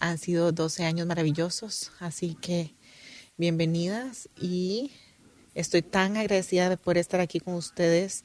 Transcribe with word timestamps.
Han 0.00 0.18
sido 0.18 0.52
12 0.52 0.84
años 0.84 1.08
maravillosos, 1.08 1.90
así 1.98 2.36
que 2.40 2.74
bienvenidas 3.36 4.28
y 4.40 4.92
estoy 5.54 5.82
tan 5.82 6.16
agradecida 6.16 6.76
por 6.76 6.98
estar 6.98 7.20
aquí 7.20 7.40
con 7.40 7.54
ustedes 7.54 8.22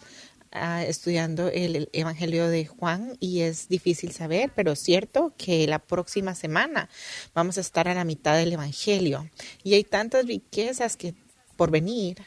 uh, 0.54 0.84
estudiando 0.88 1.48
el, 1.48 1.90
Evangelio 1.92 2.48
de 2.48 2.68
Juan 2.68 3.18
y 3.20 3.42
es 3.42 3.70
difícil 3.70 4.12
saber, 4.12 4.52
pero 4.56 4.74
es 4.74 4.80
cierto 4.82 5.34
que 5.36 5.66
la 5.66 5.80
próxima 5.80 6.36
semana 6.36 6.90
vamos 7.34 7.58
a 7.58 7.62
estar 7.62 7.88
a 7.88 7.96
la 7.96 8.04
mitad 8.04 8.38
del 8.38 8.54
Evangelio. 8.54 9.28
Y 9.64 9.74
hay 9.74 9.84
tantas 9.84 10.28
riquezas 10.28 10.96
que 10.96 11.16
por 11.56 11.72
venir 11.72 12.18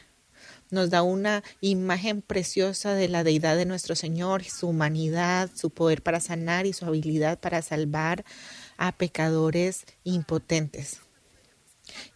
nos 0.69 0.89
da 0.89 1.03
una 1.03 1.41
imagen 1.61 2.21
preciosa 2.21 2.93
de 2.93 3.07
la 3.07 3.23
deidad 3.23 3.55
de 3.55 3.65
nuestro 3.65 3.95
Señor, 3.95 4.43
su 4.43 4.67
humanidad, 4.67 5.49
su 5.55 5.69
poder 5.69 6.03
para 6.03 6.19
sanar 6.19 6.65
y 6.65 6.73
su 6.73 6.85
habilidad 6.85 7.39
para 7.39 7.61
salvar 7.61 8.25
a 8.77 8.91
pecadores 8.91 9.85
impotentes. 10.03 11.01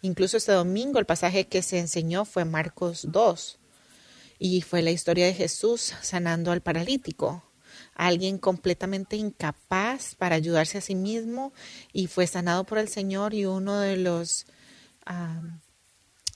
Incluso 0.02 0.38
este 0.38 0.52
domingo 0.52 0.99
el 0.99 1.05
pasaje 1.05 1.47
que 1.47 1.61
se 1.61 1.79
enseñó 1.79 2.25
fue 2.25 2.45
Marcos 2.45 3.07
2 3.09 3.59
y 4.39 4.61
fue 4.61 4.81
la 4.81 4.91
historia 4.91 5.25
de 5.25 5.33
Jesús 5.33 5.93
sanando 6.02 6.52
al 6.52 6.61
paralítico, 6.61 7.43
alguien 7.95 8.38
completamente 8.38 9.16
incapaz 9.16 10.16
para 10.16 10.35
ayudarse 10.35 10.77
a 10.79 10.81
sí 10.81 10.95
mismo 10.95 11.53
y 11.93 12.07
fue 12.07 12.27
sanado 12.27 12.63
por 12.63 12.77
el 12.77 12.89
Señor 12.89 13.33
y 13.33 13.45
uno 13.45 13.80
de 13.80 13.97
los 13.97 14.45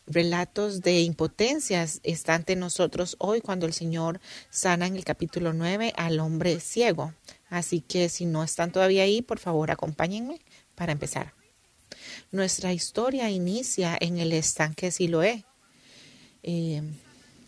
relatos 0.07 0.81
de 0.81 1.01
impotencias 1.01 1.99
está 2.03 2.35
ante 2.35 2.55
nosotros 2.55 3.15
hoy 3.19 3.41
cuando 3.41 3.65
el 3.65 3.73
Señor 3.73 4.19
sana 4.49 4.85
en 4.87 4.95
el 4.95 5.03
capítulo 5.03 5.53
9 5.53 5.93
al 5.95 6.19
hombre 6.19 6.59
ciego. 6.59 7.13
Así 7.49 7.81
que 7.81 8.09
si 8.09 8.25
no 8.25 8.43
están 8.43 8.71
todavía 8.71 9.03
ahí, 9.03 9.21
por 9.21 9.39
favor 9.39 9.71
acompáñenme 9.71 10.41
para 10.75 10.91
empezar. 10.91 11.33
Nuestra 12.31 12.73
historia 12.73 13.29
inicia 13.29 13.97
en 13.99 14.17
el 14.17 14.33
estanque 14.33 14.87
de 14.87 14.91
Siloé. 14.91 15.45
Eh, 16.43 16.81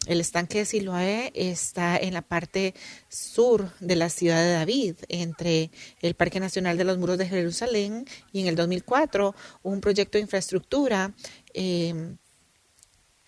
el 0.07 0.21
estanque 0.21 0.59
de 0.59 0.65
Siloé 0.65 1.31
está 1.35 1.97
en 1.97 2.13
la 2.13 2.21
parte 2.21 2.73
sur 3.09 3.71
de 3.79 3.95
la 3.97 4.09
ciudad 4.09 4.41
de 4.41 4.53
David, 4.53 4.95
entre 5.09 5.69
el 6.01 6.15
Parque 6.15 6.39
Nacional 6.39 6.77
de 6.77 6.85
los 6.85 6.97
Muros 6.97 7.17
de 7.17 7.27
Jerusalén 7.27 8.05
y 8.31 8.41
en 8.41 8.47
el 8.47 8.55
2004 8.55 9.35
un 9.63 9.81
proyecto 9.81 10.17
de 10.17 10.21
infraestructura 10.21 11.13
eh, 11.53 12.15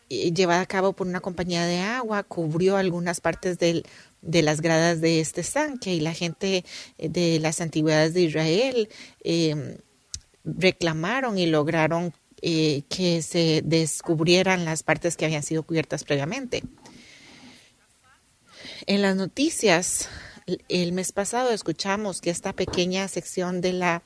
llevada 0.10 0.62
a 0.62 0.66
cabo 0.66 0.94
por 0.94 1.08
una 1.08 1.22
compañía 1.22 1.66
de 1.66 1.80
agua 1.80 2.24
cubrió 2.24 2.78
algunas 2.78 3.22
partes 3.22 3.60
del, 3.60 3.86
de 4.22 4.42
las 4.42 4.62
gradas 4.62 5.02
de 5.02 5.20
este 5.20 5.42
estanque 5.42 5.94
y 5.94 6.00
la 6.00 6.14
gente 6.14 6.66
eh, 6.98 7.10
de 7.10 7.40
las 7.40 7.62
antigüedades 7.62 8.14
de 8.14 8.22
Israel 8.22 8.90
eh, 9.24 9.78
reclamaron 10.44 11.38
y 11.38 11.46
lograron 11.46 12.14
eh, 12.42 12.84
que 12.90 13.22
se 13.22 13.62
descubrieran 13.64 14.66
las 14.66 14.84
partes 14.84 15.16
que 15.16 15.26
habían 15.26 15.44
sido 15.44 15.64
cubiertas 15.64 16.04
previamente. 16.04 16.64
En 18.88 19.02
las 19.02 19.16
noticias 19.16 20.10
el 20.68 20.94
mes 20.94 21.12
pasado 21.12 21.52
escuchamos 21.52 22.22
que 22.22 22.30
esta 22.30 22.54
pequeña 22.54 23.08
sección 23.08 23.62
de 23.62 23.74
la 23.74 24.04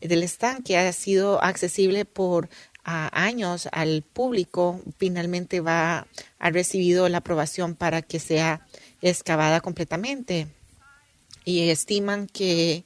del 0.00 0.22
estanque 0.22 0.78
ha 0.78 0.92
sido 0.92 1.42
accesible 1.42 2.06
por 2.06 2.48
años 2.84 3.68
al 3.72 4.02
público, 4.02 4.80
finalmente 4.98 5.60
va 5.60 6.06
ha 6.40 6.50
recibido 6.50 7.08
la 7.08 7.18
aprobación 7.18 7.76
para 7.76 8.02
que 8.02 8.18
sea 8.18 8.66
excavada 9.02 9.60
completamente. 9.60 10.48
Y 11.44 11.68
estiman 11.68 12.26
que 12.26 12.84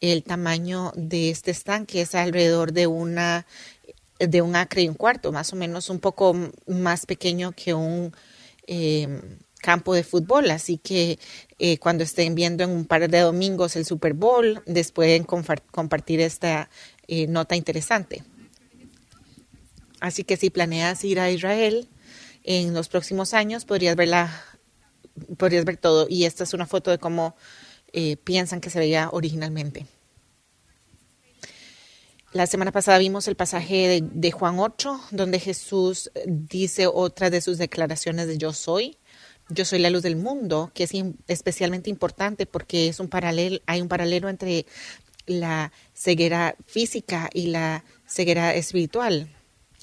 el 0.00 0.22
tamaño 0.22 0.92
de 0.96 1.30
este 1.30 1.50
estanque 1.50 2.00
es 2.00 2.14
alrededor 2.14 2.72
de 2.72 2.86
una 2.86 3.46
de 4.18 4.40
un 4.40 4.54
acre 4.54 4.82
y 4.82 4.88
un 4.88 4.94
cuarto, 4.94 5.32
más 5.32 5.52
o 5.52 5.56
menos 5.56 5.90
un 5.90 5.98
poco 5.98 6.36
más 6.68 7.06
pequeño 7.06 7.52
que 7.52 7.74
un 7.74 8.14
eh, 8.68 9.20
campo 9.60 9.94
de 9.94 10.04
fútbol. 10.04 10.50
Así 10.52 10.78
que 10.78 11.18
eh, 11.58 11.78
cuando 11.78 12.04
estén 12.04 12.36
viendo 12.36 12.62
en 12.62 12.70
un 12.70 12.84
par 12.84 13.08
de 13.08 13.20
domingos 13.20 13.74
el 13.74 13.84
Super 13.84 14.14
Bowl, 14.14 14.62
después 14.66 15.24
compartir 15.26 16.20
esta 16.20 16.70
eh, 17.08 17.26
nota 17.26 17.56
interesante. 17.56 18.22
Así 20.02 20.24
que 20.24 20.36
si 20.36 20.50
planeas 20.50 21.04
ir 21.04 21.20
a 21.20 21.30
Israel 21.30 21.88
en 22.42 22.74
los 22.74 22.88
próximos 22.88 23.34
años, 23.34 23.64
podrías 23.64 23.94
verla, 23.94 24.44
podrías 25.38 25.64
ver 25.64 25.76
todo. 25.76 26.08
Y 26.08 26.24
esta 26.24 26.42
es 26.42 26.54
una 26.54 26.66
foto 26.66 26.90
de 26.90 26.98
cómo 26.98 27.36
eh, 27.92 28.16
piensan 28.16 28.60
que 28.60 28.68
se 28.68 28.80
veía 28.80 29.10
originalmente. 29.12 29.86
La 32.32 32.48
semana 32.48 32.72
pasada 32.72 32.98
vimos 32.98 33.28
el 33.28 33.36
pasaje 33.36 34.02
de, 34.02 34.32
Juan 34.32 34.58
8, 34.58 35.00
donde 35.12 35.38
Jesús 35.38 36.10
dice 36.26 36.88
otra 36.88 37.30
de 37.30 37.40
sus 37.40 37.56
declaraciones 37.58 38.26
de 38.26 38.38
yo 38.38 38.52
soy. 38.52 38.98
Yo 39.50 39.64
soy 39.64 39.78
la 39.78 39.90
luz 39.90 40.02
del 40.02 40.16
mundo, 40.16 40.72
que 40.74 40.82
es 40.82 40.90
especialmente 41.28 41.90
importante 41.90 42.46
porque 42.46 42.88
es 42.88 42.98
un 42.98 43.06
paralelo, 43.06 43.60
hay 43.66 43.80
un 43.80 43.88
paralelo 43.88 44.28
entre 44.28 44.66
la 45.26 45.70
ceguera 45.94 46.56
física 46.66 47.30
y 47.32 47.48
la 47.48 47.84
ceguera 48.04 48.52
espiritual. 48.56 49.30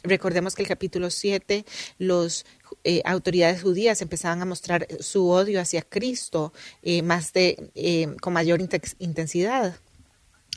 Recordemos 0.04 0.56
que 0.56 0.62
el 0.62 0.68
capítulo 0.68 1.10
7, 1.10 1.66
las 1.98 2.46
eh, 2.86 3.02
autoridades 3.04 3.62
judías 3.62 4.02
empezaban 4.02 4.42
a 4.42 4.46
mostrar 4.46 4.88
su 5.02 5.30
odio 5.30 5.60
hacia 5.60 5.82
Cristo 5.82 6.54
eh, 6.82 7.02
más 7.02 7.34
de, 7.34 7.72
eh, 7.76 8.08
con 8.22 8.32
mayor 8.32 8.62
intensidad. 9.00 9.78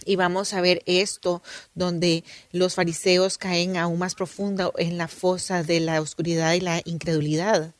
Y 0.04 0.16
vamos 0.16 0.52
a 0.52 0.60
ver 0.60 0.82
esto 0.86 1.42
donde 1.74 2.22
los 2.52 2.74
fariseos 2.74 3.36
caen 3.36 3.76
aún 3.76 3.98
más 3.98 4.14
profundo 4.14 4.72
en 4.76 4.96
la 4.96 5.08
fosa 5.08 5.64
de 5.64 5.80
la 5.80 6.00
oscuridad 6.00 6.54
y 6.54 6.60
la 6.60 6.80
incredulidad. 6.84 7.74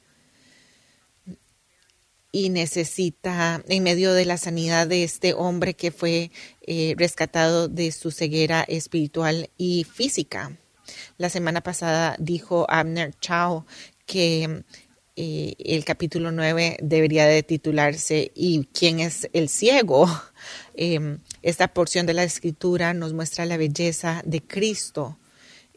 Y 2.33 2.49
necesita, 2.49 3.63
en 3.69 3.83
medio 3.83 4.15
de 4.15 4.25
la 4.25 4.39
sanidad 4.39 4.87
de 4.87 5.05
este 5.05 5.35
hombre 5.35 5.75
que 5.75 5.91
fue 5.91 6.31
rescatado 6.97 7.69
de 7.69 7.93
su 7.93 8.11
ceguera 8.11 8.63
espiritual 8.63 9.51
y 9.59 9.85
física, 9.85 10.57
la 11.19 11.29
semana 11.29 11.61
pasada 11.61 12.17
dijo 12.19 12.67
Abner 12.69 13.15
Chao 13.21 13.67
que 14.07 14.65
eh, 15.15 15.55
el 15.59 15.85
capítulo 15.85 16.33
9 16.33 16.79
debería 16.81 17.27
de 17.27 17.43
titularse 17.43 18.33
¿Y 18.35 18.65
quién 18.73 19.01
es 19.01 19.29
el 19.33 19.49
ciego? 19.49 20.07
Em, 20.75 21.19
esta 21.43 21.69
porción 21.69 22.07
de 22.07 22.15
la 22.15 22.25
escritura 22.25 22.95
nos 22.95 23.13
muestra 23.13 23.45
la 23.45 23.59
belleza 23.59 24.23
de 24.25 24.43
Cristo, 24.43 25.19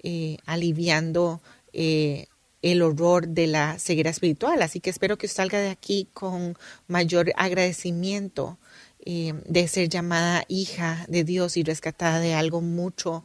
eh, 0.01 0.37
aliviando 0.45 1.41
eh, 1.73 2.27
el 2.61 2.81
horror 2.81 3.27
de 3.27 3.47
la 3.47 3.77
ceguera 3.77 4.09
espiritual. 4.09 4.61
Así 4.61 4.79
que 4.79 4.89
espero 4.89 5.17
que 5.17 5.27
salga 5.27 5.59
de 5.59 5.69
aquí 5.69 6.07
con 6.13 6.57
mayor 6.87 7.33
agradecimiento 7.35 8.57
de 9.05 9.67
ser 9.67 9.87
llamada 9.87 10.45
hija 10.47 11.05
de 11.07 11.23
Dios 11.23 11.57
y 11.57 11.63
rescatada 11.63 12.19
de 12.19 12.33
algo 12.33 12.61
mucho 12.61 13.23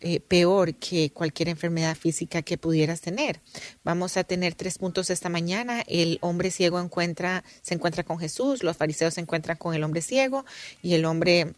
eh, 0.00 0.20
peor 0.20 0.74
que 0.74 1.10
cualquier 1.10 1.48
enfermedad 1.48 1.96
física 1.96 2.42
que 2.42 2.58
pudieras 2.58 3.00
tener. 3.00 3.40
Vamos 3.84 4.16
a 4.16 4.24
tener 4.24 4.54
tres 4.54 4.78
puntos 4.78 5.10
esta 5.10 5.28
mañana. 5.28 5.82
El 5.86 6.18
hombre 6.20 6.50
ciego 6.50 6.80
encuentra, 6.80 7.44
se 7.62 7.74
encuentra 7.74 8.04
con 8.04 8.18
Jesús, 8.18 8.62
los 8.62 8.76
fariseos 8.76 9.14
se 9.14 9.20
encuentran 9.20 9.56
con 9.56 9.74
el 9.74 9.82
hombre 9.84 10.02
ciego 10.02 10.44
y 10.82 10.94
el 10.94 11.04
hombre 11.04 11.54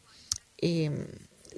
em, 0.58 1.06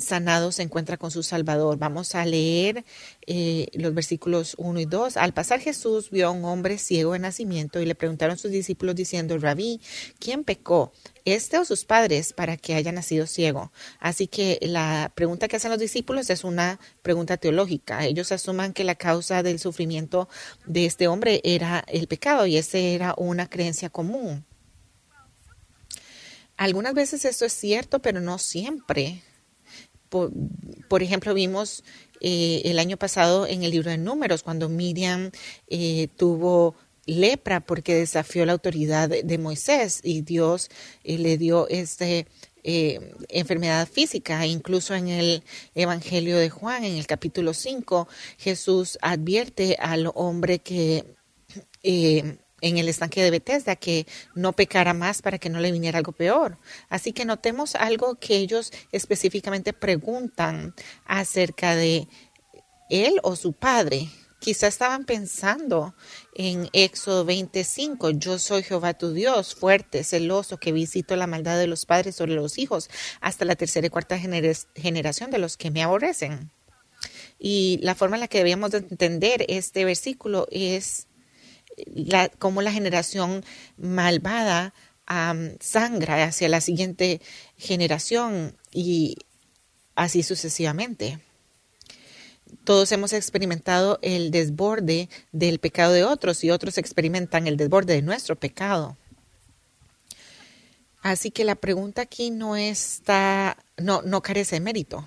sanado 0.00 0.53
se 0.53 0.62
encuentra 0.62 0.97
con 0.97 1.11
su 1.11 1.22
Salvador. 1.22 1.78
Vamos 1.78 2.15
a 2.15 2.25
leer 2.25 2.84
eh, 3.27 3.69
los 3.75 3.94
versículos 3.94 4.55
1 4.59 4.81
y 4.81 4.84
2. 4.87 5.16
Al 5.16 5.33
pasar 5.33 5.61
Jesús 5.61 6.11
vio 6.11 6.28
a 6.28 6.31
un 6.31 6.44
hombre 6.44 6.78
ciego 6.78 7.12
de 7.12 7.19
nacimiento 7.19 7.81
y 7.81 7.87
le 7.87 7.94
preguntaron 7.94 8.39
sus 8.39 8.50
discípulos 8.50 8.94
diciendo, 8.94 9.39
Rabí, 9.39 9.81
¿quién 10.19 10.44
pecó? 10.44 10.93
este 11.25 11.59
o 11.59 11.65
sus 11.65 11.84
padres 11.84 12.33
para 12.33 12.56
que 12.56 12.75
haya 12.75 12.93
nacido 12.93 13.27
ciego. 13.27 13.72
Así 13.98 14.27
que 14.27 14.59
la 14.63 15.13
pregunta 15.15 15.48
que 15.48 15.57
hacen 15.57 15.71
los 15.71 15.78
discípulos 15.78 16.30
es 16.30 16.45
una 16.45 16.80
pregunta 17.03 17.36
teológica. 17.36 18.04
Ellos 18.04 18.33
asuman 18.33 18.72
que 18.72 18.84
la 18.84 18.95
causa 18.95 19.42
del 19.42 19.59
sufrimiento 19.59 20.28
de 20.66 20.86
este 20.86 21.09
hombre 21.09 21.41
era 21.45 21.84
el 21.89 22.07
pecado 22.09 22.47
y 22.47 22.57
esa 22.57 22.78
era 22.78 23.15
una 23.16 23.48
creencia 23.48 23.91
común. 23.91 24.45
Algunas 26.57 26.92
veces 26.92 27.24
esto 27.24 27.47
es 27.47 27.54
cierto, 27.54 28.01
pero 28.01 28.21
no 28.21 28.39
siempre. 28.39 29.22
Por, 30.10 31.03
ejemplo, 31.03 31.33
vimos 31.34 31.84
eh, 32.21 32.62
el 32.65 32.78
año 32.78 32.97
pasado 32.97 33.47
en 33.47 33.62
el 33.62 33.71
libro 33.71 33.91
de 33.91 33.98
números, 33.98 34.42
cuando 34.42 34.68
Miriam 34.68 35.30
eh, 35.68 36.09
tuvo 36.16 36.74
lepra 37.07 37.60
porque 37.60 37.95
desafió 37.95 38.45
la 38.45 38.53
autoridad 38.53 39.09
de, 39.09 39.39
Moisés 39.39 40.01
y 40.03 40.21
Dios 40.22 40.68
eh, 41.03 41.16
le 41.18 41.39
dio 41.39 41.68
esta 41.68 42.07
enfermedad 42.62 43.89
física. 43.89 44.45
Incluso 44.47 44.95
en 44.95 45.09
el 45.09 45.42
Evangelio 45.74 46.36
de 46.36 46.51
Juan, 46.51 46.84
en 46.84 46.97
el 46.97 47.07
capítulo 47.07 47.54
5, 47.54 48.09
Jesús 48.36 48.98
advierte 49.01 49.77
al 49.78 50.10
hombre 50.15 50.59
que 50.59 51.04
en 52.60 52.78
el 52.78 52.89
estanque 52.89 53.22
de 53.22 53.30
Bethesda 53.30 53.77
que 53.77 54.07
no 54.34 54.53
pecara 54.53 54.95
más 54.95 55.22
para 55.22 55.39
que 55.39 55.51
no 55.51 55.60
le 55.60 55.72
viniera 55.72 55.98
algo 55.98 56.12
peor. 56.12 56.59
Así 56.89 57.12
que 57.12 57.24
notemos 57.24 57.74
algo 57.74 58.16
que 58.16 58.36
ellos 58.36 58.72
específicamente 58.92 59.72
preguntan 59.72 60.74
acerca 61.04 61.74
de 61.74 62.09
él 62.91 63.18
o 63.22 63.36
su 63.36 63.53
padre. 63.53 64.09
Quizá 64.41 64.68
estaban 64.68 65.04
pensando 65.04 65.95
en 66.34 66.71
Éxodo 66.72 67.27
25, 67.27 68.10
yo 68.12 68.39
soy 68.39 68.62
Jehová 68.62 68.95
tu 68.95 69.12
Dios, 69.12 69.54
fuerte, 69.54 70.03
celoso, 70.03 70.57
que 70.57 70.72
visito 70.72 71.15
la 71.15 71.27
maldad 71.27 71.59
de 71.59 71.66
los 71.66 71.84
padres 71.84 72.16
sobre 72.16 72.34
los 72.34 72.57
hijos 72.57 72.89
hasta 73.21 73.45
la 73.45 73.57
tercera 73.57 73.86
y 73.86 73.91
cuarta 73.91 74.18
generación 74.18 75.30
de 75.30 75.39
los 75.39 75.59
que 75.59 75.71
me 75.71 75.83
aborrecen. 75.83 76.51
Y 77.39 77.80
la 77.83 77.95
forma 77.95 78.16
en 78.16 78.21
la 78.21 78.28
que 78.28 78.39
debíamos 78.39 78.71
de 78.71 78.78
entender 78.78 79.45
este 79.48 79.84
versículo 79.84 80.47
es 80.51 81.07
la, 81.86 82.28
cómo 82.28 82.62
la 82.62 82.72
generación 82.72 83.44
malvada 83.77 84.74
sangra 85.59 86.22
hacia 86.22 86.48
la 86.48 86.60
siguiente 86.60 87.21
generación 87.56 88.56
y 88.71 89.16
así 89.97 90.22
sucesivamente 90.22 91.18
todos 92.65 92.92
hemos 92.92 93.12
experimentado 93.12 93.98
el 94.03 94.30
desborde 94.30 95.09
del 95.32 95.59
pecado 95.59 95.92
de 95.92 96.04
otros 96.04 96.44
y 96.44 96.50
otros 96.50 96.78
experimentan 96.78 97.47
el 97.47 97.56
desborde 97.56 97.94
de 97.94 98.03
nuestro 98.03 98.36
pecado. 98.36 98.97
Así 101.03 101.30
que 101.30 101.44
la 101.44 101.54
pregunta 101.54 102.03
aquí 102.03 102.30
no 102.30 102.56
está, 102.56 103.56
no, 103.78 104.03
no 104.03 104.21
carece 104.21 104.56
de 104.56 104.60
mérito. 104.60 105.06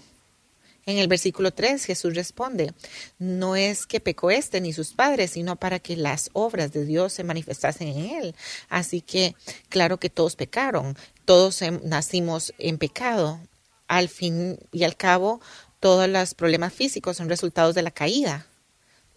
En 0.86 0.98
el 0.98 1.08
versículo 1.08 1.52
3 1.52 1.86
Jesús 1.86 2.14
responde, 2.14 2.74
no 3.18 3.56
es 3.56 3.86
que 3.86 4.00
pecó 4.00 4.32
este 4.32 4.60
ni 4.60 4.74
sus 4.74 4.94
padres, 4.94 5.32
sino 5.32 5.56
para 5.56 5.80
que 5.80 5.96
las 5.96 6.30
obras 6.34 6.74
de 6.74 6.86
Dios 6.86 7.14
se 7.14 7.24
manifestasen 7.24 7.88
en 7.88 7.98
él. 7.98 8.36
Así 8.70 9.02
que 9.02 9.36
claro 9.70 9.98
que 9.98 10.10
todos 10.10 10.36
pecaron, 10.36 10.98
todos 11.26 11.62
nacimos 11.84 12.54
en 12.58 12.78
pecado. 12.78 13.40
Al 13.88 14.10
fin 14.10 14.58
y 14.72 14.84
al 14.84 14.96
cabo, 14.96 15.40
todos 15.80 16.10
los 16.10 16.34
problemas 16.34 16.74
físicos 16.74 17.18
son 17.18 17.30
resultados 17.30 17.76
de 17.76 17.82
la 17.84 17.92
caída 17.92 18.48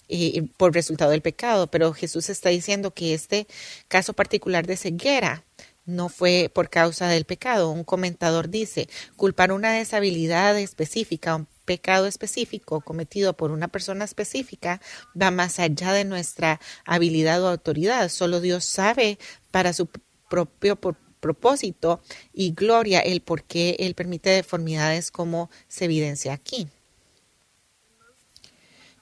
y 0.08 0.42
por 0.42 0.74
resultado 0.74 1.10
del 1.10 1.22
pecado, 1.22 1.68
pero 1.68 1.92
Jesús 1.92 2.28
está 2.28 2.50
diciendo 2.50 2.92
que 2.92 3.14
este 3.14 3.46
caso 3.88 4.12
particular 4.12 4.66
de 4.66 4.76
ceguera 4.76 5.44
no 5.84 6.08
fue 6.08 6.50
por 6.52 6.68
causa 6.68 7.08
del 7.08 7.24
pecado. 7.24 7.70
Un 7.70 7.84
comentador 7.84 8.50
dice, 8.50 8.88
culpar 9.16 9.52
una 9.52 9.72
deshabilidad 9.72 10.58
específica, 10.58 11.46
pecado 11.66 12.06
específico 12.06 12.80
cometido 12.80 13.36
por 13.36 13.50
una 13.50 13.68
persona 13.68 14.04
específica, 14.06 14.80
va 15.20 15.30
más 15.30 15.58
allá 15.58 15.92
de 15.92 16.04
nuestra 16.04 16.60
habilidad 16.86 17.42
o 17.42 17.48
autoridad. 17.48 18.08
Solo 18.08 18.40
Dios 18.40 18.64
sabe 18.64 19.18
para 19.50 19.74
su 19.74 19.88
propio 20.30 20.76
propósito 21.20 22.00
y 22.32 22.52
gloria 22.52 23.00
el 23.00 23.20
por 23.20 23.42
qué 23.42 23.76
Él 23.80 23.94
permite 23.94 24.30
deformidades 24.30 25.10
como 25.10 25.50
se 25.68 25.84
evidencia 25.84 26.32
aquí. 26.32 26.68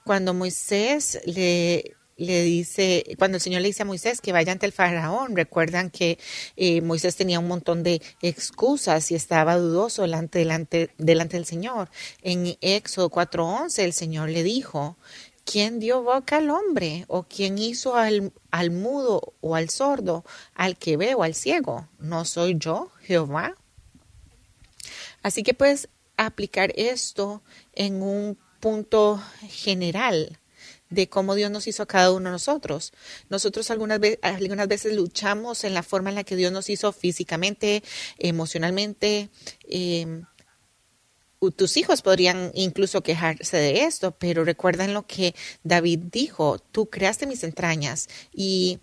Cuando 0.04 0.34
Moisés 0.34 1.20
le, 1.24 1.94
le 2.16 2.42
dice, 2.42 3.04
cuando 3.18 3.36
el 3.36 3.40
Señor 3.40 3.62
le 3.62 3.68
dice 3.68 3.82
a 3.82 3.86
Moisés 3.86 4.20
que 4.20 4.32
vaya 4.32 4.52
ante 4.52 4.66
el 4.66 4.72
faraón, 4.72 5.36
recuerdan 5.36 5.90
que 5.90 6.18
eh, 6.56 6.80
Moisés 6.80 7.16
tenía 7.16 7.40
un 7.40 7.48
montón 7.48 7.82
de 7.82 8.00
excusas 8.22 9.10
y 9.10 9.14
estaba 9.14 9.56
dudoso 9.56 10.02
delante, 10.02 10.38
delante, 10.38 10.90
delante 10.98 11.36
del 11.36 11.46
Señor. 11.46 11.90
En 12.22 12.56
Éxodo 12.60 13.10
4:11 13.10 13.82
el 13.82 13.92
Señor 13.92 14.28
le 14.28 14.42
dijo 14.42 14.96
¿Quién 15.44 15.78
dio 15.78 16.02
boca 16.02 16.38
al 16.38 16.50
hombre? 16.50 17.04
¿O 17.08 17.24
quién 17.24 17.58
hizo 17.58 17.96
al, 17.96 18.32
al, 18.50 18.70
mudo 18.70 19.34
o 19.40 19.54
al 19.54 19.68
sordo, 19.68 20.24
al 20.54 20.78
que 20.78 20.96
ve 20.96 21.14
o 21.14 21.22
al 21.22 21.34
ciego? 21.34 21.88
¿No 21.98 22.24
soy 22.24 22.56
yo, 22.58 22.90
Jehová? 23.02 23.54
Así 25.22 25.42
que 25.42 25.52
puedes 25.52 25.88
aplicar 26.16 26.72
esto 26.76 27.42
en 27.74 28.02
un 28.02 28.38
punto 28.60 29.20
general 29.48 30.38
de 30.94 31.08
cómo 31.08 31.34
Dios 31.34 31.50
nos 31.50 31.66
hizo 31.66 31.82
a 31.82 31.86
cada 31.86 32.12
uno 32.12 32.30
de 32.30 32.32
nosotros. 32.32 32.92
Nosotros 33.28 33.70
algunas, 33.70 34.00
veces, 34.00 34.18
algunas 34.22 34.68
veces 34.68 34.94
luchamos 34.94 35.64
en 35.64 35.74
la 35.74 35.82
forma 35.82 36.10
en 36.10 36.16
la 36.16 36.24
que 36.24 36.36
Dios 36.36 36.52
nos 36.52 36.70
hizo 36.70 36.92
físicamente, 36.92 37.82
emocionalmente, 38.18 39.30
eh, 39.68 40.22
tus 41.50 41.76
hijos 41.76 42.02
podrían 42.02 42.50
incluso 42.54 43.02
quejarse 43.02 43.56
de 43.56 43.84
esto, 43.84 44.12
pero 44.12 44.44
recuerdan 44.44 44.94
lo 44.94 45.06
que 45.06 45.34
David 45.62 46.00
dijo, 46.10 46.58
tú 46.58 46.88
creaste 46.88 47.26
mis 47.26 47.44
entrañas 47.44 48.08
y 48.32 48.80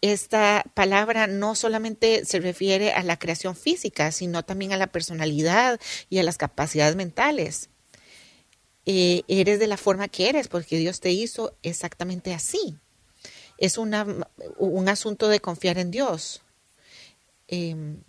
esta 0.00 0.64
palabra 0.74 1.26
no 1.26 1.54
solamente 1.54 2.24
se 2.24 2.40
refiere 2.40 2.92
a 2.92 3.02
la 3.02 3.18
creación 3.18 3.56
física, 3.56 4.12
sino 4.12 4.44
también 4.44 4.72
a 4.72 4.76
la 4.76 4.88
personalidad 4.88 5.80
y 6.10 6.18
a 6.18 6.22
las 6.22 6.36
capacidades 6.36 6.94
mentales. 6.94 7.70
Eh, 8.86 9.22
eres 9.28 9.58
de 9.58 9.66
la 9.66 9.76
forma 9.76 10.08
que 10.08 10.28
eres 10.28 10.48
porque 10.48 10.76
Dios 10.76 11.00
te 11.00 11.10
hizo 11.10 11.56
exactamente 11.62 12.34
así. 12.34 12.76
Es 13.58 13.78
una, 13.78 14.06
un 14.58 14.88
asunto 14.88 15.28
de 15.28 15.40
confiar 15.40 15.78
en 15.78 15.90
Dios. 15.90 16.42
Em, 17.48 18.02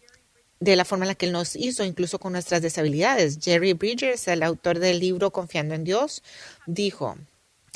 de 0.59 0.75
la 0.75 0.85
forma 0.85 1.05
en 1.05 1.09
la 1.09 1.15
que 1.15 1.27
Él 1.27 1.33
nos 1.33 1.55
hizo, 1.55 1.83
incluso 1.83 2.19
con 2.19 2.33
nuestras 2.33 2.61
deshabilidades. 2.61 3.39
Jerry 3.41 3.73
Bridges, 3.73 4.27
el 4.27 4.41
autor 4.41 4.79
del 4.79 4.99
libro 4.99 5.31
Confiando 5.31 5.75
en 5.75 5.83
Dios, 5.83 6.23
dijo, 6.65 7.17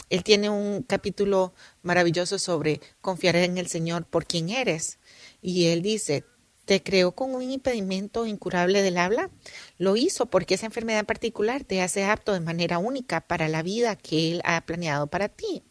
él 0.09 0.23
tiene 0.23 0.49
un 0.49 0.81
capítulo 0.83 1.53
maravilloso 1.83 2.39
sobre 2.39 2.81
confiar 3.01 3.35
en 3.35 3.57
el 3.57 3.67
Señor 3.67 4.05
por 4.05 4.25
quien 4.25 4.49
eres. 4.49 4.97
Y 5.41 5.67
él 5.67 5.81
dice, 5.81 6.23
¿te 6.69 6.83
creó 6.83 7.13
con 7.13 7.33
un 7.33 7.41
impedimento 7.41 8.27
incurable 8.27 8.83
del 8.83 8.99
habla? 8.99 9.31
Lo 9.79 9.95
hizo 9.95 10.27
porque 10.27 10.53
esa 10.53 10.67
enfermedad 10.67 10.99
en 10.99 11.07
particular 11.07 11.63
te 11.63 11.81
hace 11.81 12.05
apto 12.05 12.31
de 12.31 12.41
manera 12.41 12.77
única 12.77 13.21
para 13.21 13.47
la 13.47 13.63
vida 13.63 13.95
que 13.95 14.33
Él 14.33 14.41
ha 14.45 14.61
planeado 14.61 15.07
para 15.07 15.29
ti. 15.29 15.63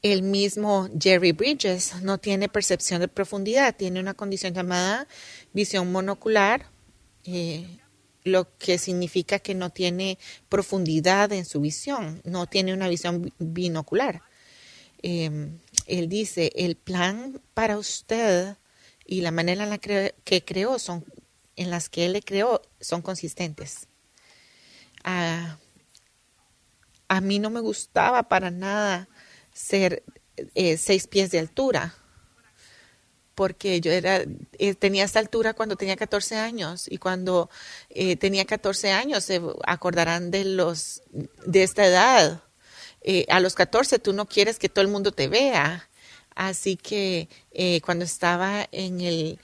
El 0.00 0.22
mismo 0.22 0.88
Jerry 0.96 1.32
Bridges 1.32 2.00
no 2.02 2.18
tiene 2.18 2.48
percepción 2.48 3.00
de 3.00 3.08
profundidad, 3.08 3.74
tiene 3.74 3.98
una 3.98 4.14
condición 4.14 4.54
llamada 4.54 5.08
visión 5.52 5.90
monocular, 5.90 6.70
eh, 7.24 7.66
lo 8.22 8.56
que 8.58 8.78
significa 8.78 9.40
que 9.40 9.56
no 9.56 9.70
tiene 9.70 10.18
profundidad 10.48 11.32
en 11.32 11.46
su 11.46 11.60
visión, 11.60 12.22
no 12.22 12.46
tiene 12.46 12.72
una 12.72 12.86
visión 12.86 13.32
binocular. 13.40 14.22
Em, 15.02 15.58
él 15.86 16.08
dice, 16.08 16.52
el 16.54 16.76
plan 16.76 17.40
para 17.54 17.78
usted 17.78 18.56
y 19.04 19.20
la 19.20 19.30
manera 19.30 19.64
en 19.64 19.70
la 19.70 19.78
que 19.78 20.44
creó 20.44 20.78
son, 20.78 21.04
en 21.56 21.70
las 21.70 21.88
que 21.88 22.06
él 22.06 22.12
le 22.12 22.22
creó 22.22 22.62
son 22.80 23.02
consistentes. 23.02 23.88
a 25.04 25.58
mí 27.20 27.38
no 27.38 27.50
me 27.50 27.60
gustaba 27.60 28.24
para 28.24 28.50
nada 28.50 29.08
ser 29.52 30.02
eh, 30.54 30.76
seis 30.76 31.06
pies 31.06 31.30
de 31.30 31.38
altura, 31.38 31.94
porque 33.34 33.80
yo 33.80 33.90
era, 33.92 34.22
eh, 34.58 34.74
tenía 34.74 35.04
esta 35.04 35.18
altura 35.18 35.54
cuando 35.54 35.76
tenía 35.76 35.96
14 35.96 36.36
años 36.36 36.86
y 36.90 36.98
cuando 36.98 37.48
eh, 37.90 38.16
tenía 38.16 38.44
14 38.44 38.92
años 38.92 39.24
se 39.24 39.40
acordarán 39.66 40.30
de 40.30 40.44
los 40.44 41.02
de 41.46 41.62
esta 41.62 41.86
edad. 41.86 42.42
A 43.28 43.40
los 43.40 43.54
14 43.54 43.98
tú 43.98 44.12
no 44.12 44.26
quieres 44.26 44.58
que 44.58 44.68
todo 44.68 44.82
el 44.82 44.90
mundo 44.90 45.12
te 45.12 45.28
vea, 45.28 45.88
así 46.34 46.76
que 46.76 47.28
cuando 47.84 48.04
estaba 48.04 48.68
en 48.72 49.00
el 49.00 49.38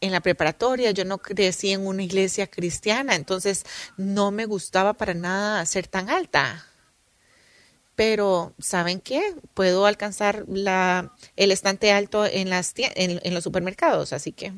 en 0.00 0.12
la 0.12 0.20
preparatoria, 0.20 0.90
yo 0.90 1.04
no 1.04 1.18
crecí 1.18 1.72
en 1.72 1.86
una 1.86 2.02
iglesia 2.02 2.46
cristiana, 2.46 3.14
entonces 3.14 3.64
no 3.96 4.30
me 4.30 4.46
gustaba 4.46 4.94
para 4.94 5.14
nada 5.14 5.64
ser 5.66 5.86
tan 5.86 6.10
alta. 6.10 6.66
Pero 7.96 8.54
¿saben 8.60 9.00
qué? 9.00 9.34
Puedo 9.54 9.86
alcanzar 9.86 10.44
la, 10.48 11.14
el 11.36 11.50
estante 11.50 11.90
alto 11.90 12.26
en, 12.26 12.48
las, 12.48 12.72
en, 12.76 13.20
en 13.22 13.34
los 13.34 13.42
supermercados, 13.42 14.12
así 14.12 14.32
que. 14.32 14.52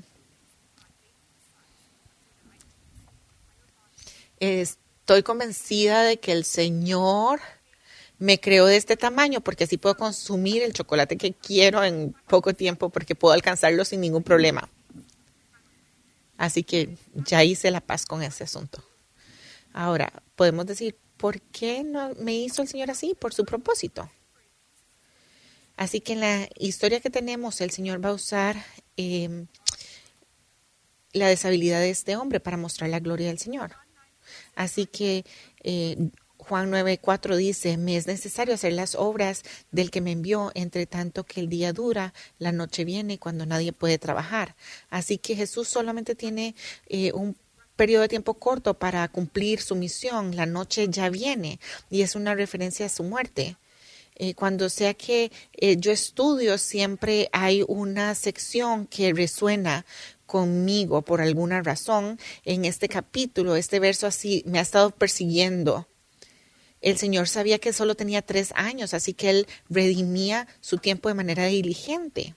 Estoy 4.40 5.22
convencida 5.22 6.02
de 6.02 6.18
que 6.18 6.32
el 6.32 6.44
Señor 6.44 7.40
me 8.20 8.38
creó 8.38 8.66
de 8.66 8.76
este 8.76 8.96
tamaño 8.98 9.40
porque 9.40 9.64
así 9.64 9.78
puedo 9.78 9.96
consumir 9.96 10.62
el 10.62 10.74
chocolate 10.74 11.16
que 11.16 11.32
quiero 11.32 11.82
en 11.82 12.14
poco 12.28 12.52
tiempo 12.52 12.90
porque 12.90 13.14
puedo 13.14 13.32
alcanzarlo 13.32 13.84
sin 13.84 14.02
ningún 14.02 14.22
problema. 14.22 14.68
Así 16.36 16.62
que 16.62 16.96
ya 17.14 17.42
hice 17.42 17.70
la 17.70 17.80
paz 17.80 18.04
con 18.04 18.22
ese 18.22 18.44
asunto. 18.44 18.84
Ahora, 19.72 20.12
podemos 20.36 20.66
decir, 20.66 20.96
¿por 21.16 21.40
qué 21.40 21.82
no 21.82 22.14
me 22.16 22.34
hizo 22.34 22.60
el 22.60 22.68
Señor 22.68 22.90
así? 22.90 23.16
Por 23.18 23.32
su 23.32 23.46
propósito. 23.46 24.10
Así 25.76 26.02
que 26.02 26.12
en 26.12 26.20
la 26.20 26.48
historia 26.58 27.00
que 27.00 27.08
tenemos, 27.08 27.62
el 27.62 27.70
Señor 27.70 28.04
va 28.04 28.10
a 28.10 28.14
usar 28.14 28.62
em, 28.98 29.46
la 31.14 31.28
deshabilidad 31.28 31.80
de 31.80 31.88
este 31.88 32.16
hombre 32.16 32.38
para 32.38 32.58
mostrar 32.58 32.90
la 32.90 33.00
gloria 33.00 33.28
del 33.28 33.38
Señor. 33.38 33.76
Así 34.54 34.84
que 34.84 35.24
eh, 35.62 36.10
Juan 36.48 36.70
9:4 36.70 37.36
dice, 37.36 37.76
me 37.76 37.96
es 37.96 38.06
necesario 38.06 38.54
hacer 38.54 38.72
las 38.72 38.94
obras 38.94 39.42
del 39.70 39.90
que 39.90 40.00
me 40.00 40.12
envió, 40.12 40.50
entre 40.54 40.86
tanto 40.86 41.24
que 41.24 41.40
el 41.40 41.48
día 41.48 41.72
dura, 41.72 42.14
la 42.38 42.50
noche 42.50 42.84
viene 42.84 43.18
cuando 43.18 43.46
nadie 43.46 43.72
puede 43.72 43.98
trabajar. 43.98 44.56
Así 44.88 45.18
que 45.18 45.36
Jesús 45.36 45.68
solamente 45.68 46.14
tiene 46.14 46.54
eh, 46.86 47.12
un 47.12 47.36
periodo 47.76 48.02
de 48.02 48.08
tiempo 48.08 48.34
corto 48.34 48.74
para 48.74 49.06
cumplir 49.08 49.60
su 49.60 49.76
misión. 49.76 50.34
La 50.34 50.46
noche 50.46 50.88
ya 50.88 51.08
viene 51.10 51.60
y 51.90 52.02
es 52.02 52.14
una 52.14 52.34
referencia 52.34 52.86
a 52.86 52.90
su 52.90 53.04
muerte. 53.04 53.56
Eh, 54.16 54.34
cuando 54.34 54.68
sea 54.68 54.94
que 54.94 55.30
eh, 55.54 55.76
yo 55.78 55.92
estudio, 55.92 56.58
siempre 56.58 57.28
hay 57.32 57.64
una 57.68 58.14
sección 58.14 58.86
que 58.86 59.14
resuena 59.14 59.86
conmigo 60.26 61.02
por 61.02 61.20
alguna 61.20 61.62
razón. 61.62 62.18
En 62.44 62.64
este 62.64 62.88
capítulo, 62.88 63.56
este 63.56 63.78
verso 63.78 64.06
así 64.06 64.42
me 64.46 64.58
ha 64.58 64.62
estado 64.62 64.90
persiguiendo 64.90 65.86
el 66.80 66.96
Señor 66.96 67.28
sabía 67.28 67.58
que 67.58 67.72
solo 67.72 67.94
tenía 67.94 68.22
tres 68.22 68.52
años, 68.54 68.94
así 68.94 69.12
que 69.14 69.30
Él 69.30 69.46
redimía 69.68 70.46
su 70.60 70.78
tiempo 70.78 71.08
de 71.08 71.14
manera 71.14 71.46
diligente 71.46 72.34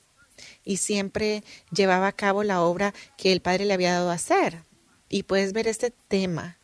y 0.66 0.78
siempre 0.78 1.44
llevaba 1.72 2.08
a 2.08 2.16
cabo 2.16 2.44
la 2.44 2.62
obra 2.62 2.94
que 3.18 3.32
el 3.32 3.42
Padre 3.42 3.66
le 3.66 3.74
había 3.74 3.94
dado 3.94 4.10
a 4.10 4.16
hacer. 4.16 4.64
Y 5.10 5.24
puedes 5.24 5.54
ver 5.54 5.68
este 5.68 5.92
tema. 5.92 6.58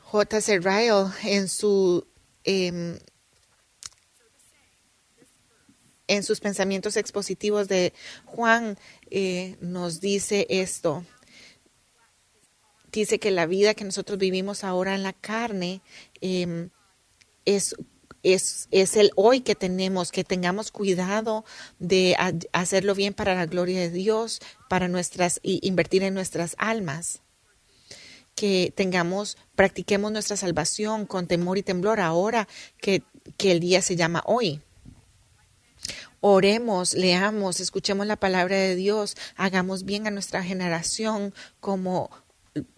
J.C. 0.00 0.58
Ryle 0.60 1.10
en 1.24 1.48
su 1.48 2.06
em, 2.44 2.98
en 6.06 6.22
sus 6.22 6.40
pensamientos 6.40 6.96
expositivos 6.96 7.66
de 7.68 7.92
Juan 8.26 8.78
eh, 9.10 9.56
nos 9.60 10.00
dice 10.00 10.46
esto 10.50 11.04
dice 13.00 13.18
que 13.18 13.30
la 13.30 13.46
vida 13.46 13.74
que 13.74 13.84
nosotros 13.84 14.18
vivimos 14.18 14.64
ahora 14.64 14.94
en 14.94 15.02
la 15.02 15.12
carne 15.12 15.82
em, 16.20 16.70
es, 17.44 17.74
es, 18.22 18.68
es, 18.70 18.96
el 18.96 19.10
hoy 19.16 19.40
que 19.40 19.54
tenemos, 19.54 20.12
que 20.12 20.24
tengamos 20.24 20.70
cuidado 20.70 21.44
de 21.78 22.16
hacerlo 22.52 22.94
bien 22.94 23.14
para 23.14 23.34
la 23.34 23.46
gloria 23.46 23.80
de 23.80 23.90
Dios, 23.90 24.40
para 24.68 24.88
nuestras, 24.88 25.40
y 25.42 25.66
invertir 25.66 26.02
en 26.02 26.14
nuestras 26.14 26.54
almas. 26.58 27.20
Que 28.34 28.72
tengamos, 28.74 29.36
practiquemos 29.54 30.10
nuestra 30.10 30.36
salvación 30.36 31.06
con 31.06 31.26
temor 31.26 31.58
y 31.58 31.62
temblor 31.62 32.00
ahora 32.00 32.48
que, 32.78 33.02
que 33.36 33.52
el 33.52 33.60
día 33.60 33.80
se 33.80 33.96
llama 33.96 34.22
hoy. 34.26 34.60
Oremos, 36.20 36.94
leamos, 36.94 37.60
escuchemos 37.60 38.06
la 38.06 38.16
palabra 38.16 38.56
de 38.56 38.74
Dios, 38.74 39.14
hagamos 39.36 39.84
bien 39.84 40.06
a 40.06 40.10
nuestra 40.10 40.42
generación 40.42 41.34
como 41.60 42.08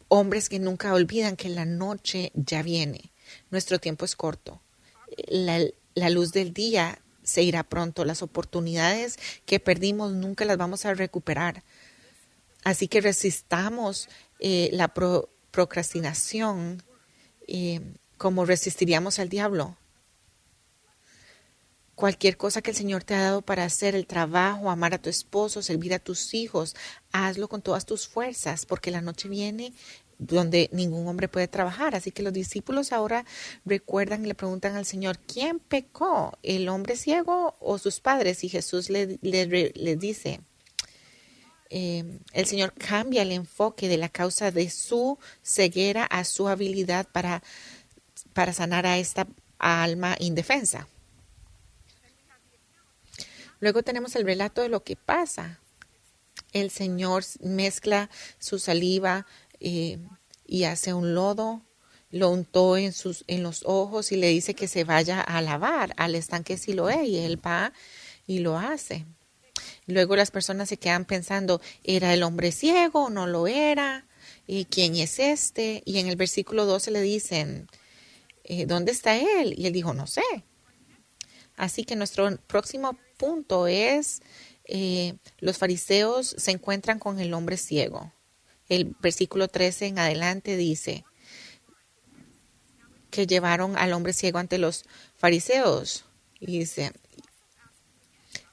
hombres 0.09 0.49
que 0.49 0.59
nunca 0.59 0.95
olvidan 0.95 1.37
que 1.37 1.49
la 1.49 1.65
noche 1.65 2.33
ya 2.35 2.63
viene. 2.63 3.13
Nuestro 3.51 3.79
tiempo 3.79 4.05
es 4.05 4.17
corto. 4.17 4.61
La, 5.29 6.11
luz 6.11 6.33
del 6.33 6.53
día 6.53 6.99
se 7.23 7.43
irá 7.43 7.63
pronto. 7.63 8.05
Las 8.05 8.23
oportunidades 8.23 9.19
que 9.45 9.61
perdimos 9.61 10.13
nunca 10.13 10.45
las 10.45 10.57
vamos 10.57 10.85
a 10.85 10.95
recuperar. 10.95 11.63
Así 12.65 12.89
que 12.89 13.01
resistamos 13.01 14.09
eh, 14.41 14.71
la 14.73 14.93
procrastinación 14.93 16.83
eh, 17.47 17.81
como 18.19 18.45
resistiríamos 18.45 19.19
al 19.19 19.29
diablo 19.29 19.77
cualquier 21.97 22.37
cosa 22.37 22.63
que 22.63 22.71
el 22.71 22.77
Señor 22.77 23.03
te 23.03 23.15
ha 23.15 23.23
dado 23.23 23.43
para 23.43 23.65
hacer, 23.65 23.97
el 23.97 24.07
trabajo, 24.07 24.71
amar 24.71 24.95
a 24.95 24.99
tu 24.99 25.09
esposo, 25.11 25.63
servir 25.63 25.95
a 25.95 25.99
tus 25.99 26.35
hijos, 26.35 26.77
hazlo 27.11 27.49
con 27.49 27.63
todas 27.63 27.87
tus 27.87 28.07
fuerzas, 28.07 28.67
porque 28.67 28.93
la 28.93 29.01
noche 29.01 29.29
viene 29.29 29.73
donde 30.19 30.69
ningún 30.73 31.09
hombre 31.09 31.27
puede 31.29 31.49
trabajar. 31.49 31.95
Así 31.95 32.13
que 32.13 32.23
los 32.23 32.33
discípulos 32.33 32.93
ahora 32.93 33.25
recuerdan 33.65 34.25
y 34.25 34.29
le 34.29 34.35
preguntan 34.35 34.77
al 34.77 34.85
Señor, 34.85 35.19
¿quién 35.19 35.59
pecó? 35.59 36.39
¿El 36.43 36.69
hombre 36.69 36.97
ciego 36.97 37.57
o 37.61 37.79
sus 37.79 38.01
padres? 38.01 38.45
Y 38.45 38.51
Jesús 38.51 38.91
les 38.91 39.19
le, 39.23 39.97
dice, 39.97 40.41
eh, 41.71 42.05
el 42.33 42.47
Señor 42.47 42.75
cambia 42.75 43.23
el 43.23 43.33
enfoque 43.33 43.89
de 43.89 43.97
la 43.97 44.11
causa 44.11 44.51
de 44.51 44.69
su 44.69 45.19
ceguera 45.43 46.05
a 46.05 46.25
su 46.25 46.47
habilidad 46.47 47.09
para, 47.11 47.43
para 48.35 48.53
sanar 48.53 48.85
a 48.87 48.99
esta 48.99 49.27
alma 49.59 50.15
indefensa. 50.19 50.89
Luego 53.61 53.83
tenemos 53.83 54.17
el 54.17 54.25
relato 54.25 54.63
de 54.63 54.69
lo 54.69 54.83
que 54.83 54.97
pasa. 54.97 55.61
El 56.53 56.71
Señor 56.71 57.25
mezcla 57.41 58.11
su 58.39 58.59
saliva 58.59 59.27
eh, 59.61 59.99
y 60.47 60.65
hace 60.65 60.95
un 60.95 61.15
lodo, 61.15 61.63
lo 62.11 62.31
untó 62.31 62.77
en, 62.77 62.93
sus, 62.93 63.25
en 63.27 63.43
los 63.43 63.63
ojos 63.65 64.13
y 64.13 64.17
le 64.17 64.29
dice 64.29 64.55
que 64.55 64.69
se 64.69 64.85
vaya 64.85 65.21
a 65.21 65.43
lavar 65.43 65.93
al 65.97 66.15
estanque 66.15 66.57
Siloé 66.57 67.05
y 67.07 67.19
él 67.19 67.45
va 67.45 67.73
y 68.27 68.39
lo 68.39 68.59
hace. 68.59 69.07
Luego 69.87 70.17
las 70.17 70.31
personas 70.31 70.69
se 70.69 70.79
quedan 70.79 71.05
pensando, 71.05 71.61
¿era 71.85 72.13
el 72.15 72.23
hombre 72.23 72.53
ciego 72.53 73.05
o 73.05 73.11
no 73.11 73.27
lo 73.27 73.47
era? 73.47 74.07
¿Y 74.47 74.67
quién 74.67 74.97
es 74.97 75.19
este? 75.19 75.83
Y 75.85 75.99
en 75.99 76.09
el 76.09 76.17
versículo 76.17 76.67
12 76.67 76.91
le 76.91 77.01
dicen, 77.01 77.69
eh, 78.45 78.67
¿dónde 78.67 78.93
está 78.93 79.17
él? 79.17 79.55
Y 79.57 79.67
él 79.67 79.73
dijo, 79.73 79.95
no 79.95 80.07
sé. 80.07 80.23
Así 81.57 81.85
que 81.85 81.97
nuestro 81.97 82.37
próximo 82.47 82.97
punto 83.17 83.67
es, 83.67 84.23
eh, 84.65 85.15
los 85.39 85.59
fariseos 85.59 86.35
se 86.39 86.51
encuentran 86.51 86.99
con 86.99 87.19
el 87.19 87.33
hombre 87.35 87.57
ciego. 87.57 88.13
El 88.69 88.97
versículo 89.01 89.49
13 89.49 89.87
en 89.87 89.99
adelante 89.99 90.57
dice 90.57 91.05
que 93.11 93.27
llevaron 93.27 93.77
al 93.79 93.93
hombre 93.93 94.13
ciego 94.13 94.39
ante 94.39 94.59
los 94.59 94.85
fariseos. 95.17 96.05
Y 96.39 96.59
dice, 96.59 96.93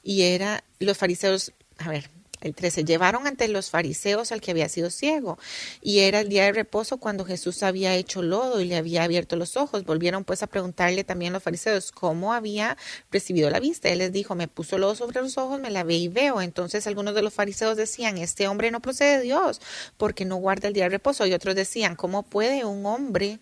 y 0.02 0.22
era 0.22 0.64
los 0.78 0.96
fariseos, 0.96 1.52
a 1.76 1.90
ver, 1.90 2.10
el 2.44 2.54
13, 2.54 2.84
llevaron 2.84 3.26
ante 3.26 3.48
los 3.48 3.70
fariseos 3.70 4.32
al 4.32 4.40
que 4.40 4.50
había 4.50 4.68
sido 4.68 4.90
ciego, 4.90 5.38
y 5.80 6.00
era 6.00 6.20
el 6.20 6.28
día 6.28 6.44
de 6.44 6.52
reposo 6.52 6.98
cuando 6.98 7.24
Jesús 7.24 7.62
había 7.62 7.94
hecho 7.94 8.22
lodo 8.22 8.60
y 8.60 8.66
le 8.66 8.76
había 8.76 9.04
abierto 9.04 9.36
los 9.36 9.56
ojos. 9.56 9.84
Volvieron 9.84 10.24
pues 10.24 10.42
a 10.42 10.46
preguntarle 10.46 11.04
también 11.04 11.32
los 11.32 11.42
fariseos 11.42 11.92
cómo 11.92 12.32
había 12.32 12.76
recibido 13.10 13.50
la 13.50 13.60
vista. 13.60 13.88
Él 13.88 13.98
les 13.98 14.12
dijo, 14.12 14.34
me 14.34 14.48
puso 14.48 14.78
lodo 14.78 14.94
sobre 14.94 15.20
los 15.20 15.38
ojos, 15.38 15.60
me 15.60 15.70
la 15.70 15.84
ve 15.84 15.94
y 15.96 16.08
veo. 16.08 16.40
Entonces 16.40 16.86
algunos 16.86 17.14
de 17.14 17.22
los 17.22 17.34
fariseos 17.34 17.76
decían, 17.76 18.18
este 18.18 18.48
hombre 18.48 18.70
no 18.70 18.80
procede 18.80 19.18
de 19.18 19.22
Dios 19.24 19.60
porque 19.96 20.24
no 20.24 20.36
guarda 20.36 20.68
el 20.68 20.74
día 20.74 20.84
de 20.84 20.90
reposo. 20.90 21.26
Y 21.26 21.32
otros 21.32 21.54
decían, 21.54 21.96
¿cómo 21.96 22.22
puede 22.22 22.64
un 22.64 22.86
hombre 22.86 23.38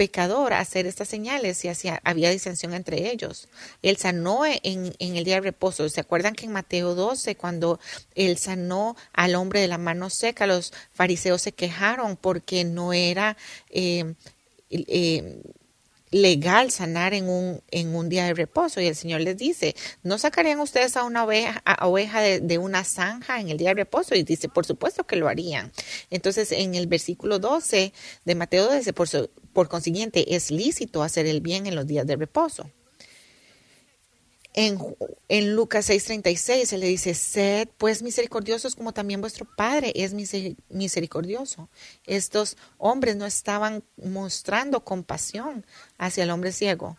pecador 0.00 0.54
hacer 0.54 0.86
estas 0.86 1.08
señales 1.08 1.62
y 1.62 1.68
había 2.04 2.30
disensión 2.30 2.72
entre 2.72 3.10
ellos. 3.10 3.48
Él 3.82 3.98
sanó 3.98 4.46
en, 4.46 4.94
en, 4.98 5.16
el 5.16 5.24
día 5.24 5.34
de 5.34 5.40
reposo. 5.42 5.86
¿Se 5.90 6.00
acuerdan 6.00 6.34
que 6.34 6.46
en 6.46 6.52
Mateo 6.52 6.94
12, 6.94 7.36
cuando 7.36 7.78
él 8.14 8.38
sanó 8.38 8.96
al 9.12 9.34
hombre 9.34 9.60
de 9.60 9.68
la 9.68 9.76
mano 9.76 10.08
seca, 10.08 10.46
los 10.46 10.72
fariseos 10.94 11.42
se 11.42 11.52
quejaron 11.52 12.16
porque 12.16 12.64
no 12.64 12.94
era 12.94 13.36
eh, 13.68 14.14
eh, 14.70 15.42
legal 16.10 16.70
sanar 16.70 17.14
en 17.14 17.28
un, 17.28 17.62
en 17.70 17.94
un 17.94 18.08
día 18.08 18.24
de 18.24 18.34
reposo. 18.34 18.80
Y 18.80 18.86
el 18.86 18.96
Señor 18.96 19.20
les 19.20 19.36
dice, 19.36 19.76
¿no 20.02 20.18
sacarían 20.18 20.60
ustedes 20.60 20.96
a 20.96 21.04
una 21.04 21.24
oveja, 21.24 21.62
oveja 21.82 22.20
de, 22.20 22.58
una 22.58 22.84
zanja 22.84 23.38
en 23.40 23.50
el 23.50 23.58
día 23.58 23.68
de 23.70 23.74
reposo? 23.74 24.14
Y 24.14 24.22
dice, 24.22 24.48
por 24.48 24.66
supuesto 24.66 25.04
que 25.04 25.16
lo 25.16 25.28
harían. 25.28 25.72
Entonces, 26.10 26.52
en 26.52 26.74
el 26.74 26.86
versículo 26.86 27.38
12 27.38 27.92
de 28.24 28.34
Mateo 28.34 28.72
dice, 28.72 28.92
por, 28.92 29.08
por 29.52 29.68
consiguiente, 29.68 30.34
es 30.34 30.50
lícito 30.50 31.02
hacer 31.02 31.26
el 31.26 31.40
bien 31.40 31.66
en 31.66 31.74
los 31.74 31.86
días 31.86 32.06
de 32.06 32.16
reposo. 32.16 32.70
En, 34.52 34.78
en 35.28 35.54
Lucas 35.54 35.88
6:36 35.88 36.66
se 36.66 36.78
le 36.78 36.88
dice, 36.88 37.14
sed 37.14 37.68
pues 37.78 38.02
misericordiosos 38.02 38.74
como 38.74 38.92
también 38.92 39.20
vuestro 39.20 39.46
Padre 39.56 39.92
es 39.94 40.12
misericordioso. 40.68 41.68
Estos 42.04 42.56
hombres 42.76 43.14
no 43.14 43.26
estaban 43.26 43.84
mostrando 43.96 44.84
compasión 44.84 45.64
hacia 45.98 46.24
el 46.24 46.30
hombre 46.30 46.52
ciego. 46.52 46.96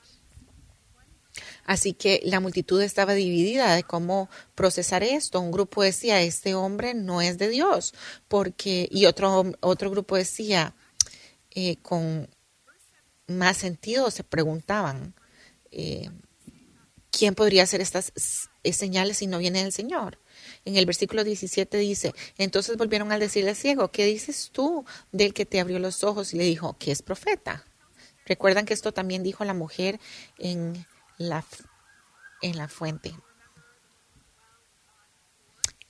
Así 1.65 1.93
que 1.93 2.21
la 2.23 2.39
multitud 2.39 2.81
estaba 2.81 3.13
dividida 3.13 3.75
de 3.75 3.83
cómo 3.83 4.29
procesar 4.55 5.03
esto. 5.03 5.39
Un 5.39 5.51
grupo 5.51 5.83
decía, 5.83 6.21
este 6.21 6.55
hombre 6.55 6.93
no 6.93 7.21
es 7.21 7.37
de 7.37 7.49
Dios, 7.49 7.93
porque, 8.27 8.87
y 8.91 9.05
otro, 9.05 9.51
otro 9.61 9.91
grupo 9.91 10.17
decía, 10.17 10.75
eh, 11.51 11.77
con 11.81 12.29
más 13.37 13.57
sentido 13.57 14.11
se 14.11 14.23
preguntaban, 14.23 15.13
eh, 15.71 16.09
¿quién 17.11 17.35
podría 17.35 17.63
hacer 17.63 17.81
estas 17.81 18.11
señales 18.63 19.17
si 19.17 19.27
no 19.27 19.37
viene 19.39 19.61
el 19.61 19.71
Señor? 19.71 20.19
En 20.65 20.75
el 20.75 20.85
versículo 20.85 21.23
17 21.23 21.77
dice, 21.77 22.13
entonces 22.37 22.77
volvieron 22.77 23.11
a 23.11 23.19
decirle 23.19 23.51
al 23.51 23.55
ciego, 23.55 23.91
¿qué 23.91 24.05
dices 24.05 24.49
tú 24.51 24.85
del 25.11 25.33
que 25.33 25.45
te 25.45 25.59
abrió 25.59 25.79
los 25.79 26.03
ojos? 26.03 26.33
Y 26.33 26.37
le 26.37 26.43
dijo, 26.43 26.77
que 26.77 26.91
es 26.91 27.01
profeta. 27.01 27.65
Recuerdan 28.25 28.65
que 28.65 28.73
esto 28.73 28.93
también 28.93 29.23
dijo 29.23 29.43
la 29.43 29.53
mujer 29.53 29.99
en 30.37 30.85
la, 31.17 31.43
en 32.41 32.57
la 32.57 32.67
fuente. 32.67 33.13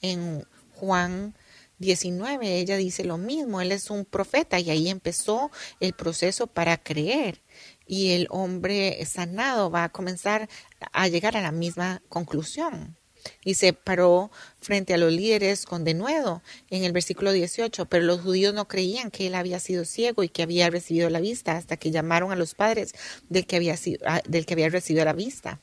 En 0.01 0.45
Juan 0.75 1.35
19 1.81 2.59
ella 2.59 2.77
dice 2.77 3.03
lo 3.03 3.17
mismo, 3.17 3.59
él 3.59 3.71
es 3.71 3.89
un 3.89 4.05
profeta 4.05 4.59
y 4.59 4.69
ahí 4.69 4.87
empezó 4.87 5.51
el 5.79 5.93
proceso 5.93 6.47
para 6.47 6.77
creer 6.77 7.41
y 7.85 8.11
el 8.11 8.27
hombre 8.29 9.03
sanado 9.05 9.69
va 9.69 9.85
a 9.85 9.89
comenzar 9.89 10.47
a 10.93 11.07
llegar 11.07 11.35
a 11.35 11.41
la 11.41 11.51
misma 11.51 12.01
conclusión. 12.07 12.97
Y 13.43 13.55
se 13.55 13.73
paró 13.73 14.31
frente 14.59 14.93
a 14.93 14.97
los 14.97 15.11
líderes 15.11 15.65
con 15.65 15.83
denuedo 15.83 16.41
en 16.69 16.83
el 16.83 16.91
versículo 16.91 17.31
18, 17.31 17.85
pero 17.87 18.05
los 18.05 18.21
judíos 18.21 18.53
no 18.53 18.67
creían 18.67 19.11
que 19.11 19.27
él 19.27 19.35
había 19.35 19.59
sido 19.59 19.85
ciego 19.85 20.23
y 20.23 20.29
que 20.29 20.41
había 20.41 20.69
recibido 20.69 21.09
la 21.09 21.19
vista 21.19 21.57
hasta 21.57 21.77
que 21.77 21.91
llamaron 21.91 22.31
a 22.31 22.35
los 22.35 22.55
padres 22.55 22.93
del 23.29 23.45
que 23.45 23.57
había, 23.57 23.77
sido, 23.77 23.99
ah, 24.07 24.21
del 24.27 24.45
que 24.45 24.53
había 24.53 24.69
recibido 24.69 25.05
la 25.05 25.13
vista. 25.13 25.59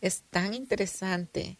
Es 0.00 0.22
tan 0.30 0.54
interesante 0.54 1.58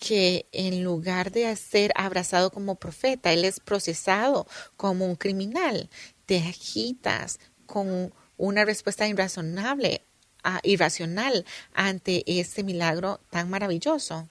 que 0.00 0.46
en 0.50 0.82
lugar 0.82 1.30
de 1.30 1.54
ser 1.54 1.92
abrazado 1.94 2.50
como 2.50 2.74
profeta, 2.74 3.32
él 3.32 3.44
es 3.44 3.60
procesado 3.60 4.48
como 4.76 5.04
un 5.04 5.14
criminal. 5.14 5.90
Te 6.24 6.38
agitas 6.38 7.38
con 7.66 8.12
una 8.38 8.64
respuesta 8.64 9.06
irrazonable, 9.06 10.02
uh, 10.42 10.58
irracional 10.62 11.44
ante 11.74 12.24
este 12.26 12.64
milagro 12.64 13.20
tan 13.30 13.50
maravilloso. 13.50 14.28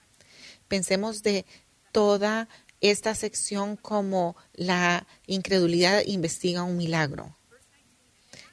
Pensemos 0.68 1.22
de 1.22 1.46
toda 1.92 2.50
esta 2.82 3.14
sección 3.14 3.78
como 3.78 4.36
la 4.54 5.06
incredulidad 5.28 6.02
investiga 6.06 6.64
un 6.64 6.78
milagro. 6.78 7.38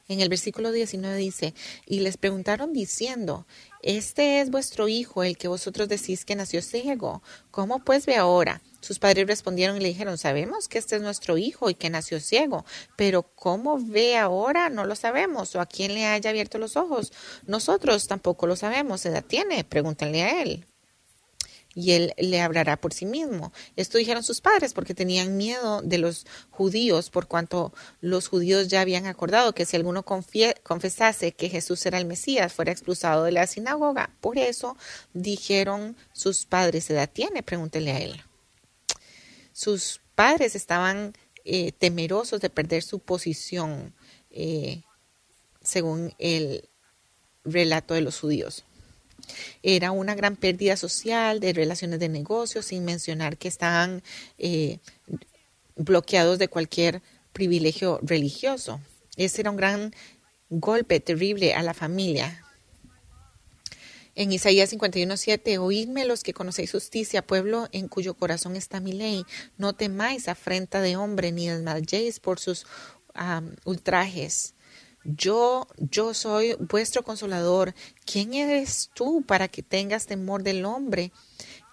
En 0.08 0.20
el 0.20 0.28
versículo 0.28 0.70
19 0.70 1.16
dice, 1.16 1.54
y 1.84 2.00
les 2.00 2.16
preguntaron 2.16 2.72
diciendo, 2.72 3.46
este 3.82 4.40
es 4.40 4.50
vuestro 4.50 4.86
hijo, 4.86 5.24
el 5.24 5.36
que 5.36 5.48
vosotros 5.48 5.88
decís 5.88 6.24
que 6.24 6.36
nació 6.36 6.62
ciego. 6.62 7.22
¿Cómo 7.50 7.80
pues 7.80 8.06
ve 8.06 8.14
ahora? 8.14 8.62
Sus 8.80 9.00
padres 9.00 9.26
respondieron 9.26 9.76
y 9.76 9.80
le 9.80 9.88
dijeron, 9.88 10.16
sabemos 10.16 10.68
que 10.68 10.78
este 10.78 10.94
es 10.94 11.02
nuestro 11.02 11.38
hijo 11.38 11.70
y 11.70 11.74
que 11.74 11.90
nació 11.90 12.20
ciego, 12.20 12.64
pero 12.96 13.24
cómo 13.34 13.78
ve 13.80 14.16
ahora 14.16 14.70
no 14.70 14.84
lo 14.84 14.94
sabemos, 14.94 15.56
o 15.56 15.60
a 15.60 15.66
quién 15.66 15.92
le 15.94 16.06
haya 16.06 16.30
abierto 16.30 16.58
los 16.58 16.76
ojos. 16.76 17.12
Nosotros 17.46 18.06
tampoco 18.06 18.46
lo 18.46 18.54
sabemos. 18.54 19.04
¿Edad 19.06 19.24
tiene? 19.24 19.64
Pregúntenle 19.64 20.22
a 20.22 20.42
él 20.42 20.66
y 21.76 21.92
él 21.92 22.14
le 22.16 22.40
hablará 22.40 22.80
por 22.80 22.94
sí 22.94 23.04
mismo. 23.04 23.52
Esto 23.76 23.98
dijeron 23.98 24.22
sus 24.22 24.40
padres 24.40 24.72
porque 24.72 24.94
tenían 24.94 25.36
miedo 25.36 25.82
de 25.82 25.98
los 25.98 26.26
judíos, 26.50 27.10
por 27.10 27.28
cuanto 27.28 27.72
los 28.00 28.28
judíos 28.28 28.68
ya 28.68 28.80
habían 28.80 29.04
acordado 29.04 29.54
que 29.54 29.66
si 29.66 29.76
alguno 29.76 30.02
confesase 30.02 31.32
que 31.32 31.50
Jesús 31.50 31.84
era 31.84 31.98
el 31.98 32.06
Mesías, 32.06 32.54
fuera 32.54 32.72
expulsado 32.72 33.24
de 33.24 33.32
la 33.32 33.46
sinagoga. 33.46 34.10
Por 34.22 34.38
eso 34.38 34.76
dijeron 35.12 35.96
sus 36.12 36.46
padres, 36.46 36.88
¿edad 36.88 37.10
tiene? 37.12 37.42
Pregúntele 37.42 37.92
a 37.92 37.98
él. 38.00 38.22
Sus 39.52 40.00
padres 40.14 40.56
estaban 40.56 41.12
eh, 41.44 41.72
temerosos 41.72 42.40
de 42.40 42.48
perder 42.48 42.82
su 42.82 43.00
posición, 43.00 43.94
eh, 44.30 44.82
según 45.60 46.14
el 46.18 46.70
relato 47.44 47.92
de 47.92 48.00
los 48.00 48.18
judíos. 48.18 48.64
Era 49.62 49.90
una 49.90 50.14
gran 50.14 50.36
pérdida 50.36 50.76
social 50.76 51.40
de 51.40 51.52
relaciones 51.52 52.00
de 52.00 52.08
negocios, 52.08 52.66
sin 52.66 52.84
mencionar 52.84 53.36
que 53.36 53.48
estaban 53.48 54.02
eh, 54.38 54.78
bloqueados 55.76 56.38
de 56.38 56.48
cualquier 56.48 57.02
privilegio 57.32 58.00
religioso. 58.02 58.80
Ese 59.16 59.42
era 59.42 59.50
un 59.50 59.56
gran 59.56 59.94
golpe 60.48 61.00
terrible 61.00 61.54
a 61.54 61.62
la 61.62 61.74
familia. 61.74 62.42
En 64.14 64.32
Isaías 64.32 64.72
51:7, 64.72 65.58
oídme 65.58 66.06
los 66.06 66.22
que 66.22 66.32
conocéis 66.32 66.72
justicia, 66.72 67.26
pueblo 67.26 67.68
en 67.72 67.86
cuyo 67.86 68.14
corazón 68.14 68.56
está 68.56 68.80
mi 68.80 68.92
ley. 68.92 69.24
No 69.58 69.74
temáis 69.74 70.28
afrenta 70.28 70.80
de 70.80 70.96
hombre, 70.96 71.32
ni 71.32 71.48
desmayéis 71.48 72.18
por 72.18 72.40
sus 72.40 72.66
ultrajes. 73.64 74.55
Yo, 75.08 75.68
yo 75.78 76.14
soy 76.14 76.56
vuestro 76.58 77.02
consolador. 77.02 77.74
¿Quién 78.04 78.34
eres 78.34 78.90
tú 78.94 79.22
para 79.26 79.48
que 79.48 79.62
tengas 79.62 80.06
temor 80.06 80.42
del 80.42 80.64
hombre? 80.64 81.12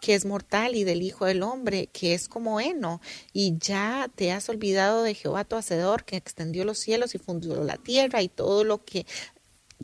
que 0.02 0.16
es 0.16 0.26
mortal 0.26 0.76
y 0.76 0.84
del 0.84 1.02
Hijo 1.02 1.24
del 1.24 1.44
Hombre, 1.44 1.88
que 1.94 2.14
es 2.14 2.28
como 2.28 2.60
heno, 2.60 3.00
y 3.32 3.58
ya 3.58 4.12
te 4.14 4.34
has 4.34 4.50
olvidado 4.50 5.02
de 5.02 5.14
Jehová 5.14 5.46
tu 5.46 5.56
Hacedor, 5.56 6.04
que 6.04 6.18
extendió 6.18 6.66
los 6.66 6.78
cielos 6.78 7.16
y 7.16 7.20
fundó 7.20 7.64
la 7.64 7.78
tierra, 7.78 8.22
y 8.22 8.28
todo 8.28 8.66
lo 8.66 8.84
que 8.84 9.06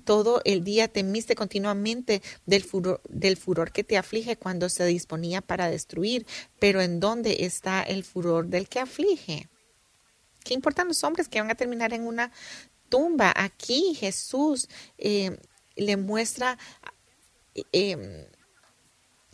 todo 0.04 0.42
el 0.44 0.66
día 0.66 0.90
temiste 0.90 1.36
continuamente 1.36 2.22
del 2.46 2.64
furor, 2.64 3.02
del 3.08 3.38
furor 3.38 3.72
que 3.72 3.86
te 3.86 3.98
aflige 3.98 4.36
cuando 4.36 4.68
se 4.68 4.86
disponía 4.86 5.42
para 5.42 5.70
destruir. 5.70 6.26
Pero 6.60 6.82
¿en 6.82 7.00
dónde 7.00 7.46
está 7.46 7.82
el 7.84 8.04
furor 8.04 8.48
del 8.48 8.68
que 8.68 8.80
aflige? 8.80 9.48
Qué 10.44 10.54
importan 10.54 10.88
los 10.88 11.04
hombres 11.04 11.30
que 11.30 11.40
van 11.40 11.52
a 11.52 11.56
terminar 11.56 11.94
en 11.94 12.06
una 12.08 12.32
tumba. 12.90 13.32
Aquí 13.36 13.96
Jesús 13.96 14.68
eh, 14.98 15.38
le 15.76 15.98
muestra 15.98 16.58
eh, 17.72 18.28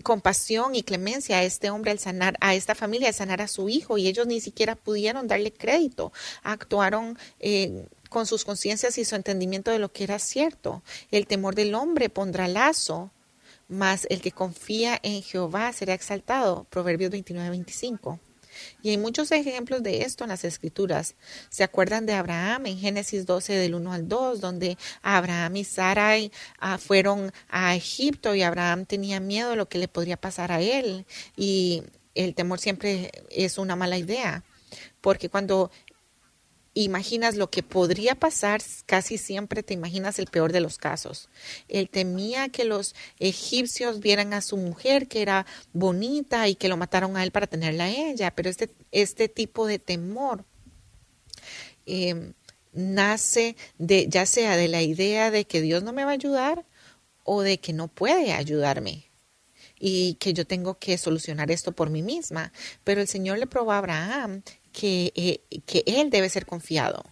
compasión 0.04 0.76
y 0.76 0.84
clemencia 0.84 1.39
a 1.39 1.44
este 1.44 1.70
hombre 1.70 1.91
al 1.91 2.00
sanar, 2.00 2.38
a 2.39 2.56
esta 2.56 2.76
familia, 2.76 3.10
al 3.10 3.13
sanar 3.13 3.41
a 3.41 3.48
su 3.48 3.70
hijo, 3.70 3.98
y 3.98 4.08
ellos 4.08 4.28
ni 4.28 4.39
siquiera 4.39 4.76
pudieron 4.76 5.28
darle 5.28 5.52
crédito. 5.52 6.13
Actuaron 6.44 7.18
eh, 7.39 7.88
con 8.10 8.26
sus 8.26 8.46
conciencias 8.46 8.98
y 8.98 9.06
su 9.06 9.15
entendimiento 9.15 9.72
de 9.72 9.80
lo 9.80 9.91
que 9.91 10.04
era 10.04 10.20
cierto. 10.20 10.84
El 11.12 11.28
temor 11.28 11.56
del 11.56 11.76
hombre 11.76 12.10
pondrá 12.10 12.48
lazo, 12.48 13.12
mas 13.68 14.06
el 14.10 14.22
que 14.22 14.32
confía 14.32 15.00
en 15.02 15.24
Jehová 15.24 15.74
será 15.74 15.94
exaltado. 15.94 16.65
Proverbios 16.70 17.12
29, 17.12 17.50
25. 17.50 18.20
Y 18.82 18.89
hay 18.89 18.98
muchos 18.98 19.32
ejemplos 19.32 19.84
de 19.84 20.04
esto 20.04 20.24
en 20.24 20.30
las 20.30 20.44
escrituras. 20.44 21.15
¿Se 21.50 21.63
acuerdan 21.63 22.06
de 22.06 22.13
Abraham 22.13 22.68
en 22.68 22.78
Génesis 22.78 23.26
12 23.26 23.54
del 23.54 23.76
1 23.76 23.94
al 23.94 24.08
2, 24.08 24.41
donde 24.41 24.78
Abraham 25.02 25.56
y 25.58 25.63
Sarai 25.63 26.32
ah, 26.60 26.78
fueron 26.78 27.32
a 27.50 27.76
Egipto 27.76 28.36
y 28.36 28.44
Abraham 28.44 28.86
tenía 28.86 29.20
miedo 29.20 29.52
de 29.52 29.56
lo 29.56 29.68
que 29.68 29.78
le 29.78 29.88
podría 29.88 30.18
pasar 30.18 30.52
a 30.52 30.62
él? 30.62 31.06
Y 31.36 31.84
el 32.15 32.34
temor 32.34 32.60
siempre 32.60 33.12
es 33.30 33.58
una 33.58 33.76
mala 33.76 33.98
idea, 33.98 34.44
porque 35.02 35.30
cuando 35.30 35.72
imaginas 36.84 37.36
lo 37.36 37.50
que 37.50 37.64
podría 37.64 38.16
pasar, 38.16 38.62
casi 38.86 39.18
siempre 39.18 39.64
te 39.64 39.74
imaginas 39.74 40.20
el 40.20 40.28
peor 40.28 40.52
de 40.52 40.60
los 40.60 40.78
casos. 40.78 41.30
Él 41.70 41.90
temía 41.90 42.50
que 42.50 42.66
los 42.66 42.94
egipcios 43.18 44.02
vieran 44.02 44.34
a 44.34 44.42
su 44.42 44.58
mujer 44.58 45.08
que 45.08 45.22
era 45.22 45.46
bonita 45.74 46.48
y 46.48 46.56
que 46.56 46.68
lo 46.68 46.78
mataron 46.78 47.16
a 47.16 47.24
él 47.24 47.32
para 47.32 47.48
tenerla 47.48 47.86
a 47.86 47.90
ella, 47.90 48.32
pero 48.36 48.50
este, 48.50 48.70
este 48.92 49.30
tipo 49.30 49.66
de 49.66 49.80
temor 49.80 50.44
em, 51.86 52.34
nace 52.74 53.56
de 53.78 54.08
ya 54.10 54.26
sea 54.26 54.58
de 54.58 54.68
la 54.68 54.82
idea 54.82 55.32
de 55.32 55.46
que 55.46 55.62
Dios 55.62 55.82
no 55.82 55.94
me 55.94 56.04
va 56.04 56.12
a 56.12 56.16
ayudar 56.16 56.66
o 57.24 57.42
de 57.42 57.58
que 57.60 57.74
no 57.74 57.88
puede 57.88 58.34
ayudarme 58.34 59.06
y 59.80 60.16
que 60.16 60.34
yo 60.34 60.46
tengo 60.46 60.78
que 60.78 60.98
solucionar 60.98 61.52
esto 61.52 61.72
por 61.72 61.90
mí 61.90 62.02
misma. 62.02 62.52
Pero 62.84 63.02
el 63.02 63.08
Señor 63.08 63.40
le 63.40 63.48
probó 63.48 63.72
a 63.72 63.78
Abraham 63.78 64.42
que, 64.76 65.14
eh, 65.16 65.62
que 65.66 65.84
Él 65.88 66.10
debe 66.10 66.30
ser 66.30 66.46
confiado. 66.46 67.04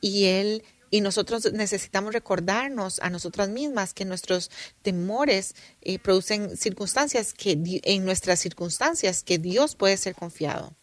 Y 0.00 0.26
Él 0.26 0.62
y 0.92 1.00
nosotros 1.02 1.52
necesitamos 1.52 2.12
recordarnos 2.12 2.98
a 3.00 3.10
nosotras 3.10 3.48
mismas 3.48 3.94
que 3.94 4.04
nuestros 4.04 4.50
temores 4.82 5.54
eh, 5.82 5.98
producen 6.00 6.56
circunstancias 6.56 7.32
que 7.32 7.56
en 7.84 8.04
nuestras 8.04 8.40
circunstancias 8.40 9.22
que 9.22 9.38
Dios 9.38 9.76
puede 9.76 9.96
ser 9.96 10.16
confiado. 10.16 10.74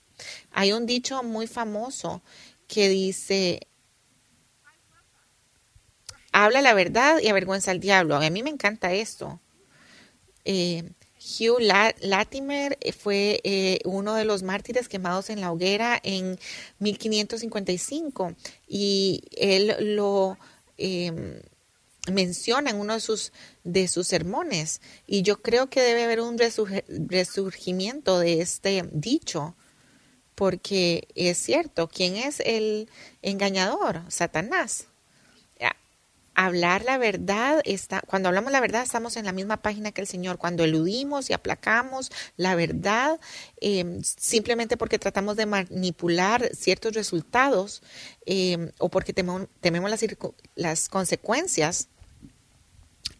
Hay 0.52 0.72
un 0.72 0.86
dicho 0.86 1.24
muy 1.24 1.46
famoso 1.46 2.22
que 2.68 2.88
dice 2.88 3.68
habla 6.32 6.62
la 6.62 6.74
verdad 6.74 7.20
y 7.22 7.28
avergüenza 7.28 7.72
al 7.72 7.82
diablo. 7.82 8.16
A 8.16 8.30
mí 8.30 8.44
me 8.44 8.50
encanta 8.50 8.94
esto. 8.94 9.42
Eh, 10.46 10.90
Hugh 11.28 11.60
Latimer 11.60 12.78
eh, 12.80 12.94
fue 12.94 13.42
eh, 13.44 13.80
uno 13.84 14.16
de 14.16 14.26
los 14.26 14.44
mártires 14.44 14.88
quemados 14.88 15.30
en 15.30 15.42
la 15.42 15.52
hoguera 15.52 16.00
en 16.02 16.40
1555 16.80 18.34
y 18.68 19.24
él 19.36 19.76
lo 19.96 20.38
em, 20.78 21.42
menciona 22.12 22.70
en 22.70 22.78
uno 22.78 22.94
de 22.94 23.02
sus, 23.02 23.34
de 23.64 23.88
sus 23.88 24.08
sermones. 24.08 24.82
Y 25.06 25.24
yo 25.24 25.42
creo 25.42 25.70
que 25.70 25.82
debe 25.82 26.06
haber 26.06 26.22
un 26.22 26.38
resurgimiento 26.40 28.20
de 28.20 28.42
este 28.42 28.84
dicho 28.92 29.56
porque 30.36 31.08
es 31.16 31.38
cierto, 31.40 31.90
¿quién 31.90 32.16
es 32.16 32.40
el 32.42 32.90
engañador? 33.22 34.04
Satanás 34.10 34.88
hablar 36.38 36.86
la 36.86 37.00
verdad 37.00 37.62
está, 37.66 38.02
cuando 38.02 38.30
hablamos 38.30 38.52
la 38.52 38.60
verdad 38.60 38.84
estamos 38.84 39.18
en 39.18 39.26
la 39.26 39.32
misma 39.32 39.58
página 39.58 39.92
que 39.92 40.02
el 40.02 40.08
Señor. 40.08 40.38
Cuando 40.38 40.64
eludimos 40.64 41.30
y 41.30 41.34
aplacamos 41.34 42.12
la 42.38 42.54
verdad, 42.54 43.20
em, 43.60 44.04
simplemente 44.04 44.78
porque 44.78 45.00
tratamos 45.00 45.36
de 45.36 45.48
manipular 45.48 46.56
ciertos 46.56 46.94
resultados 46.94 47.82
em, 48.28 48.72
o 48.78 48.90
porque 48.90 49.14
tememos, 49.14 49.90
las, 49.90 50.06
las 50.56 50.90
consecuencias, 50.90 51.90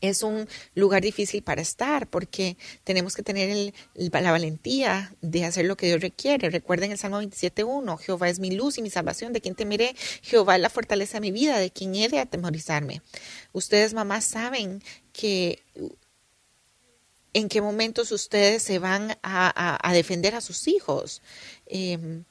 es 0.02 0.24
un 0.24 0.48
lugar 0.76 1.02
difícil 1.02 1.44
para 1.44 1.62
estar 1.62 2.08
porque 2.10 2.58
tenemos 2.84 3.16
que 3.16 3.24
tener 3.24 3.74
la 3.96 4.32
valentía 4.32 5.14
de 5.22 5.46
hacer 5.46 5.66
lo 5.66 5.78
que 5.78 5.88
Dios 5.88 6.02
requiere. 6.02 6.50
Recuerden 6.50 6.92
el 6.92 6.98
Salmo 6.98 7.22
27.1, 7.22 7.98
Jehová 7.98 8.30
es 8.30 8.40
mi 8.40 8.52
luz 8.52 8.78
y 8.78 8.82
mi 8.82 8.90
salvación, 8.90 9.34
de 9.34 9.42
quien 9.42 9.56
temeré, 9.56 9.96
Jehová 10.22 10.56
es 10.56 10.62
la 10.62 10.70
fortaleza 10.70 11.18
de 11.18 11.22
mi 11.22 11.32
vida, 11.32 11.60
de 11.60 11.72
quien 11.72 11.96
he 11.96 12.10
de 12.10 12.20
atemorizarme. 12.20 13.02
Ustedes, 13.54 13.94
mamás, 13.94 14.26
saben 14.26 14.82
que 15.14 15.64
en 17.34 17.50
qué 17.50 17.62
momentos 17.62 18.12
ustedes 18.12 18.64
se 18.64 18.80
van 18.80 19.18
a, 19.22 19.92
defender 19.94 20.36
a 20.36 20.42
sus 20.42 20.68
hijos. 20.68 21.22
Em, 21.66 22.24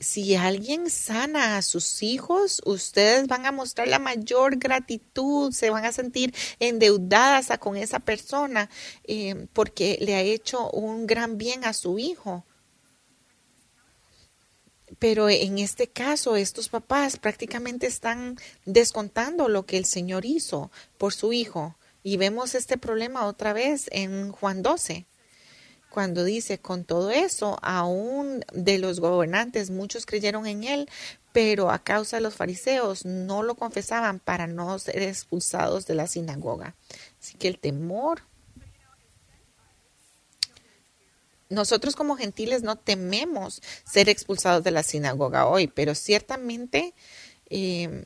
si 0.00 0.34
alguien 0.34 0.88
sana 0.88 1.58
a 1.58 1.62
sus 1.62 2.02
hijos, 2.02 2.62
ustedes 2.64 3.28
van 3.28 3.44
a 3.44 3.52
mostrar 3.52 3.86
la 3.86 3.98
mayor 3.98 4.56
gratitud, 4.56 5.52
se 5.52 5.68
van 5.68 5.84
a 5.84 5.92
sentir 5.92 6.34
endeudadas 6.58 7.48
con 7.58 7.76
esa 7.76 8.00
persona 8.00 8.70
eh, 9.04 9.46
porque 9.52 9.98
le 10.00 10.14
ha 10.14 10.22
hecho 10.22 10.70
un 10.70 11.06
gran 11.06 11.36
bien 11.36 11.64
a 11.64 11.74
su 11.74 11.98
hijo. 11.98 12.46
Pero 14.98 15.28
en 15.28 15.58
este 15.58 15.86
caso, 15.86 16.34
estos 16.34 16.68
papás 16.68 17.16
prácticamente 17.16 17.86
están 17.86 18.36
descontando 18.64 19.48
lo 19.48 19.64
que 19.66 19.76
el 19.76 19.84
Señor 19.84 20.24
hizo 20.24 20.70
por 20.98 21.12
su 21.12 21.32
hijo. 21.32 21.76
Y 22.02 22.16
vemos 22.16 22.54
este 22.54 22.78
problema 22.78 23.26
otra 23.26 23.52
vez 23.52 23.86
en 23.92 24.32
Juan 24.32 24.62
12 24.62 25.06
cuando 25.90 26.24
dice, 26.24 26.58
con 26.58 26.84
todo 26.84 27.10
eso, 27.10 27.58
aún 27.62 28.44
de 28.52 28.78
los 28.78 29.00
gobernantes, 29.00 29.70
muchos 29.70 30.06
creyeron 30.06 30.46
en 30.46 30.64
él, 30.64 30.88
pero 31.32 31.70
a 31.70 31.80
causa 31.80 32.16
de 32.16 32.22
los 32.22 32.34
fariseos 32.34 33.04
no 33.04 33.42
lo 33.42 33.56
confesaban 33.56 34.20
para 34.20 34.46
no 34.46 34.78
ser 34.78 35.02
expulsados 35.02 35.86
de 35.86 35.94
la 35.94 36.06
sinagoga. 36.06 36.76
Así 37.20 37.36
que 37.36 37.48
el 37.48 37.58
temor. 37.58 38.22
Nosotros 41.48 41.96
como 41.96 42.16
gentiles 42.16 42.62
no 42.62 42.76
tememos 42.76 43.60
ser 43.84 44.08
expulsados 44.08 44.62
de 44.62 44.70
la 44.70 44.84
sinagoga 44.84 45.46
hoy, 45.46 45.66
pero 45.66 45.96
ciertamente 45.96 46.94
eh, 47.48 48.04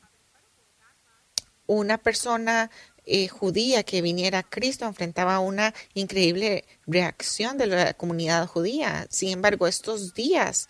una 1.67 1.99
persona 1.99 2.71
eh, 3.07 3.29
judía 3.29 3.83
que 3.83 4.03
viniera 4.03 4.41
a 4.41 4.43
Cristo 4.43 4.87
enfrentaba 4.87 5.41
una 5.41 5.75
increíble 5.95 6.65
reacción 6.87 7.59
de 7.59 7.67
la 7.67 7.95
comunidad 7.95 8.47
judía. 8.47 9.07
Sin 9.11 9.31
embargo, 9.31 9.67
estos 9.67 10.15
días, 10.15 10.69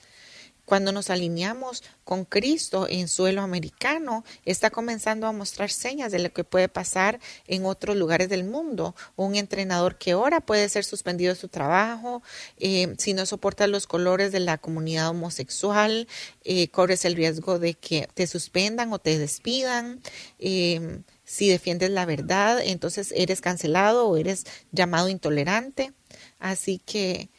cuando 0.64 0.92
nos 0.92 1.10
alineamos 1.10 1.82
con 2.04 2.24
Cristo 2.24 2.86
en 2.88 3.08
suelo 3.08 3.42
americano, 3.42 4.24
está 4.44 4.70
comenzando 4.70 5.26
a 5.26 5.32
mostrar 5.32 5.70
señas 5.70 6.10
de 6.10 6.18
lo 6.18 6.32
que 6.32 6.44
puede 6.44 6.68
pasar 6.68 7.20
en 7.46 7.66
otros 7.66 7.96
lugares 7.96 8.28
del 8.28 8.44
mundo. 8.44 8.94
Un 9.16 9.36
entrenador 9.36 9.96
que 9.98 10.14
ora 10.14 10.40
puede 10.40 10.68
ser 10.68 10.84
suspendido 10.84 11.34
de 11.34 11.40
su 11.40 11.48
trabajo, 11.48 12.22
eh, 12.58 12.94
si 12.98 13.12
no 13.12 13.26
soporta 13.26 13.66
los 13.66 13.86
colores 13.86 14.32
de 14.32 14.40
la 14.40 14.58
comunidad 14.58 15.10
homosexual, 15.10 16.08
eh, 16.44 16.68
corres 16.68 17.04
el 17.04 17.14
riesgo 17.14 17.58
de 17.58 17.74
que 17.74 18.08
te 18.14 18.26
suspendan 18.26 18.92
o 18.92 18.98
te 18.98 19.18
despidan. 19.18 20.00
Eh, 20.38 21.00
si 21.24 21.48
defiendes 21.48 21.90
la 21.90 22.06
verdad, 22.06 22.60
entonces 22.62 23.12
eres 23.16 23.40
cancelado 23.40 24.06
o 24.06 24.16
eres 24.16 24.44
llamado 24.72 25.08
intolerante. 25.08 25.92
Así 26.38 26.78
que 26.78 27.30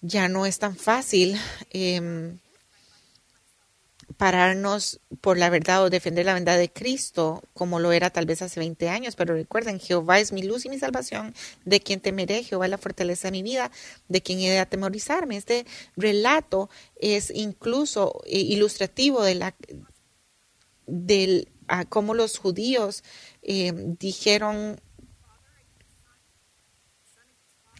ya 0.00 0.28
no 0.28 0.46
es 0.46 0.58
tan 0.58 0.76
fácil 0.76 1.38
em, 1.70 2.38
pararnos 4.16 5.00
por 5.20 5.38
la 5.38 5.50
verdad 5.50 5.82
o 5.82 5.90
defender 5.90 6.26
la 6.26 6.34
verdad 6.34 6.58
de 6.58 6.70
Cristo 6.70 7.42
como 7.52 7.80
lo 7.80 7.92
era 7.92 8.10
tal 8.10 8.26
vez 8.26 8.42
hace 8.42 8.60
20 8.60 8.88
años. 8.88 9.16
Pero 9.16 9.34
recuerden, 9.34 9.80
Jehová 9.80 10.18
es 10.20 10.32
mi 10.32 10.42
luz 10.42 10.64
y 10.64 10.68
mi 10.68 10.78
salvación, 10.78 11.34
de 11.64 11.80
quien 11.80 12.00
temeré, 12.00 12.42
Jehová 12.42 12.66
es 12.66 12.70
la 12.70 12.78
fortaleza 12.78 13.28
de 13.28 13.32
mi 13.32 13.42
vida, 13.42 13.70
de 14.08 14.22
quien 14.22 14.40
he 14.40 14.50
de 14.50 14.58
atemorizarme. 14.58 15.36
Este 15.36 15.66
relato 15.96 16.70
es 16.96 17.30
incluso 17.30 18.22
eh, 18.26 18.38
ilustrativo 18.38 19.22
de 19.22 19.34
la, 19.34 19.54
del 20.86 21.48
a 21.68 21.84
cómo 21.84 22.14
los 22.14 22.38
judíos 22.38 23.02
eh, 23.42 23.72
dijeron 23.98 24.80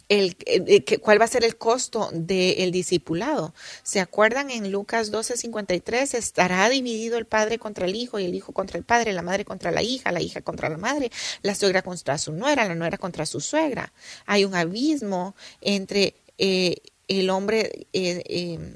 el, 0.08 0.36
eh, 0.46 0.98
cuál 1.00 1.20
va 1.20 1.24
a 1.24 1.28
ser 1.28 1.44
el 1.44 1.56
costo 1.56 2.10
del 2.12 2.70
discipulado. 2.70 3.54
¿Se 3.82 4.00
acuerdan 4.00 4.50
en 4.50 4.70
Lucas 4.70 5.10
12:53? 5.10 6.14
Estará 6.14 6.68
dividido 6.68 7.16
el 7.16 7.26
padre 7.26 7.58
contra 7.58 7.86
el 7.86 7.96
hijo 7.96 8.18
y 8.18 8.26
el 8.26 8.34
hijo 8.34 8.52
contra 8.52 8.78
el 8.78 8.84
padre, 8.84 9.12
la 9.12 9.22
madre 9.22 9.44
contra 9.44 9.70
la 9.70 9.82
hija, 9.82 10.12
la 10.12 10.20
hija 10.20 10.42
contra 10.42 10.68
la 10.68 10.76
madre, 10.76 11.10
la 11.42 11.54
suegra 11.54 11.82
contra 11.82 12.18
su 12.18 12.32
nuera, 12.32 12.66
la 12.66 12.74
nuera 12.74 12.98
contra 12.98 13.26
su 13.26 13.40
suegra. 13.40 13.92
Hay 14.26 14.44
un 14.44 14.54
abismo 14.54 15.34
entre 15.60 16.14
eh, 16.38 16.76
el 17.08 17.30
hombre 17.30 17.86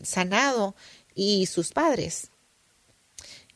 sanado 0.02 0.74
y 1.14 1.46
sus 1.46 1.72
padres. 1.72 2.30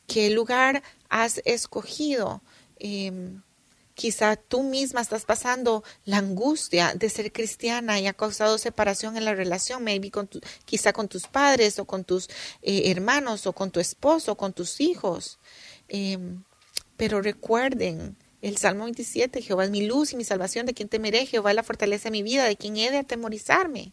¿Qué 0.07 0.31
lugar 0.31 0.83
has 1.13 1.43
escogido? 1.45 2.43
Em, 2.79 3.43
quizá 3.95 4.37
tú 4.37 4.63
misma 4.63 5.03
estás 5.03 5.25
pasando 5.25 5.85
la 6.05 6.17
angustia 6.17 6.95
de 6.95 7.11
ser 7.11 7.31
cristiana 7.31 8.01
y 8.01 8.07
ha 8.07 8.15
causado 8.15 8.57
separación 8.57 9.17
en 9.17 9.27
la 9.27 9.35
relación, 9.35 9.85
maybe 9.85 10.11
con 10.11 10.29
quizá 10.65 10.93
con 10.93 11.09
tus 11.09 11.27
padres 11.29 11.79
o 11.79 11.85
con 11.85 12.05
tus 12.05 12.29
eh, 12.63 12.91
hermanos 12.91 13.47
o 13.47 13.53
con 13.53 13.71
tu 13.71 13.79
esposo, 13.79 14.33
o 14.33 14.37
con 14.37 14.55
tus 14.55 14.81
hijos. 14.81 15.39
Em, 15.89 16.43
pero 16.97 17.21
recuerden, 17.21 18.17
el 18.41 18.57
Salmo 18.57 18.85
27, 18.85 19.43
Jehová 19.43 19.65
es 19.65 19.71
mi 19.71 19.87
luz 19.87 20.13
y 20.13 20.17
mi 20.17 20.25
salvación, 20.25 20.67
de 20.67 20.75
quien 20.75 20.89
temeré, 20.89 21.27
Jehová 21.27 21.51
es 21.51 21.57
la 21.57 21.63
fortaleza 21.63 22.05
de 22.05 22.13
mi 22.13 22.23
vida, 22.23 22.45
de 22.45 22.57
quien 22.57 22.77
he 22.77 22.91
de 22.91 22.99
atemorizarme. 22.99 23.93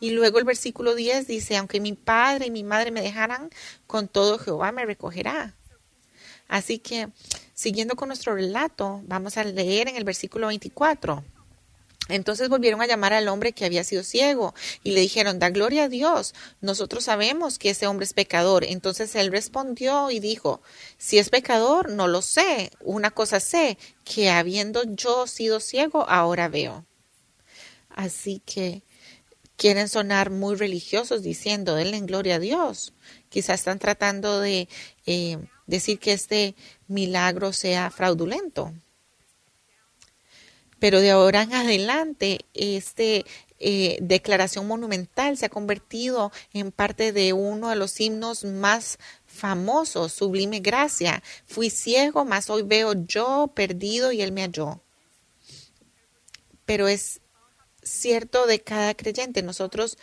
Y 0.00 0.10
luego 0.10 0.38
el 0.38 0.44
versículo 0.44 0.94
10 0.94 1.26
dice, 1.26 1.56
aunque 1.56 1.80
mi 1.80 1.92
padre 1.94 2.46
y 2.46 2.50
mi 2.50 2.62
madre 2.62 2.92
me 2.92 3.02
dejaran, 3.02 3.50
con 3.86 4.06
todo 4.06 4.38
Jehová 4.38 4.70
me 4.72 4.86
recogerá. 4.86 5.56
Así 6.48 6.78
que, 6.78 7.08
siguiendo 7.54 7.94
con 7.94 8.08
nuestro 8.08 8.34
relato, 8.34 9.02
vamos 9.04 9.36
a 9.36 9.44
leer 9.44 9.88
en 9.88 9.96
el 9.96 10.04
versículo 10.04 10.48
24. 10.48 11.22
Entonces 12.08 12.48
volvieron 12.48 12.80
a 12.80 12.86
llamar 12.86 13.12
al 13.12 13.28
hombre 13.28 13.52
que 13.52 13.66
había 13.66 13.84
sido 13.84 14.02
ciego 14.02 14.54
y 14.82 14.92
le 14.92 15.02
dijeron, 15.02 15.38
da 15.38 15.50
gloria 15.50 15.84
a 15.84 15.88
Dios, 15.88 16.34
nosotros 16.62 17.04
sabemos 17.04 17.58
que 17.58 17.70
ese 17.70 17.86
hombre 17.86 18.04
es 18.04 18.14
pecador. 18.14 18.64
Entonces 18.64 19.14
él 19.14 19.30
respondió 19.30 20.10
y 20.10 20.18
dijo, 20.18 20.62
si 20.96 21.18
es 21.18 21.28
pecador, 21.28 21.90
no 21.90 22.08
lo 22.08 22.22
sé. 22.22 22.70
Una 22.80 23.10
cosa 23.10 23.40
sé, 23.40 23.76
que 24.04 24.30
habiendo 24.30 24.84
yo 24.84 25.26
sido 25.26 25.60
ciego, 25.60 26.08
ahora 26.08 26.48
veo. 26.48 26.86
Así 27.90 28.40
que 28.46 28.82
quieren 29.58 29.88
sonar 29.88 30.30
muy 30.30 30.56
religiosos 30.56 31.22
diciendo, 31.22 31.74
denle 31.74 32.00
gloria 32.00 32.36
a 32.36 32.38
Dios. 32.38 32.94
Quizás 33.28 33.60
están 33.60 33.78
tratando 33.78 34.40
de 34.40 34.68
eh, 35.06 35.38
decir 35.66 35.98
que 35.98 36.12
este 36.12 36.54
milagro 36.86 37.52
sea 37.52 37.90
fraudulento. 37.90 38.72
Pero 40.78 41.00
de 41.00 41.10
ahora 41.10 41.42
en 41.42 41.54
adelante, 41.54 42.44
esta 42.54 43.02
eh, 43.60 43.98
declaración 44.00 44.68
monumental 44.68 45.36
se 45.36 45.46
ha 45.46 45.48
convertido 45.48 46.30
en 46.52 46.70
parte 46.70 47.12
de 47.12 47.32
uno 47.32 47.70
de 47.70 47.76
los 47.76 48.00
himnos 48.00 48.44
más 48.44 48.98
famosos, 49.26 50.12
Sublime 50.12 50.60
Gracia. 50.60 51.22
Fui 51.46 51.68
ciego, 51.70 52.24
mas 52.24 52.50
hoy 52.50 52.62
veo 52.62 52.94
yo 53.06 53.50
perdido 53.54 54.12
y 54.12 54.22
él 54.22 54.30
me 54.30 54.42
halló. 54.42 54.80
Pero 56.64 56.86
es 56.86 57.20
cierto 57.82 58.46
de 58.46 58.60
cada 58.60 58.94
creyente. 58.94 59.42
Nosotros 59.42 59.98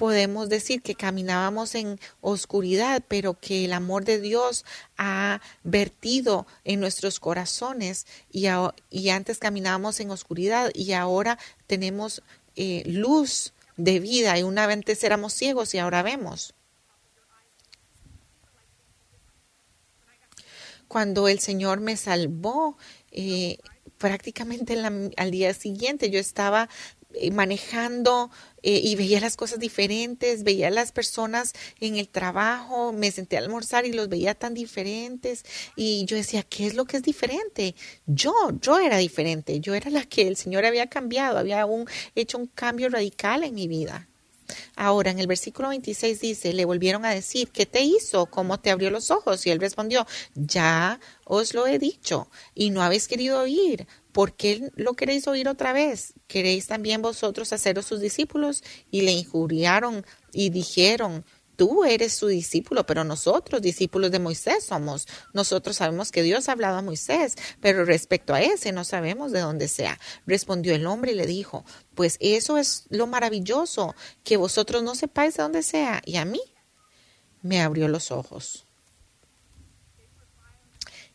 podemos 0.00 0.48
decir 0.48 0.80
que 0.80 0.94
caminábamos 0.94 1.74
en 1.74 2.00
oscuridad, 2.22 3.02
pero 3.06 3.38
que 3.38 3.66
el 3.66 3.74
amor 3.74 4.06
de 4.06 4.18
Dios 4.18 4.64
ha 4.96 5.42
vertido 5.62 6.46
en 6.64 6.80
nuestros 6.80 7.20
corazones 7.20 8.06
y, 8.32 8.46
antes 8.46 9.36
caminábamos 9.36 10.00
en 10.00 10.10
oscuridad 10.10 10.70
y 10.74 10.94
ahora 10.94 11.38
tenemos 11.66 12.22
eh, 12.56 12.82
luz 12.86 13.52
de 13.76 14.00
vida 14.00 14.38
y 14.38 14.42
una 14.42 14.66
vez 14.66 14.78
antes 14.78 15.04
éramos 15.04 15.34
ciegos 15.34 15.74
y 15.74 15.78
ahora 15.78 16.02
vemos. 16.02 16.54
Cuando 20.88 21.28
el 21.28 21.40
Señor 21.40 21.80
me 21.80 21.98
salvó, 21.98 22.78
eh, 23.12 23.58
prácticamente 23.98 24.82
al 25.18 25.30
día 25.30 25.52
siguiente 25.52 26.08
yo 26.08 26.18
estaba 26.18 26.70
manejando 27.32 28.30
eh, 28.62 28.80
y 28.82 28.94
veía 28.96 29.20
las 29.20 29.36
cosas 29.36 29.58
diferentes, 29.58 30.44
veía 30.44 30.68
a 30.68 30.70
las 30.70 30.92
personas 30.92 31.52
en 31.80 31.96
el 31.96 32.08
trabajo, 32.08 32.92
me 32.92 33.10
senté 33.10 33.36
a 33.36 33.40
almorzar 33.40 33.86
y 33.86 33.92
los 33.92 34.08
veía 34.08 34.34
tan 34.34 34.54
diferentes 34.54 35.44
y 35.76 36.04
yo 36.04 36.16
decía, 36.16 36.42
¿qué 36.42 36.66
es 36.66 36.74
lo 36.74 36.84
que 36.84 36.98
es 36.98 37.02
diferente? 37.02 37.74
Yo, 38.06 38.34
yo 38.60 38.78
era 38.78 38.98
diferente, 38.98 39.60
yo 39.60 39.74
era 39.74 39.90
la 39.90 40.04
que 40.04 40.28
el 40.28 40.36
Señor 40.36 40.64
había 40.64 40.88
cambiado, 40.88 41.38
había 41.38 41.64
un, 41.66 41.86
hecho 42.14 42.38
un 42.38 42.46
cambio 42.46 42.88
radical 42.88 43.44
en 43.44 43.54
mi 43.54 43.68
vida. 43.68 44.09
Ahora, 44.76 45.10
en 45.10 45.18
el 45.18 45.26
versículo 45.26 45.68
26 45.68 46.20
dice, 46.20 46.52
le 46.52 46.64
volvieron 46.64 47.04
a 47.04 47.10
decir, 47.10 47.50
¿qué 47.50 47.66
te 47.66 47.82
hizo? 47.82 48.26
¿Cómo 48.26 48.58
te 48.60 48.70
abrió 48.70 48.90
los 48.90 49.10
ojos? 49.10 49.46
Y 49.46 49.50
él 49.50 49.60
respondió, 49.60 50.06
ya 50.34 51.00
os 51.24 51.54
lo 51.54 51.66
he 51.66 51.78
dicho 51.78 52.28
y 52.54 52.70
no 52.70 52.82
habéis 52.82 53.08
querido 53.08 53.40
oír. 53.40 53.86
¿Por 54.12 54.32
qué 54.34 54.70
lo 54.74 54.94
queréis 54.94 55.28
oír 55.28 55.48
otra 55.48 55.72
vez? 55.72 56.14
¿Queréis 56.26 56.66
también 56.66 57.00
vosotros 57.00 57.52
haceros 57.52 57.86
sus 57.86 58.00
discípulos? 58.00 58.64
Y 58.90 59.02
le 59.02 59.12
injuriaron 59.12 60.04
y 60.32 60.50
dijeron, 60.50 61.24
tú 61.60 61.84
eres 61.84 62.14
su 62.14 62.28
discípulo, 62.28 62.86
pero 62.86 63.04
nosotros, 63.04 63.60
discípulos 63.60 64.10
de 64.10 64.18
Moisés, 64.18 64.64
somos. 64.64 65.06
Nosotros 65.34 65.76
sabemos 65.76 66.10
que 66.10 66.22
Dios 66.22 66.48
ha 66.48 66.52
hablado 66.52 66.78
a 66.78 66.82
Moisés, 66.82 67.34
pero 67.60 67.84
respecto 67.84 68.32
a 68.32 68.40
ese 68.40 68.72
no 68.72 68.82
sabemos 68.82 69.30
de 69.30 69.40
dónde 69.40 69.68
sea. 69.68 70.00
Respondió 70.26 70.74
el 70.74 70.86
hombre 70.86 71.12
y 71.12 71.16
le 71.16 71.26
dijo, 71.26 71.66
pues 71.94 72.16
eso 72.18 72.56
es 72.56 72.84
lo 72.88 73.06
maravilloso, 73.06 73.94
que 74.24 74.38
vosotros 74.38 74.82
no 74.82 74.94
sepáis 74.94 75.36
de 75.36 75.42
dónde 75.42 75.62
sea. 75.62 76.00
Y 76.06 76.16
a 76.16 76.24
mí 76.24 76.40
me 77.42 77.60
abrió 77.60 77.88
los 77.88 78.10
ojos. 78.10 78.64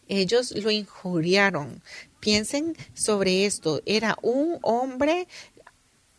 Ellos 0.08 0.52
lo 0.52 0.70
injuriaron. 0.70 1.82
Piensen 2.20 2.78
sobre 2.94 3.48
esto. 3.48 3.82
Era 3.88 4.16
un 4.22 4.60
hombre 4.62 5.28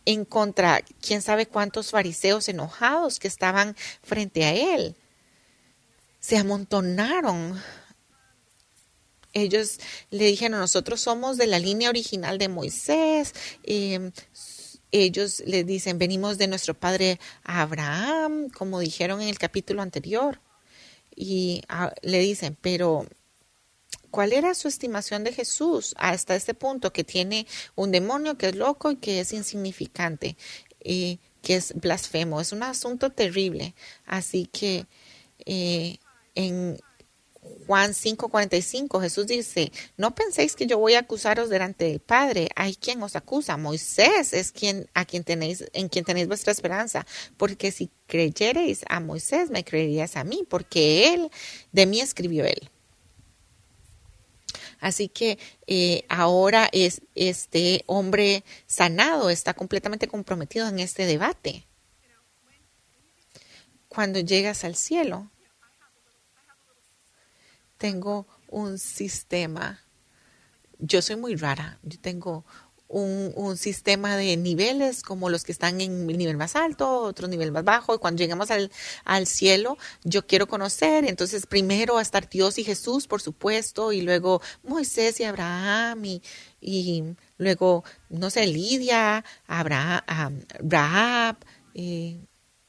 en 0.07 0.25
contra, 0.25 0.83
quién 1.03 1.21
sabe 1.21 1.47
cuántos 1.47 1.91
fariseos 1.91 2.49
enojados 2.49 3.19
que 3.19 3.29
estaban 3.29 3.77
frente 4.03 4.45
a 4.45 4.55
él. 4.55 4.95
Se 6.21 6.39
amontonaron. 6.39 7.61
Ellos 9.33 9.79
le 10.11 10.25
dijeron, 10.27 10.61
nosotros 10.61 11.01
somos 11.01 11.37
de 11.37 11.47
la 11.47 11.59
línea 11.59 11.91
original 11.91 12.39
de 12.39 12.49
Moisés. 12.49 13.35
Em, 13.65 14.13
ellos 14.93 15.43
le 15.45 15.65
dicen, 15.65 15.99
venimos 15.99 16.39
de 16.39 16.47
nuestro 16.47 16.75
padre 16.75 17.19
Abraham, 17.43 18.49
como 18.49 18.79
dijeron 18.79 19.21
en 19.21 19.29
el 19.29 19.39
capítulo 19.39 19.83
anterior. 19.83 20.41
Y 21.15 21.63
ah, 21.69 21.93
le 22.03 22.21
dicen, 22.21 22.57
pero 22.61 23.07
¿Cuál 24.17 24.33
era 24.33 24.55
su 24.55 24.67
estimación 24.67 25.25
de 25.25 25.33
Jesús 25.35 25.95
hasta 25.99 26.37
este 26.37 26.55
punto? 26.55 26.91
Que 26.91 27.05
tiene 27.05 27.47
un 27.75 27.93
demonio 27.93 28.39
que 28.39 28.49
es 28.49 28.57
loco 28.57 28.91
y 28.91 28.97
que 28.97 29.21
es 29.21 29.35
insignificante, 29.35 30.39
y 30.83 31.21
que 31.43 31.57
es 31.57 31.75
blasfemo. 31.75 32.41
Es 32.41 32.53
un 32.53 32.63
asunto 32.63 33.11
terrible. 33.11 33.75
Así 34.07 34.47
que 34.47 34.87
eh, 35.45 35.99
en 36.35 36.81
Juan 37.67 37.93
5:45 37.93 39.03
Jesús 39.03 39.27
dice, 39.27 39.71
no 39.99 40.15
penséis 40.15 40.57
que 40.57 40.67
yo 40.67 40.79
voy 40.79 40.95
a 40.95 41.01
acusaros 41.01 41.51
delante 41.51 41.85
del 41.85 42.01
Padre, 42.01 42.49
hay 42.57 42.75
quien 42.75 43.03
os 43.03 43.17
acusa, 43.17 43.59
Moisés 43.59 44.33
es 44.33 44.51
quien 44.51 44.89
a 44.95 45.05
quien 45.05 45.25
tenéis 45.25 45.67
en 45.75 45.91
quien 45.91 46.07
tenéis 46.07 46.27
vuestra 46.27 46.53
esperanza, 46.53 47.07
porque 47.37 47.71
si 47.71 47.91
creyereis 48.07 48.83
a 48.89 48.99
Moisés 48.99 49.51
me 49.51 49.63
creerías 49.63 50.17
a 50.17 50.25
mí, 50.25 50.47
porque 50.49 51.13
él 51.13 51.31
de 51.73 51.85
mí 51.85 52.01
escribió 52.01 52.47
él. 52.47 52.71
Así 54.87 55.09
que 55.09 55.37
eh, 55.67 56.05
ahora 56.09 56.69
es, 56.71 57.03
este 57.17 57.83
hombre 57.87 58.45
sanado 58.69 59.31
está 59.31 59.53
completamente 59.53 60.07
comprometido 60.07 60.69
en 60.69 60.79
este 60.79 61.07
debate. 61.07 61.67
Cuando 63.89 64.21
llegas 64.21 64.63
al 64.63 64.77
cielo, 64.77 65.29
tengo 67.79 68.29
un 68.47 68.79
sistema. 68.79 69.83
Yo 70.79 71.03
soy 71.03 71.17
muy 71.17 71.35
rara. 71.35 71.81
Yo 71.83 71.99
tengo 71.99 72.45
un, 72.89 73.57
sistema 73.57 74.17
de 74.17 74.37
niveles 74.37 75.03
como 75.03 75.31
los 75.31 75.45
que 75.45 75.53
están 75.53 75.81
en 75.81 76.09
el 76.09 76.19
nivel 76.19 76.37
más 76.37 76.57
alto, 76.57 77.01
otro 77.03 77.29
nivel 77.29 77.53
más 77.53 77.65
bajo. 77.65 77.95
Y 77.95 77.99
cuando 77.99 78.21
llegamos 78.21 78.51
al, 78.51 79.27
cielo, 79.27 79.77
yo 80.05 80.27
quiero 80.27 80.47
conocer. 80.47 81.05
Entonces, 81.05 81.47
primero 81.47 81.99
a 81.99 82.03
estar 82.03 82.29
Dios 82.29 82.59
y 82.59 82.65
Jesús, 82.65 83.07
por 83.07 83.21
supuesto, 83.21 83.93
y 83.93 84.03
luego 84.03 84.41
Moisés 84.63 85.21
y 85.21 85.25
Abraham, 85.25 86.05
y, 86.05 86.23
y 86.61 87.05
luego, 87.39 87.85
no 88.09 88.31
sé, 88.31 88.47
Lidia, 88.47 89.25
Abraham, 89.47 90.45
Rahab, 90.61 91.37
eh, 91.75 92.19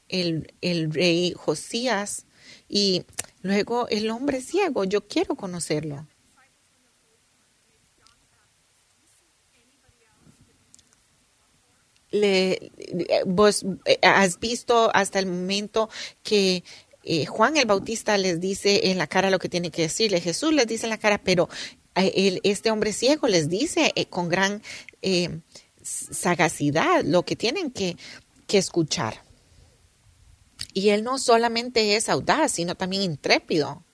el 0.08 0.92
rey 0.92 1.34
Josías, 1.36 2.26
y 2.68 3.04
luego 3.42 3.88
el 3.88 4.10
hombre 4.10 4.40
ciego. 4.40 4.84
Yo 4.84 5.06
quiero 5.06 5.36
conocerlo. 5.36 6.06
Le, 12.10 12.72
vos 13.26 13.64
eh, 13.84 13.98
has 14.02 14.38
visto 14.38 14.90
hasta 14.94 15.18
el 15.18 15.26
momento 15.26 15.88
que 16.22 16.64
eh, 17.04 17.26
Juan 17.26 17.56
el 17.56 17.66
Bautista 17.66 18.18
les 18.18 18.40
dice 18.40 18.90
en 18.90 18.98
la 18.98 19.06
cara 19.06 19.30
lo 19.30 19.38
que 19.38 19.48
tiene 19.48 19.70
que 19.70 19.82
decirle, 19.82 20.20
Jesús 20.20 20.52
les 20.52 20.66
dice 20.66 20.86
en 20.86 20.90
la 20.90 20.98
cara, 20.98 21.18
pero 21.18 21.48
eh, 21.94 22.40
este 22.42 22.70
hombre 22.70 22.92
ciego 22.92 23.28
les 23.28 23.48
dice 23.48 23.92
con 24.10 24.28
gran 24.28 24.62
sagacidad 25.82 27.02
lo 27.04 27.24
que 27.24 27.36
tienen 27.36 27.70
que, 27.70 27.96
que 28.46 28.58
escuchar. 28.58 29.22
Y 30.74 30.90
él 30.90 31.02
no 31.02 31.18
solamente 31.18 31.96
es 31.96 32.08
audaz, 32.08 32.52
sino 32.52 32.74
también 32.74 33.02
intrépido. 33.02 33.84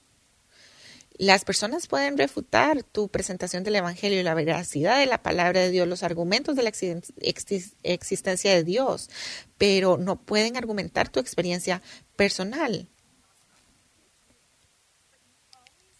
Las 1.16 1.44
personas 1.44 1.86
pueden 1.86 2.18
refutar 2.18 2.82
tu 2.82 3.08
presentación 3.08 3.62
del 3.62 3.76
Evangelio 3.76 4.18
y 4.18 4.24
la 4.24 4.34
veracidad 4.34 4.98
de 4.98 5.06
la 5.06 5.22
palabra 5.22 5.60
de 5.60 5.70
Dios, 5.70 5.86
los 5.86 6.02
argumentos 6.02 6.56
de 6.56 6.64
la 6.64 6.72
existencia 7.84 8.52
de 8.52 8.64
Dios, 8.64 9.10
pero 9.56 9.96
no 9.96 10.20
pueden 10.20 10.56
argumentar 10.56 11.08
tu 11.08 11.20
experiencia 11.20 11.82
personal. 12.16 12.88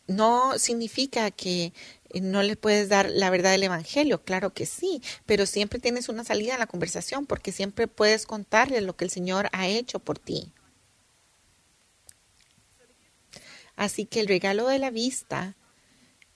No 0.08 0.58
significa 0.58 1.30
que 1.30 1.72
no 2.20 2.42
le 2.42 2.56
puedes 2.56 2.88
dar 2.88 3.08
la 3.08 3.30
verdad 3.30 3.52
del 3.52 3.62
Evangelio, 3.62 4.24
claro 4.24 4.52
que 4.52 4.66
sí, 4.66 5.00
pero 5.26 5.46
siempre 5.46 5.78
tienes 5.78 6.08
una 6.08 6.24
salida 6.24 6.54
en 6.54 6.60
la 6.60 6.66
conversación 6.66 7.24
porque 7.24 7.52
siempre 7.52 7.86
puedes 7.86 8.26
contarle 8.26 8.80
lo 8.80 8.96
que 8.96 9.04
el 9.04 9.10
Señor 9.10 9.48
ha 9.52 9.68
hecho 9.68 10.00
por 10.00 10.18
ti. 10.18 10.52
Así 13.76 14.06
que 14.06 14.20
el 14.20 14.28
regalo 14.28 14.68
de 14.68 14.78
la 14.78 14.90
vista 14.90 15.56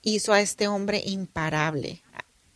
hizo 0.01 0.33
a 0.33 0.41
este 0.41 0.67
hombre 0.67 1.01
imparable 1.05 2.01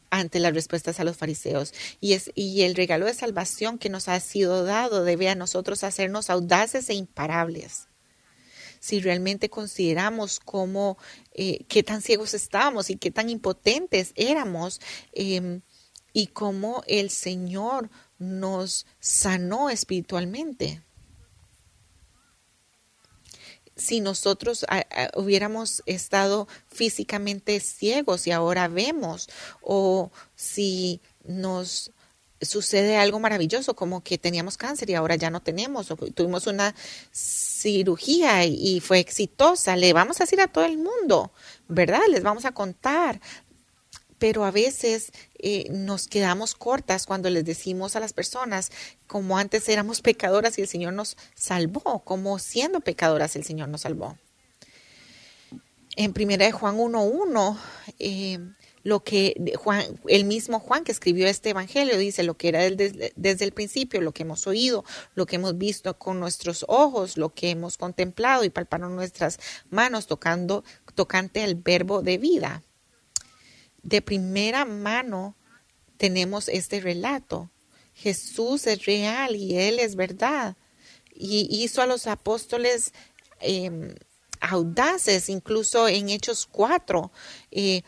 ante 0.10 0.40
las 0.40 0.54
respuestas 0.54 1.00
a 1.00 1.04
los 1.04 1.18
fariseos. 1.18 1.74
Y, 2.00 2.14
es, 2.14 2.32
y 2.36 2.62
el 2.62 2.76
regalo 2.76 3.08
de 3.08 3.16
salvación 3.16 3.80
que 3.80 3.90
nos 3.90 4.08
ha 4.08 4.20
sido 4.20 4.64
dado 4.64 5.04
debe 5.04 5.28
a 5.30 5.36
nosotros 5.36 5.84
hacernos 5.84 6.30
audaces 6.30 6.90
e 6.90 6.94
imparables. 6.94 7.88
Si 8.80 9.00
realmente 9.00 9.50
consideramos 9.50 10.40
cómo, 10.40 10.98
eh, 11.34 11.66
qué 11.68 11.82
tan 11.82 12.02
ciegos 12.02 12.34
estábamos 12.34 12.90
y 12.90 12.98
qué 12.98 13.10
tan 13.10 13.30
impotentes 13.30 14.12
éramos 14.16 14.82
em, 15.14 15.62
y 16.12 16.28
cómo 16.28 16.84
el 16.86 17.10
Señor 17.10 17.90
nos 18.20 18.86
sanó 19.00 19.70
espiritualmente 19.70 20.84
si 23.76 24.02
nosotros 24.02 24.66
hubiéramos 25.16 25.84
estado 25.86 26.48
físicamente 26.68 27.60
ciegos 27.60 28.28
y 28.28 28.32
ahora 28.32 28.68
vemos, 28.68 29.30
o 29.62 30.12
si 30.36 31.02
nos 31.24 31.92
sucede 32.42 32.98
algo 32.98 33.20
maravilloso 33.22 33.74
como 33.74 34.04
que 34.04 34.18
teníamos 34.18 34.58
cáncer 34.58 34.90
y 34.90 34.96
ahora 34.96 35.16
ya 35.16 35.30
no 35.30 35.42
tenemos, 35.42 35.90
o 35.92 35.96
tuvimos 35.96 36.46
una 36.46 36.76
cirugía 37.12 38.46
y 38.46 38.82
fue 38.82 39.00
exitosa, 39.00 39.78
le 39.78 39.94
vamos 39.94 40.20
a 40.20 40.26
decir 40.26 40.42
a 40.42 40.48
todo 40.48 40.66
el 40.66 40.78
mundo, 40.78 41.32
¿verdad? 41.70 42.02
Les 42.10 42.22
vamos 42.22 42.44
a 42.44 42.52
contar 42.52 43.22
pero 44.24 44.46
a 44.46 44.52
veces 44.52 45.12
eh, 45.38 45.68
nos 45.70 46.08
quedamos 46.08 46.56
cortas 46.56 47.06
cuando 47.06 47.30
les 47.30 47.44
decimos 47.44 47.98
a 47.98 48.00
las 48.00 48.14
personas, 48.14 48.72
como 49.06 49.38
antes 49.38 49.68
éramos 49.68 50.02
pecadoras 50.02 50.58
y 50.58 50.62
el 50.62 50.70
Señor 50.70 50.94
nos 50.94 51.18
salvó, 51.36 52.06
como 52.06 52.40
siendo 52.40 52.80
pecadoras 52.80 53.36
el 53.36 53.44
Señor 53.44 53.68
nos 53.68 53.82
salvó. 53.82 54.18
En 55.98 56.14
primera 56.14 56.46
de 56.46 56.54
Juan 56.54 56.78
1.1, 56.78 57.58
eh, 58.00 58.40
lo 58.84 59.04
que 59.04 59.58
Juan, 59.58 59.84
el 60.08 60.24
mismo 60.24 60.62
Juan 60.62 60.86
que 60.86 60.94
escribió 60.94 61.28
este 61.28 61.50
evangelio 61.50 61.98
dice 61.98 62.24
lo 62.24 62.38
que 62.38 62.48
era 62.48 62.62
desde, 62.62 63.12
desde, 63.18 63.44
el 63.44 63.52
principio, 63.52 64.00
lo 64.00 64.14
que 64.14 64.24
hemos 64.24 64.48
oído, 64.48 64.86
lo 65.16 65.26
que 65.26 65.36
hemos 65.36 65.58
visto 65.58 66.00
con 66.00 66.22
nuestros 66.22 66.64
ojos, 66.70 67.18
lo 67.18 67.34
que 67.34 67.50
hemos 67.50 67.78
contemplado 67.78 68.46
y 68.46 68.50
palparon 68.50 68.96
nuestras 68.96 69.38
manos 69.70 70.08
tocando, 70.08 70.64
tocante 70.96 71.44
al 71.44 71.56
verbo 71.56 72.02
de 72.02 72.18
vida 72.18 72.64
de 73.84 74.02
primera 74.02 74.66
mano 74.66 75.36
tenemos 75.98 76.50
este 76.50 76.80
relato. 76.80 77.52
Jesús 77.94 78.66
es 78.68 78.86
real 78.86 79.36
y 79.36 79.58
Él 79.58 79.80
es 79.80 79.96
verdad. 79.96 80.58
Y 81.14 81.64
hizo 81.64 81.82
a 81.82 81.86
los 81.86 82.08
apóstoles 82.08 82.94
em, 83.40 83.94
audaces, 84.40 85.30
incluso 85.30 85.88
en 85.88 86.10
Hechos 86.10 86.48
4. 86.52 87.12
Eh, 87.52 87.84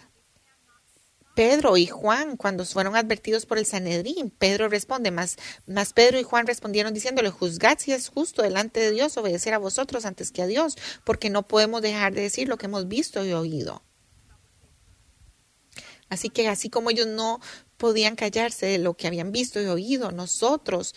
Pedro 1.35 1.75
y 1.75 1.85
Juan, 1.85 2.37
cuando 2.37 2.63
fueron 2.65 2.95
advertidos 2.95 3.45
por 3.45 3.57
el 3.57 3.65
Sanedrín, 3.65 4.29
Pedro 4.29 4.69
responde, 4.69 5.11
más, 5.11 5.35
más 5.67 5.91
Pedro 5.91 6.17
y 6.17 6.23
Juan 6.23 6.47
respondieron 6.47 6.93
diciéndole, 6.93 7.29
juzgad 7.29 7.77
si 7.77 7.91
es 7.91 8.07
justo 8.07 8.41
delante 8.41 8.79
de 8.79 8.91
Dios 8.91 9.17
obedecer 9.17 9.53
a 9.53 9.57
vosotros 9.57 10.05
antes 10.05 10.31
que 10.31 10.41
a 10.41 10.47
Dios, 10.47 10.77
porque 11.03 11.29
no 11.29 11.45
podemos 11.45 11.81
dejar 11.81 12.13
de 12.13 12.21
decir 12.21 12.47
lo 12.47 12.57
que 12.57 12.67
hemos 12.67 12.87
visto 12.87 13.25
y 13.25 13.33
oído. 13.33 13.83
Así 16.09 16.29
que 16.29 16.47
así 16.47 16.69
como 16.69 16.89
ellos 16.89 17.07
no 17.07 17.39
podían 17.77 18.15
callarse 18.15 18.65
de 18.65 18.77
lo 18.77 18.95
que 18.95 19.07
habían 19.07 19.31
visto 19.31 19.61
y 19.61 19.65
oído, 19.65 20.11
nosotros 20.11 20.95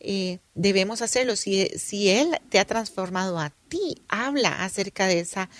eh, 0.00 0.38
debemos 0.54 1.02
hacerlo. 1.02 1.36
Si, 1.36 1.66
si 1.78 2.08
Él 2.08 2.38
te 2.48 2.58
ha 2.58 2.64
transformado 2.64 3.38
a 3.38 3.50
ti, 3.68 4.02
habla 4.08 4.64
acerca 4.64 5.06
de 5.06 5.20
esa 5.20 5.50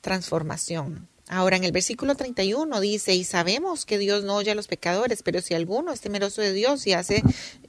transformación. 0.00 1.08
Ahora 1.28 1.56
en 1.56 1.64
el 1.64 1.72
versículo 1.72 2.14
31 2.14 2.80
dice, 2.80 3.14
y 3.14 3.24
sabemos 3.24 3.86
que 3.86 3.96
Dios 3.96 4.22
no 4.22 4.36
oye 4.36 4.50
a 4.50 4.54
los 4.54 4.66
pecadores, 4.66 5.22
pero 5.22 5.40
si 5.40 5.54
alguno 5.54 5.92
es 5.92 6.02
temeroso 6.02 6.42
de 6.42 6.52
Dios 6.52 6.86
y 6.86 6.92
hace 6.92 7.22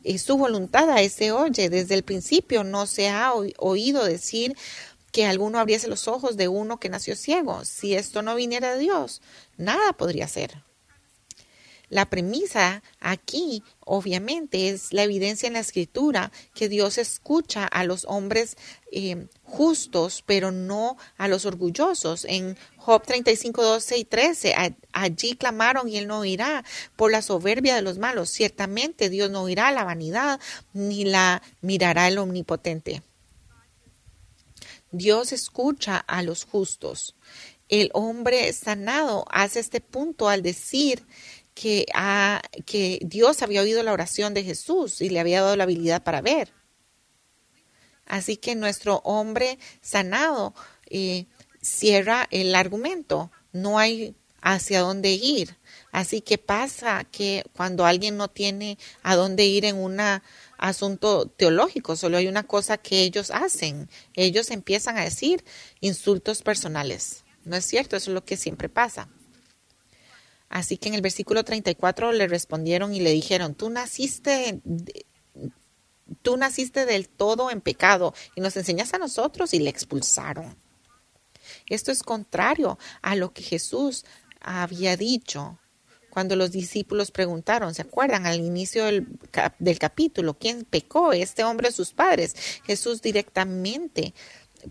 eh, 0.03 0.17
su 0.17 0.37
voluntad, 0.37 0.89
a 0.89 1.01
ese 1.01 1.31
oye. 1.31 1.69
Desde 1.69 1.93
el 1.93 2.03
principio 2.03 2.65
no 2.65 2.87
se 2.87 3.07
ha 3.07 3.31
oído 3.33 4.03
decir 4.03 4.57
que 5.13 5.25
alguno 5.27 5.59
abriese 5.59 5.87
los 5.87 6.09
ojos 6.09 6.35
de 6.35 6.49
uno 6.49 6.79
que 6.79 6.89
nació 6.89 7.15
ciego. 7.15 7.63
Si 7.63 7.93
esto 7.93 8.23
no 8.23 8.35
viniera 8.35 8.73
de 8.73 8.79
Dios, 8.79 9.21
nada 9.57 9.93
podría 9.93 10.27
ser. 10.27 10.63
La 11.89 12.09
premisa 12.09 12.81
aquí, 12.99 13.61
obviamente, 13.79 14.69
es 14.69 14.91
la 14.91 15.03
evidencia 15.03 15.45
en 15.45 15.53
la 15.53 15.59
escritura 15.59 16.31
que 16.55 16.67
Dios 16.67 16.97
escucha 16.97 17.65
a 17.65 17.83
los 17.83 18.05
hombres 18.05 18.57
eh, 18.91 19.27
justos, 19.43 20.23
pero 20.25 20.51
no 20.51 20.97
a 21.17 21.27
los 21.27 21.45
orgullosos. 21.45 22.25
En 22.27 22.57
Job 22.77 23.03
35, 23.05 23.61
12 23.61 23.97
y 23.99 24.05
13, 24.05 24.55
allí 24.91 25.35
clamaron 25.35 25.87
y 25.87 25.97
él 25.97 26.07
no 26.07 26.19
oirá 26.19 26.65
por 26.95 27.11
la 27.11 27.21
soberbia 27.21 27.75
de 27.75 27.83
los 27.83 27.99
malos. 27.99 28.31
Ciertamente 28.31 29.11
Dios 29.11 29.29
no 29.29 29.43
oirá 29.43 29.71
la 29.71 29.83
vanidad, 29.83 30.39
ni 30.73 31.05
la 31.05 31.43
mirará 31.61 32.07
el 32.07 32.17
omnipotente. 32.17 33.03
Dios 34.93 35.33
escucha 35.33 35.97
a 35.97 36.21
los 36.21 36.45
justos. 36.45 37.15
El 37.67 37.89
hombre 37.93 38.53
sanado 38.53 39.25
hace 39.29 39.59
este 39.59 39.81
punto 39.81 40.29
al 40.29 40.43
decir 40.43 41.05
que, 41.55 41.85
que 42.65 42.99
Dios 43.01 43.41
había 43.41 43.61
oído 43.61 43.81
la 43.83 43.91
oración 43.91 44.33
de 44.33 44.43
Jesús 44.43 45.01
y 45.01 45.09
le 45.09 45.19
había 45.19 45.41
dado 45.41 45.55
la 45.55 45.63
habilidad 45.63 46.03
para 46.03 46.21
ver. 46.21 46.53
Así 48.05 48.37
que 48.37 48.53
nuestro 48.55 48.97
hombre 49.03 49.57
sanado 49.81 50.53
eh, 50.89 51.25
cierra 51.61 52.27
el 52.29 52.53
argumento. 52.53 53.31
No 53.51 53.79
hay 53.79 54.15
hacia 54.41 54.81
dónde 54.81 55.11
ir. 55.11 55.57
Así 55.91 56.21
que 56.21 56.37
pasa 56.37 57.05
que 57.05 57.43
cuando 57.55 57.85
alguien 57.85 58.17
no 58.17 58.27
tiene 58.27 58.77
a 59.01 59.15
dónde 59.15 59.45
ir 59.45 59.65
en 59.65 59.77
un 59.77 59.99
asunto 60.57 61.27
teológico, 61.27 61.95
solo 61.95 62.17
hay 62.17 62.27
una 62.27 62.43
cosa 62.43 62.77
que 62.77 63.01
ellos 63.01 63.31
hacen. 63.31 63.89
Ellos 64.15 64.51
empiezan 64.51 64.97
a 64.97 65.03
decir 65.03 65.43
insultos 65.81 66.41
personales. 66.41 67.23
¿No 67.45 67.55
es 67.55 67.65
cierto? 67.65 67.95
Eso 67.95 68.11
es 68.11 68.15
lo 68.15 68.23
que 68.23 68.37
siempre 68.37 68.69
pasa. 68.69 69.09
Así 70.49 70.77
que 70.77 70.87
en 70.89 70.95
el 70.95 71.01
versículo 71.01 71.43
34 71.43 72.11
le 72.11 72.27
respondieron 72.27 72.93
y 72.93 72.99
le 72.99 73.11
dijeron, 73.11 73.55
tú 73.55 73.69
naciste, 73.69 74.61
tú 76.21 76.37
naciste 76.37 76.85
del 76.85 77.09
todo 77.09 77.49
en 77.49 77.59
pecado 77.59 78.13
y 78.35 78.41
nos 78.41 78.55
enseñas 78.55 78.93
a 78.93 78.99
nosotros 78.99 79.53
y 79.53 79.59
le 79.59 79.69
expulsaron. 79.69 80.55
Esto 81.67 81.91
es 81.91 82.03
contrario 82.03 82.77
a 83.01 83.15
lo 83.15 83.33
que 83.33 83.43
Jesús 83.43 84.05
había 84.41 84.95
dicho 84.95 85.59
cuando 86.13 86.35
los 86.35 86.51
discípulos 86.51 87.09
preguntaron, 87.09 87.73
¿se 87.73 87.81
acuerdan 87.81 88.27
al 88.27 88.39
inicio 88.39 88.85
del, 88.85 89.07
del 89.57 89.79
capítulo? 89.79 90.37
¿Quién 90.37 90.63
pecó? 90.63 91.11
¿Este 91.11 91.43
hombre 91.43 91.69
o 91.69 91.71
sus 91.71 91.91
padres? 91.91 92.35
Jesús 92.65 93.01
directamente 93.01 94.13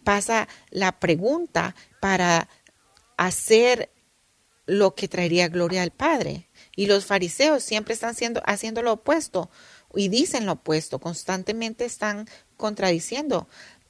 pasa 0.05 0.47
la 0.71 1.01
pregunta 1.01 1.75
para 2.01 2.49
hacer 3.17 3.91
lo 4.67 4.95
que 4.95 5.09
traería 5.09 5.49
gloria 5.49 5.83
al 5.83 5.91
Padre. 5.91 6.49
Y 6.77 6.87
los 6.87 7.07
fariseos 7.07 7.65
siempre 7.65 7.95
están 7.95 8.15
haciendo 8.45 8.83
lo 8.83 8.93
opuesto 8.93 9.51
y 9.97 10.11
dicen 10.11 10.47
lo 10.47 10.53
opuesto, 10.53 11.01
constantemente 11.01 11.85
están 11.85 12.29
contradiciendo. 12.57 13.49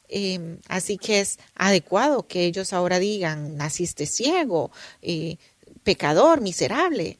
Em, 0.08 0.58
así 0.68 0.96
que 0.96 1.20
es 1.20 1.38
adecuado 1.54 2.26
que 2.26 2.46
ellos 2.46 2.72
ahora 2.72 2.98
digan, 2.98 3.58
naciste 3.58 4.06
ciego, 4.06 4.70
eh, 5.02 5.36
pecador, 5.82 6.40
miserable. 6.40 7.18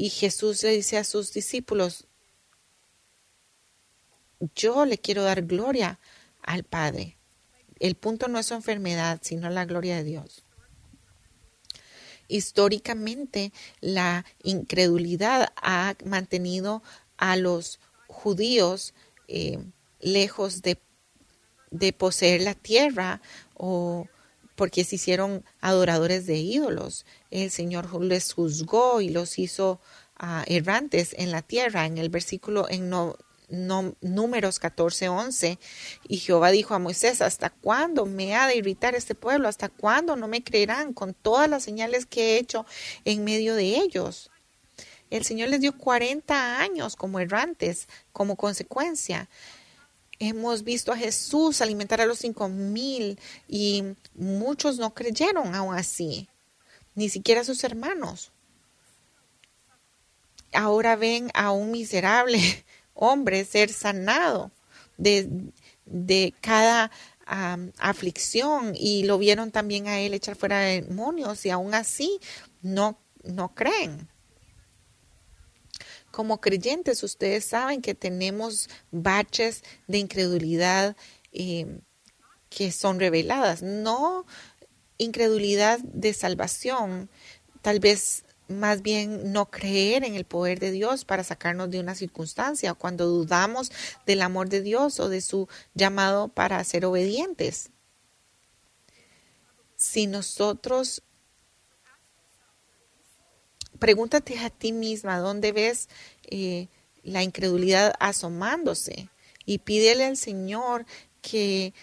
Y 0.00 0.08
Jesús 0.08 0.62
le 0.62 0.70
dice 0.70 0.96
a 0.96 1.04
sus 1.04 1.30
discípulos, 1.30 2.06
yo 4.54 4.86
le 4.86 4.96
quiero 4.96 5.22
dar 5.22 5.42
gloria 5.42 6.00
al 6.40 6.64
Padre. 6.64 7.18
El 7.78 7.96
punto 7.96 8.26
no 8.26 8.38
es 8.38 8.46
su 8.46 8.54
enfermedad, 8.54 9.20
sino 9.22 9.50
la 9.50 9.66
gloria 9.66 9.96
de 9.96 10.04
Dios 10.04 10.44
históricamente 12.30 13.52
la 13.80 14.24
incredulidad 14.42 15.52
ha 15.56 15.94
mantenido 16.04 16.82
a 17.16 17.36
los 17.36 17.80
judíos 18.06 18.94
eh, 19.28 19.58
lejos 20.00 20.62
de, 20.62 20.80
poseer 21.92 22.42
la 22.42 22.54
tierra 22.54 23.20
o 23.54 24.06
porque 24.60 24.84
se 24.84 24.96
hicieron 24.96 25.42
adoradores 25.62 26.26
de 26.26 26.36
ídolos. 26.36 27.06
El 27.30 27.50
Señor 27.50 27.98
les 28.04 28.34
juzgó 28.34 29.00
y 29.00 29.08
los 29.08 29.38
hizo 29.38 29.80
ah, 30.18 30.44
errantes 30.48 31.14
en 31.16 31.30
la 31.30 31.40
tierra. 31.40 31.86
En 31.86 31.96
el 31.96 32.10
versículo 32.10 32.68
en 32.68 32.90
no, 32.90 33.16
números 34.02 34.58
14, 34.58 35.08
11. 35.08 35.58
Y 36.08 36.18
Jehová 36.18 36.50
dijo 36.50 36.74
a 36.74 36.78
Moisés, 36.78 37.22
¿hasta 37.22 37.48
cuándo 37.48 38.04
me 38.04 38.36
ha 38.36 38.48
de 38.48 38.56
irritar 38.56 38.94
este 38.94 39.14
pueblo? 39.14 39.48
¿Hasta 39.48 39.70
cuándo 39.70 40.14
no 40.14 40.28
me 40.28 40.44
creerán 40.44 40.92
con 40.92 41.14
todas 41.14 41.48
las 41.48 41.62
señales 41.62 42.04
que 42.04 42.34
he 42.34 42.38
hecho 42.38 42.66
en 43.06 43.24
medio 43.24 43.54
de 43.54 43.78
ellos? 43.78 44.30
El 45.08 45.24
Señor 45.24 45.48
les 45.48 45.62
dio 45.62 45.78
40 45.78 46.60
años 46.60 46.96
como 46.96 47.18
errantes, 47.18 47.88
como 48.12 48.36
consecuencia. 48.36 49.30
Hemos 50.22 50.64
visto 50.64 50.92
a 50.92 50.98
Jesús 50.98 51.62
alimentar 51.62 52.02
a 52.02 52.06
los 52.06 52.18
cinco 52.18 52.50
mil 52.50 53.18
y 53.48 53.84
muchos 54.14 54.78
no 54.78 54.92
creyeron 54.92 55.54
aún 55.54 55.74
así, 55.74 56.28
ni 56.94 57.08
siquiera 57.08 57.42
sus 57.42 57.64
hermanos. 57.64 58.30
Ahora 60.52 60.94
ven 60.96 61.30
a 61.32 61.52
un 61.52 61.70
miserable 61.70 62.38
hombre 62.94 63.46
ser 63.46 63.72
sanado 63.72 64.50
de, 64.98 65.26
de 65.86 66.34
cada 66.42 66.90
aflicción 67.78 68.74
y 68.76 69.04
lo 69.04 69.16
vieron 69.16 69.50
también 69.50 69.86
a 69.88 70.00
él 70.00 70.12
echar 70.12 70.36
fuera 70.36 70.58
demonios 70.58 71.46
y 71.46 71.50
aún 71.50 71.74
así 71.74 72.20
no, 72.60 72.98
no 73.22 73.54
creen. 73.54 74.08
Como 76.10 76.40
creyentes, 76.40 77.02
ustedes 77.02 77.44
saben 77.44 77.82
que 77.82 77.94
tenemos 77.94 78.68
baches 78.90 79.62
de 79.86 79.98
incredulidad 79.98 80.96
eh, 81.32 81.80
que 82.48 82.72
son 82.72 82.98
reveladas, 82.98 83.62
no 83.62 84.26
incredulidad 84.98 85.78
de 85.80 86.12
salvación, 86.12 87.08
tal 87.62 87.80
vez 87.80 88.24
más 88.48 88.82
bien 88.82 89.32
no 89.32 89.50
creer 89.50 90.04
en 90.04 90.14
el 90.16 90.24
poder 90.24 90.58
de 90.58 90.72
Dios 90.72 91.04
para 91.04 91.24
sacarnos 91.24 91.70
de 91.70 91.80
una 91.80 91.94
circunstancia, 91.94 92.74
cuando 92.74 93.06
dudamos 93.06 93.70
del 94.06 94.22
amor 94.22 94.48
de 94.48 94.60
Dios 94.60 94.98
o 95.00 95.08
de 95.08 95.20
su 95.20 95.48
llamado 95.74 96.28
para 96.28 96.62
ser 96.64 96.84
obedientes. 96.84 97.70
Si 99.76 100.06
nosotros, 100.06 101.02
pregúntate 103.80 104.38
a 104.38 104.50
ti 104.50 104.70
misma, 104.70 105.18
¿dónde 105.18 105.50
ves 105.50 105.88
eh, 106.30 106.68
la 107.02 107.24
incredulidad 107.24 107.94
asomándose? 107.98 109.08
Y 109.44 109.58
pídele 109.58 110.04
al 110.04 110.16
Señor 110.16 110.86
que 111.20 111.74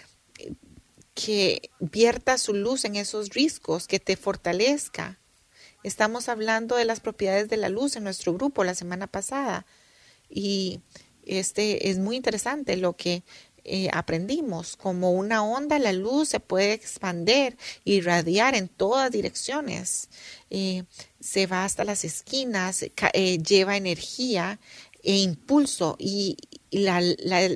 que 1.14 1.72
vierta 1.80 2.38
su 2.38 2.54
luz 2.54 2.86
en 2.86 2.96
esos 2.96 3.30
riscos, 3.30 3.88
que 3.88 4.00
te 4.00 4.16
fortalezca 4.16 5.18
Estamos 5.88 6.28
hablando 6.28 6.76
de 6.76 6.86
las 6.86 7.00
propiedades 7.00 7.50
de 7.50 7.56
la 7.56 7.70
luz 7.70 7.96
en 7.96 8.04
nuestro 8.04 8.34
grupo 8.34 8.64
la 8.64 8.76
semana 8.76 9.08
pasada 9.08 9.66
y 10.30 10.82
este 11.24 11.90
es 11.90 11.98
muy 11.98 12.18
interesante 12.18 12.76
lo 12.76 12.98
que 12.98 13.24
eh, 13.70 13.90
aprendimos. 13.92 14.78
Como 14.78 15.12
una 15.12 15.44
onda, 15.44 15.78
la 15.78 15.92
luz 15.92 16.30
se 16.30 16.40
puede 16.40 16.72
expandir, 16.72 17.58
irradiar 17.84 18.56
en 18.56 18.70
todas 18.70 19.12
direcciones. 19.12 20.10
Eh, 20.50 20.84
se 21.20 21.48
va 21.48 21.66
hasta 21.66 21.84
las 21.84 22.06
esquinas, 22.06 22.84
eh, 23.14 23.38
lleva 23.40 23.76
energía 23.76 24.60
e 25.04 25.18
impulso 25.18 25.98
y, 26.00 26.38
la, 26.72 27.02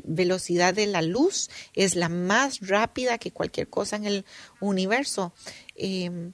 velocidad 0.03 0.73
de 0.73 0.87
la 0.87 1.01
luz 1.01 1.49
es 1.73 1.95
la 1.95 2.09
más 2.09 2.59
rápida 2.67 3.17
que 3.17 3.31
cualquier 3.31 3.69
cosa 3.69 3.95
en 3.95 4.05
el 4.05 4.25
universo. 4.59 5.33
Em, 5.75 6.33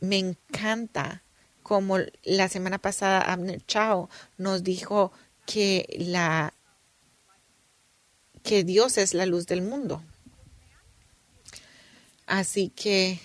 me 0.00 0.18
encanta 0.18 1.24
como 1.62 1.98
la 2.22 2.48
semana 2.48 2.78
pasada 2.78 3.20
Abner 3.20 3.64
Chao 3.66 4.08
nos 4.36 4.62
dijo 4.62 5.12
que 5.44 5.86
la 5.98 6.54
que 8.48 8.64
Dios 8.64 8.96
es 8.96 9.12
la 9.12 9.26
luz 9.26 9.46
del 9.46 9.60
mundo. 9.60 10.02
Así 12.26 12.70
que 12.70 13.20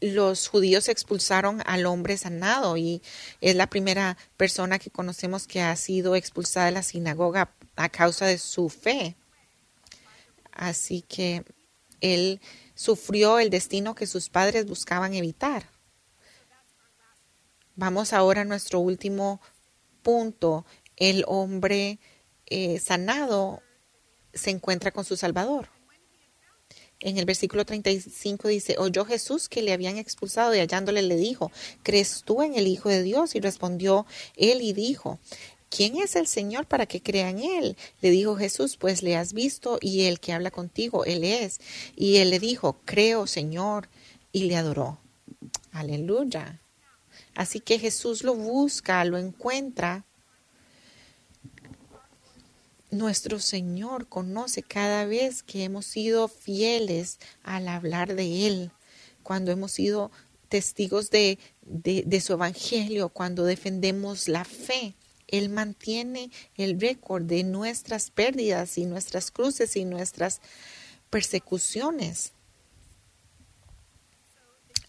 los 0.00 0.48
judíos 0.48 0.88
expulsaron 0.88 1.62
al 1.64 1.86
hombre 1.86 2.16
sanado 2.16 2.76
y 2.76 3.02
es 3.40 3.54
la 3.54 3.68
primera 3.68 4.16
persona 4.36 4.80
que 4.80 4.90
conocemos 4.90 5.46
que 5.46 5.62
ha 5.62 5.76
sido 5.76 6.16
expulsada 6.16 6.66
de 6.66 6.72
la 6.72 6.82
sinagoga 6.82 7.54
a 7.76 7.88
causa 7.88 8.26
de 8.26 8.38
su 8.38 8.68
fe. 8.68 9.14
Así 10.50 11.02
que 11.02 11.44
él 12.00 12.40
sufrió 12.74 13.38
el 13.38 13.48
destino 13.48 13.94
que 13.94 14.08
sus 14.08 14.28
padres 14.28 14.66
buscaban 14.66 15.14
evitar. 15.14 15.68
Vamos 17.76 18.12
ahora 18.12 18.40
a 18.40 18.44
nuestro 18.44 18.80
último 18.80 19.40
punto. 20.02 20.66
El 20.96 21.24
hombre 21.26 21.98
eh, 22.46 22.78
sanado 22.78 23.62
se 24.32 24.50
encuentra 24.50 24.90
con 24.90 25.04
su 25.04 25.16
Salvador. 25.16 25.68
En 27.00 27.18
el 27.18 27.26
versículo 27.26 27.66
35 27.66 28.48
dice, 28.48 28.76
oyó 28.78 29.04
Jesús 29.04 29.48
que 29.48 29.62
le 29.62 29.72
habían 29.72 29.98
expulsado 29.98 30.54
y 30.54 30.60
hallándole 30.60 31.02
le 31.02 31.16
dijo, 31.16 31.52
¿crees 31.82 32.22
tú 32.24 32.42
en 32.42 32.54
el 32.54 32.66
Hijo 32.66 32.88
de 32.88 33.02
Dios? 33.02 33.34
Y 33.34 33.40
respondió 33.40 34.06
él 34.34 34.62
y 34.62 34.72
dijo, 34.72 35.18
¿quién 35.68 35.96
es 35.96 36.16
el 36.16 36.26
Señor 36.26 36.66
para 36.66 36.86
que 36.86 37.02
crea 37.02 37.28
en 37.28 37.40
Él? 37.40 37.76
Le 38.00 38.10
dijo 38.10 38.36
Jesús, 38.36 38.78
pues 38.78 39.02
le 39.02 39.16
has 39.16 39.34
visto 39.34 39.78
y 39.80 40.04
el 40.04 40.20
que 40.20 40.32
habla 40.32 40.50
contigo, 40.50 41.04
Él 41.04 41.22
es. 41.24 41.60
Y 41.96 42.16
él 42.16 42.30
le 42.30 42.38
dijo, 42.38 42.80
creo, 42.84 43.26
Señor, 43.26 43.88
y 44.32 44.44
le 44.44 44.56
adoró. 44.56 44.98
Aleluya. 45.72 46.60
Así 47.34 47.60
que 47.60 47.78
Jesús 47.78 48.22
lo 48.22 48.34
busca, 48.34 49.04
lo 49.04 49.18
encuentra. 49.18 50.06
Nuestro 52.96 53.40
Señor 53.40 54.08
conoce 54.08 54.62
cada 54.62 55.04
vez 55.04 55.42
que 55.42 55.64
hemos 55.64 55.84
sido 55.84 56.28
fieles 56.28 57.18
al 57.42 57.68
hablar 57.68 58.14
de 58.14 58.46
Él, 58.46 58.70
cuando 59.22 59.50
hemos 59.50 59.72
sido 59.72 60.10
testigos 60.48 61.10
de, 61.10 61.38
de, 61.60 62.20
su 62.22 62.32
Evangelio, 62.32 63.10
cuando 63.10 63.44
defendemos 63.44 64.28
la 64.28 64.46
fe. 64.46 64.94
Él 65.26 65.50
mantiene 65.50 66.30
el 66.54 66.80
récord 66.80 67.24
de 67.24 67.44
nuestras 67.44 68.10
pérdidas 68.10 68.78
y 68.78 68.86
nuestras 68.86 69.30
cruces 69.30 69.76
y 69.76 69.84
nuestras 69.84 70.40
persecuciones. 71.10 72.32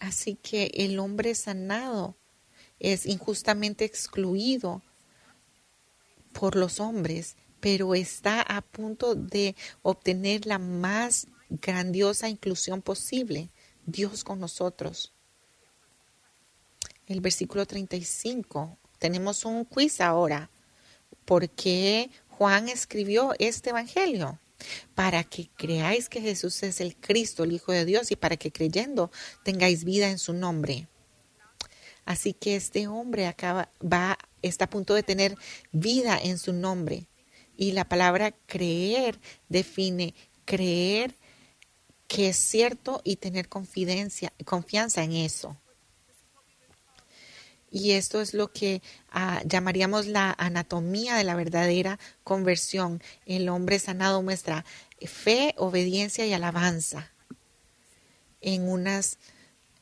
Así 0.00 0.34
que 0.36 0.70
el 0.72 0.98
hombre 0.98 1.34
sanado 1.34 2.16
es 2.80 3.04
injustamente 3.04 3.84
excluido 3.84 4.80
por 6.32 6.56
los 6.56 6.80
hombres, 6.80 7.36
pero 7.60 7.94
está 7.94 8.42
a 8.42 8.60
punto 8.62 9.14
de 9.14 9.56
obtener 9.82 10.46
la 10.46 10.58
más 10.58 11.26
grandiosa 11.50 12.28
inclusión 12.28 12.82
posible. 12.82 13.50
Dios 13.86 14.22
con 14.22 14.38
nosotros. 14.38 15.14
El 17.06 17.22
versículo 17.22 17.64
35 17.64 18.76
tenemos 18.98 19.46
un 19.46 19.64
quiz 19.64 20.00
ahora. 20.00 20.50
¿Por 21.24 21.48
qué 21.48 22.10
Juan 22.28 22.68
escribió 22.68 23.34
este 23.38 23.70
Evangelio? 23.70 24.38
Para 24.94 25.24
que 25.24 25.48
creáis 25.56 26.08
que 26.08 26.20
Jesús 26.20 26.62
es 26.62 26.80
el 26.80 26.96
Cristo, 26.96 27.44
el 27.44 27.52
Hijo 27.52 27.72
de 27.72 27.86
Dios, 27.86 28.10
y 28.10 28.16
para 28.16 28.36
que 28.36 28.52
creyendo 28.52 29.10
tengáis 29.42 29.84
vida 29.84 30.10
en 30.10 30.18
su 30.18 30.34
nombre. 30.34 30.88
Así 32.04 32.34
que 32.34 32.56
este 32.56 32.88
hombre 32.88 33.26
acaba, 33.26 33.70
va, 33.80 34.18
está 34.42 34.66
a 34.66 34.70
punto 34.70 34.94
de 34.94 35.02
tener 35.02 35.36
vida 35.72 36.18
en 36.18 36.38
su 36.38 36.52
nombre. 36.52 37.06
Y 37.58 37.72
la 37.72 37.86
palabra 37.86 38.32
creer 38.46 39.18
define 39.50 40.14
creer 40.46 41.14
que 42.06 42.28
es 42.28 42.36
cierto 42.36 43.02
y 43.04 43.16
tener 43.16 43.48
confianza 43.48 45.02
en 45.02 45.12
eso. 45.12 45.56
Y 47.70 47.92
esto 47.92 48.20
es 48.20 48.32
lo 48.32 48.50
que 48.52 48.80
ah, 49.10 49.42
llamaríamos 49.44 50.06
la 50.06 50.34
anatomía 50.38 51.16
de 51.16 51.24
la 51.24 51.34
verdadera 51.34 51.98
conversión. 52.24 53.02
El 53.26 53.48
hombre 53.48 53.80
sanado 53.80 54.22
muestra 54.22 54.64
fe, 55.04 55.54
obediencia 55.58 56.24
y 56.26 56.32
alabanza. 56.32 57.10
En 58.40 58.68
unas 58.68 59.18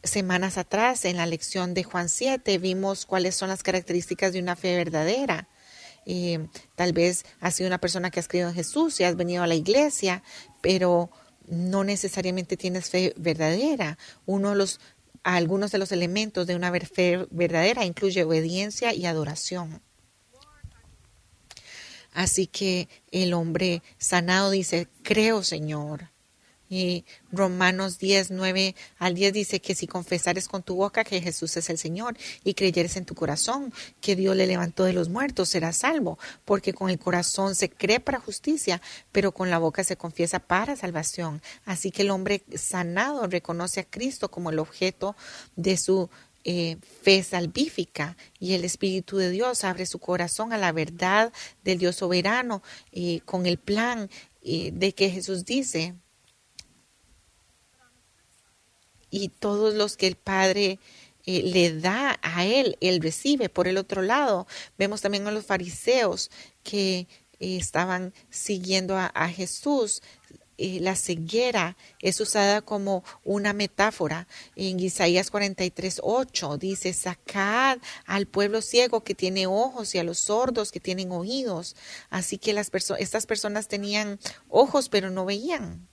semanas 0.02 0.56
atrás, 0.56 1.04
en 1.04 1.18
la 1.18 1.26
lección 1.26 1.74
de 1.74 1.84
Juan 1.84 2.08
7, 2.08 2.58
vimos 2.58 3.06
cuáles 3.06 3.36
son 3.36 3.50
las 3.50 3.62
características 3.62 4.32
de 4.32 4.40
una 4.40 4.56
fe 4.56 4.76
verdadera. 4.76 5.46
Eh, 6.06 6.46
tal 6.76 6.92
vez 6.92 7.26
has 7.40 7.54
sido 7.54 7.66
una 7.66 7.80
persona 7.80 8.10
que 8.10 8.20
has 8.20 8.28
creído 8.28 8.48
en 8.48 8.54
Jesús 8.54 9.00
y 9.00 9.04
has 9.04 9.16
venido 9.16 9.42
a 9.42 9.46
la 9.46 9.56
iglesia, 9.56 10.22
pero 10.62 11.10
no 11.48 11.84
necesariamente 11.84 12.56
tienes 12.56 12.88
fe 12.88 13.12
verdadera. 13.16 13.98
Uno 14.24 14.50
de 14.50 14.56
los 14.56 14.80
algunos 15.24 15.72
de 15.72 15.78
los 15.78 15.90
elementos 15.90 16.46
de 16.46 16.54
una 16.54 16.72
fe 16.72 17.26
verdadera 17.30 17.84
incluye 17.84 18.22
obediencia 18.22 18.94
y 18.94 19.06
adoración. 19.06 19.82
Así 22.12 22.46
que 22.46 22.88
el 23.10 23.34
hombre 23.34 23.82
sanado 23.98 24.50
dice, 24.50 24.88
creo 25.02 25.42
Señor. 25.42 26.10
Y 26.68 27.04
Romanos 27.30 27.98
10, 27.98 28.30
9 28.30 28.74
al 28.98 29.14
10 29.14 29.32
dice 29.32 29.60
que 29.60 29.74
si 29.74 29.86
confesares 29.86 30.48
con 30.48 30.62
tu 30.62 30.76
boca 30.76 31.04
que 31.04 31.20
Jesús 31.20 31.56
es 31.56 31.70
el 31.70 31.78
Señor 31.78 32.16
y 32.44 32.54
creyeres 32.54 32.96
en 32.96 33.04
tu 33.04 33.14
corazón 33.14 33.72
que 34.00 34.16
Dios 34.16 34.36
le 34.36 34.46
levantó 34.46 34.84
de 34.84 34.92
los 34.92 35.08
muertos, 35.08 35.48
serás 35.48 35.76
salvo, 35.76 36.18
porque 36.44 36.72
con 36.72 36.90
el 36.90 36.98
corazón 36.98 37.54
se 37.54 37.70
cree 37.70 38.00
para 38.00 38.20
justicia, 38.20 38.80
pero 39.12 39.32
con 39.32 39.50
la 39.50 39.58
boca 39.58 39.84
se 39.84 39.96
confiesa 39.96 40.40
para 40.40 40.76
salvación. 40.76 41.42
Así 41.64 41.90
que 41.90 42.02
el 42.02 42.10
hombre 42.10 42.42
sanado 42.54 43.26
reconoce 43.26 43.80
a 43.80 43.84
Cristo 43.84 44.30
como 44.30 44.50
el 44.50 44.58
objeto 44.58 45.16
de 45.56 45.76
su 45.76 46.10
eh, 46.48 46.76
fe 47.02 47.24
salvífica 47.24 48.16
y 48.38 48.54
el 48.54 48.64
Espíritu 48.64 49.16
de 49.16 49.30
Dios 49.30 49.64
abre 49.64 49.84
su 49.84 49.98
corazón 49.98 50.52
a 50.52 50.58
la 50.58 50.70
verdad 50.70 51.32
del 51.64 51.78
Dios 51.78 51.96
soberano 51.96 52.62
eh, 52.92 53.20
con 53.24 53.46
el 53.46 53.58
plan 53.58 54.08
eh, 54.42 54.70
de 54.72 54.94
que 54.94 55.10
Jesús 55.10 55.44
dice 55.44 55.96
y 59.16 59.28
todos 59.28 59.74
los 59.74 59.96
que 59.96 60.06
el 60.06 60.16
Padre 60.16 60.78
eh, 61.24 61.42
le 61.42 61.80
da 61.80 62.18
a 62.22 62.44
él, 62.44 62.76
él 62.80 63.00
recibe. 63.00 63.48
Por 63.48 63.66
el 63.66 63.78
otro 63.78 64.02
lado, 64.02 64.46
vemos 64.76 65.00
también 65.00 65.26
a 65.26 65.32
los 65.32 65.46
fariseos 65.46 66.30
que 66.62 67.08
eh, 67.40 67.56
estaban 67.56 68.12
siguiendo 68.28 68.96
a, 68.96 69.28
Jesús. 69.28 70.02
Eh, 70.58 70.80
la 70.80 70.96
ceguera 70.96 71.76
es 72.00 72.20
usada 72.20 72.60
como 72.60 73.04
una 73.24 73.54
metáfora. 73.54 74.28
En 74.54 74.78
Isaías 74.80 75.30
43, 75.30 76.00
8 76.02 76.58
dice, 76.58 76.92
sacad 76.92 77.78
al 78.04 78.26
pueblo 78.26 78.60
ciego 78.60 79.02
que 79.02 79.14
tiene 79.14 79.46
ojos 79.46 79.94
y 79.94 79.98
a 79.98 80.04
los 80.04 80.18
sordos 80.18 80.72
que 80.72 80.80
tienen 80.80 81.10
oídos. 81.10 81.74
Así 82.10 82.36
que 82.36 82.52
las 82.52 82.70
estas 82.98 83.24
personas 83.24 83.66
tenían 83.66 84.18
ojos 84.50 84.90
pero 84.90 85.08
no 85.10 85.24
veían. 85.24 85.88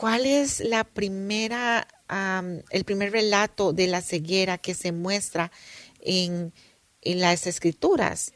¿Cuál 0.00 0.24
es 0.24 0.60
la 0.60 0.84
primera, 0.84 1.86
el 2.70 2.84
primer 2.84 3.12
relato 3.12 3.74
de 3.74 3.86
la 3.86 4.00
ceguera 4.00 4.56
que 4.56 4.72
se 4.72 4.92
muestra 4.92 5.52
en, 6.00 6.54
las 7.02 7.46
escrituras? 7.46 8.32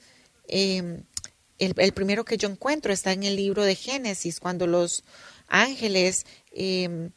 Em, 0.46 1.04
el, 1.58 1.94
primero 1.94 2.26
que 2.26 2.36
yo 2.36 2.50
encuentro 2.50 2.92
está 2.92 3.12
en 3.12 3.22
el 3.22 3.36
libro 3.36 3.64
de 3.64 3.76
Génesis, 3.76 4.40
cuando 4.40 4.66
los 4.66 5.04
ángeles 5.48 6.26
em, 6.52 7.12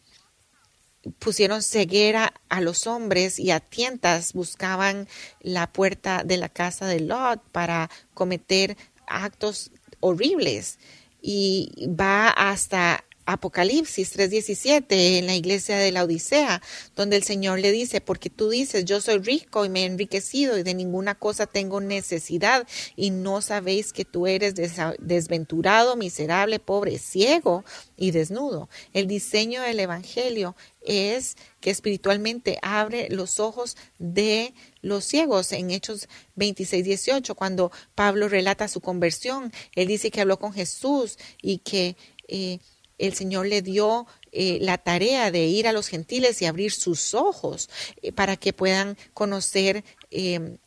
pusieron 1.19 1.61
ceguera 1.61 2.33
a 2.47 2.61
los 2.61 2.87
hombres 2.87 3.39
y 3.39 3.51
a 3.51 3.59
tientas 3.59 4.31
buscaban 4.31 5.09
la 5.41 5.73
puerta 5.73 6.23
de 6.23 6.37
la 6.37 6.47
casa 6.47 6.87
de 6.87 7.01
Lot 7.01 7.43
para 7.51 7.89
cometer 8.13 8.77
actos 9.07 9.71
horribles. 9.99 10.79
Y 11.21 11.89
va 11.89 12.29
hasta 12.29 13.03
Apocalipsis 13.27 14.13
3:17 14.13 15.17
en 15.19 15.27
la 15.27 15.35
iglesia 15.35 15.77
de 15.77 15.91
la 15.91 16.05
Odisea, 16.05 16.61
donde 16.95 17.17
el 17.17 17.23
Señor 17.23 17.59
le 17.59 17.73
dice, 17.73 17.99
porque 17.99 18.29
tú 18.29 18.49
dices, 18.49 18.85
yo 18.85 19.01
soy 19.01 19.19
rico 19.19 19.65
y 19.65 19.69
me 19.69 19.83
he 19.83 19.85
enriquecido 19.85 20.57
y 20.57 20.63
de 20.63 20.73
ninguna 20.73 21.13
cosa 21.13 21.45
tengo 21.45 21.81
necesidad 21.81 22.65
y 22.95 23.11
no 23.11 23.41
sabéis 23.41 23.91
que 23.91 24.05
tú 24.05 24.27
eres 24.27 24.53
desventurado, 24.99 25.97
miserable, 25.97 26.59
pobre, 26.59 26.99
ciego 26.99 27.65
y 27.97 28.11
desnudo. 28.11 28.69
El 28.93 29.07
diseño 29.07 29.61
del 29.61 29.81
Evangelio 29.81 30.55
es 30.79 31.35
que 31.59 31.69
espiritualmente 31.69 32.59
abre 32.61 33.09
los 33.09 33.41
ojos 33.41 33.75
de 33.99 34.53
los 34.81 35.03
ciegos. 35.03 35.51
En 35.51 35.71
Hechos 35.71 36.07
26, 36.35 36.85
18, 36.85 37.35
cuando 37.35 37.73
Pablo 37.93 38.29
relata 38.29 38.69
su 38.69 38.79
conversión, 38.79 39.51
él 39.75 39.87
dice 39.87 40.11
que 40.11 40.21
habló 40.21 40.39
con 40.39 40.53
Jesús 40.53 41.17
y 41.41 41.57
que... 41.57 41.97
Eh, 42.29 42.59
el 42.97 43.13
Señor 43.13 43.47
le 43.47 43.61
dio 43.61 44.07
eh, 44.31 44.59
la 44.61 44.77
tarea 44.77 45.31
de 45.31 45.45
ir 45.45 45.67
a 45.67 45.73
los 45.73 45.87
gentiles 45.87 46.41
y 46.41 46.45
abrir 46.45 46.71
sus 46.71 47.13
ojos 47.13 47.69
eh, 48.01 48.11
para 48.11 48.37
que 48.37 48.53
puedan 48.53 48.97
conocer 49.13 49.83
eh, 50.11 50.57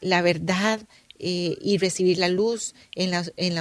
la 0.00 0.22
verdad 0.22 0.80
y 1.20 1.78
recibir 1.78 2.18
la 2.18 2.28
luz 2.28 2.76
en 2.94 3.10
la, 3.10 3.24
en 3.36 3.56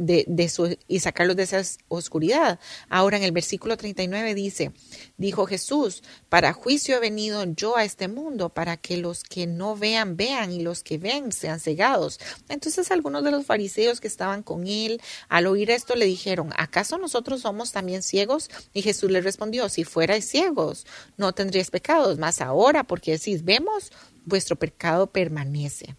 de, 0.00 0.48
su, 0.48 0.76
y 0.88 1.00
sacarlos 1.00 1.36
de 1.36 1.42
esa 1.42 1.62
oscuridad. 1.88 2.58
Ahora 2.88 3.18
en 3.18 3.22
el 3.22 3.32
versículo 3.32 3.76
39 3.76 4.34
dice, 4.34 4.72
dijo 5.18 5.46
Jesús, 5.46 6.02
para 6.28 6.52
juicio 6.52 6.96
he 6.96 7.00
venido 7.00 7.44
yo 7.44 7.76
a 7.76 7.84
este 7.84 8.08
mundo, 8.08 8.48
para 8.48 8.76
que 8.78 8.96
los 8.96 9.22
que 9.22 9.46
no 9.46 9.76
vean 9.76 10.16
vean 10.16 10.52
y 10.52 10.62
los 10.62 10.82
que 10.82 10.98
ven 10.98 11.32
sean 11.32 11.60
cegados. 11.60 12.18
Entonces 12.48 12.90
algunos 12.90 13.22
de 13.24 13.30
los 13.30 13.44
fariseos 13.44 14.00
que 14.00 14.08
estaban 14.08 14.42
con 14.42 14.66
él, 14.66 15.00
al 15.28 15.46
oír 15.46 15.70
esto, 15.70 15.94
le 15.94 16.06
dijeron, 16.06 16.50
¿acaso 16.56 16.96
nosotros 16.96 17.42
somos 17.42 17.72
también 17.72 18.02
ciegos? 18.02 18.48
Y 18.72 18.82
Jesús 18.82 19.10
les 19.10 19.24
respondió, 19.24 19.68
si 19.68 19.84
fuerais 19.84 20.24
ciegos, 20.24 20.86
no 21.18 21.32
tendríais 21.34 21.70
pecados, 21.70 22.18
más 22.18 22.40
ahora, 22.40 22.84
porque 22.84 23.12
decís, 23.12 23.44
vemos, 23.44 23.92
vuestro 24.24 24.56
pecado 24.56 25.08
permanece. 25.08 25.96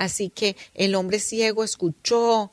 Así 0.00 0.30
que 0.30 0.56
el 0.72 0.94
hombre 0.94 1.18
ciego 1.18 1.62
escuchó, 1.62 2.52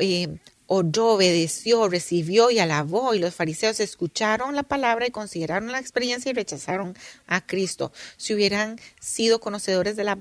eh, 0.00 0.26
oyó, 0.66 1.06
obedeció, 1.10 1.88
recibió 1.88 2.50
y 2.50 2.58
alabó. 2.58 3.14
Y 3.14 3.20
los 3.20 3.32
fariseos 3.32 3.78
escucharon 3.78 4.56
la 4.56 4.64
palabra 4.64 5.06
y 5.06 5.12
consideraron 5.12 5.70
la 5.70 5.78
experiencia 5.78 6.30
y 6.30 6.34
rechazaron 6.34 6.98
a 7.28 7.46
Cristo. 7.46 7.92
Si 8.16 8.34
hubieran 8.34 8.80
sido 8.98 9.38
conocedores 9.38 9.94
de 9.94 10.02
la, 10.02 10.18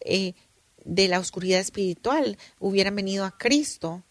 eh, 0.00 0.34
de 0.84 1.08
la 1.08 1.20
oscuridad 1.20 1.58
espiritual, 1.58 2.36
hubieran 2.58 2.96
venido 2.96 3.24
a 3.24 3.38
Cristo 3.38 4.02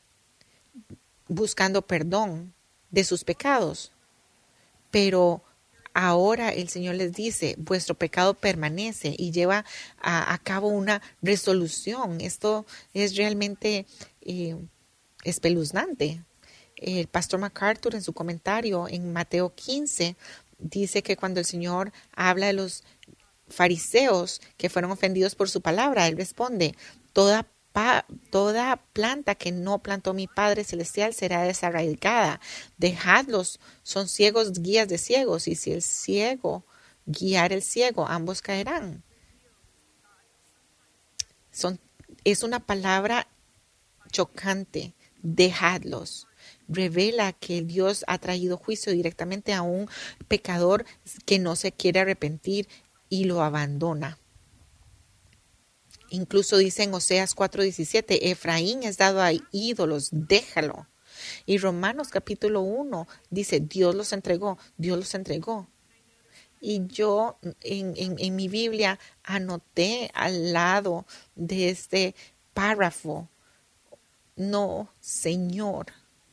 buscando 1.28 1.84
perdón 1.84 2.56
de 2.90 3.04
sus 3.04 3.24
pecados. 3.24 3.92
Pero 4.90 5.44
ahora 6.00 6.50
el 6.54 6.70
Señor 6.70 6.96
les 6.96 7.12
dice, 7.12 7.56
vuestro 7.58 7.96
pecado 7.96 8.34
permanece 8.34 9.14
y 9.18 9.32
lleva 9.32 9.66
a, 10.02 10.38
cabo 10.44 10.70
una 10.70 11.02
resolución. 11.22 12.22
Esto 12.22 12.66
es 12.94 13.18
realmente 13.18 13.86
eh, 14.22 14.56
espeluznante. 15.24 16.24
El 16.78 17.08
pastor 17.08 17.42
MacArthur 17.42 17.96
en 17.96 18.02
su 18.02 18.14
comentario 18.14 18.88
en 18.88 19.12
Mateo 19.12 19.54
15 19.54 20.16
dice 20.58 21.04
que 21.04 21.18
cuando 21.18 21.42
el 21.42 21.46
Señor 21.46 21.92
habla 22.14 22.48
de 22.48 22.54
los 22.54 22.84
fariseos 23.50 24.42
que 24.56 24.70
fueron 24.70 24.92
ofendidos 24.92 25.36
por 25.36 25.50
su 25.50 25.60
palabra, 25.60 26.08
él 26.08 26.16
responde, 26.16 26.76
toda 27.12 27.46
toda 28.30 28.78
planta 28.94 29.36
que 29.36 29.52
no 29.52 29.80
plantó 29.80 30.14
mi 30.14 30.28
Padre 30.28 30.64
Celestial 30.64 31.14
será 31.14 31.44
desarraigada. 31.44 32.40
Dejadlos, 32.78 33.60
son 33.84 34.08
ciegos 34.08 34.62
guías 34.62 34.88
de 34.88 34.98
ciegos, 34.98 35.48
y 35.48 35.56
si 35.56 35.72
el 35.72 35.82
ciego 35.82 36.64
guiar 37.06 37.54
el 37.54 37.64
ciego, 37.64 38.08
ambos 38.08 38.42
caerán. 38.42 39.04
Es 42.24 42.44
una 42.44 42.60
palabra 42.60 43.28
chocante. 44.12 44.94
Dejadlos. 45.22 46.28
Revela 46.68 47.34
que 47.34 47.62
Dios 47.62 48.06
ha 48.08 48.20
traído 48.20 48.58
juicio 48.58 48.94
directamente 48.94 49.54
a 49.54 49.64
un 49.64 49.90
pecador 50.28 50.86
que 51.26 51.40
no 51.40 51.56
se 51.56 51.72
quiere 51.72 52.00
arrepentir 52.00 52.68
y 53.10 53.26
lo 53.26 53.42
abandona. 53.42 54.19
Incluso 56.10 56.58
dice 56.58 56.84
en 56.84 56.94
Oseas 56.94 57.36
4:17, 57.36 58.20
Efraín 58.32 58.84
es 58.84 58.98
dado 58.98 59.22
a 59.22 59.32
ídolos, 59.52 60.10
déjalo. 60.12 60.88
Y 61.46 61.58
Romanos 61.58 62.10
capítulo 62.10 62.62
1 62.62 63.08
dice, 63.30 63.60
Dios 63.60 63.94
los 63.96 64.14
entregó, 64.14 64.58
Dios 64.78 64.98
los 64.98 65.14
entregó. 65.14 65.68
Y 66.62 66.88
yo 66.88 67.38
en, 67.62 67.94
en 67.96 68.36
mi 68.36 68.48
Biblia 68.48 69.00
anoté 69.24 70.12
al 70.14 70.54
lado 70.54 71.06
de 71.36 71.70
este 71.70 72.16
párrafo, 72.54 73.30
no, 74.36 74.94
Señor, 75.00 75.88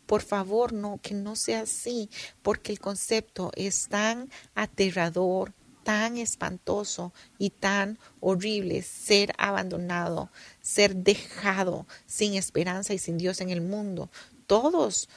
por 0.07 0.23
favor, 0.23 0.73
no, 0.73 1.01
que 1.03 1.15
no 1.15 1.37
sea 1.37 1.63
así, 1.63 2.09
porque 2.43 2.73
el 2.73 2.79
concepto 2.79 3.51
es 3.57 3.89
tan 3.89 4.31
aterrador, 4.55 5.53
tan 5.87 6.19
espantoso 6.19 7.13
y 7.39 7.51
tan 7.51 7.97
horrible 8.19 8.83
ser 8.83 9.33
abandonado, 9.39 10.33
ser 10.61 10.97
dejado 10.97 11.87
sin 12.07 12.35
esperanza 12.35 12.93
y 12.93 12.99
sin 12.99 13.19
Dios 13.19 13.41
en 13.41 13.51
el 13.51 13.61
mundo. 13.61 14.11
Todos 14.49 15.09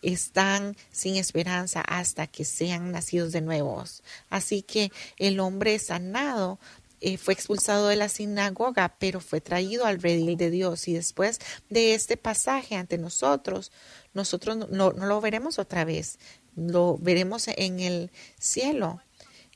están 0.00 0.74
sin 0.90 1.16
esperanza 1.16 1.82
hasta 1.82 2.26
que 2.26 2.46
sean 2.46 2.92
nacidos 2.92 3.32
de 3.32 3.42
nuevos. 3.42 4.02
Así 4.30 4.62
que 4.62 4.90
el 5.18 5.38
hombre 5.38 5.78
sanado 5.78 6.58
eh, 7.02 7.18
fue 7.18 7.34
expulsado 7.34 7.88
de 7.88 7.96
la 7.96 8.08
sinagoga, 8.08 8.96
pero 8.98 9.20
fue 9.20 9.42
traído 9.42 9.84
al 9.84 10.00
redil 10.00 10.38
de 10.38 10.50
Dios. 10.50 10.88
Y 10.88 10.94
después 10.94 11.40
de 11.68 11.92
este 11.92 12.16
pasaje 12.16 12.74
ante 12.74 12.96
nosotros, 12.96 13.70
nosotros 14.14 14.56
no 14.70 14.92
lo 14.92 15.20
veremos 15.20 15.58
otra 15.58 15.84
vez, 15.84 16.18
lo 16.56 16.96
veremos 16.96 17.48
en 17.48 17.80
el 17.80 18.10
cielo. 18.38 19.02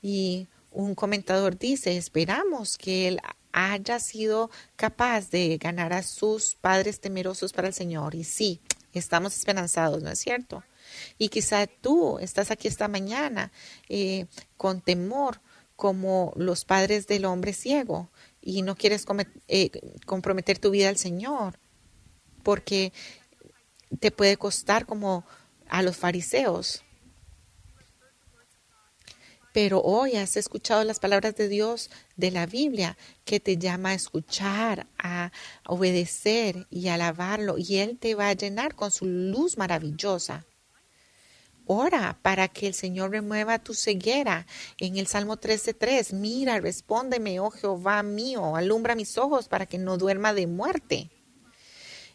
Y 0.07 0.49
un 0.71 0.95
comentador 0.95 1.59
dice, 1.59 1.97
esperamos 1.97 2.77
que 2.77 3.09
él 3.09 3.21
haya 3.53 3.99
sido 4.01 4.51
capaz 4.77 5.31
de 5.31 5.57
ganar 5.57 5.95
a 5.95 6.03
sus 6.03 6.57
padres 6.57 7.01
temerosos 7.01 7.55
para 7.55 7.69
el 7.69 7.73
Señor. 7.73 8.15
Y 8.15 8.25
sí, 8.25 8.61
estamos 8.93 9.35
esperanzados, 9.35 10.03
¿no 10.03 10.11
es 10.11 10.19
cierto? 10.19 10.63
Y 11.17 11.31
quizá 11.31 11.67
tú 11.67 12.19
estás 12.19 12.51
aquí 12.51 12.69
esta 12.69 12.87
mañana 12.87 13.51
eh, 13.89 14.27
con 14.59 14.83
temor 14.83 15.41
como 15.75 16.35
los 16.37 16.67
padres 16.67 17.07
del 17.07 17.25
hombre 17.25 17.55
ciego 17.55 18.11
y 18.43 18.61
no 18.61 18.77
quieres 18.77 19.07
eh, 19.49 19.71
comprometer 20.05 20.59
tu 20.59 20.71
vida 20.71 20.91
al 20.91 20.99
Señor 20.99 21.59
porque 22.43 22.93
te 24.01 24.11
puede 24.11 24.37
costar 24.37 24.85
como 24.85 25.25
a 25.67 25.83
los 25.83 25.97
fariseos 25.97 26.85
pero 29.55 29.81
hoy 29.83 30.17
has 30.17 30.37
escuchado 30.37 30.83
las 30.83 30.99
palabras 30.99 31.37
de 31.37 31.49
Dios 31.49 31.89
de 32.17 32.33
la 32.33 32.45
Biblia 32.45 32.99
que 33.25 33.39
te 33.39 33.57
llama 33.57 33.91
a 33.91 33.95
escuchar, 33.95 34.89
a 34.99 35.31
obedecer 35.65 36.67
y 36.71 36.89
alabarlo 36.89 37.55
y 37.57 37.77
Él 37.77 37.97
te 37.97 38.17
va 38.17 38.31
a 38.31 38.33
llenar 38.33 38.75
con 38.75 38.91
su 38.91 39.07
luz 39.07 39.57
maravillosa. 39.57 40.45
Ora 41.67 42.19
para 42.21 42.49
que 42.49 42.67
el 42.67 42.75
Señor 42.75 43.13
remueva 43.13 43.61
tu 43.61 43.75
ceguera. 43.75 44.45
En 44.79 44.97
el 44.97 45.07
Salmo 45.07 45.37
13.3, 45.37 46.15
mira, 46.15 46.59
respóndeme, 46.59 47.39
oh 47.39 47.51
Jehová 47.51 48.03
mío, 48.03 48.57
alumbra 48.57 48.97
mis 48.97 49.17
ojos 49.19 49.47
para 49.47 49.67
que 49.67 49.79
no 49.79 49.99
duerma 49.99 50.35
de 50.35 50.49
muerte. 50.49 51.11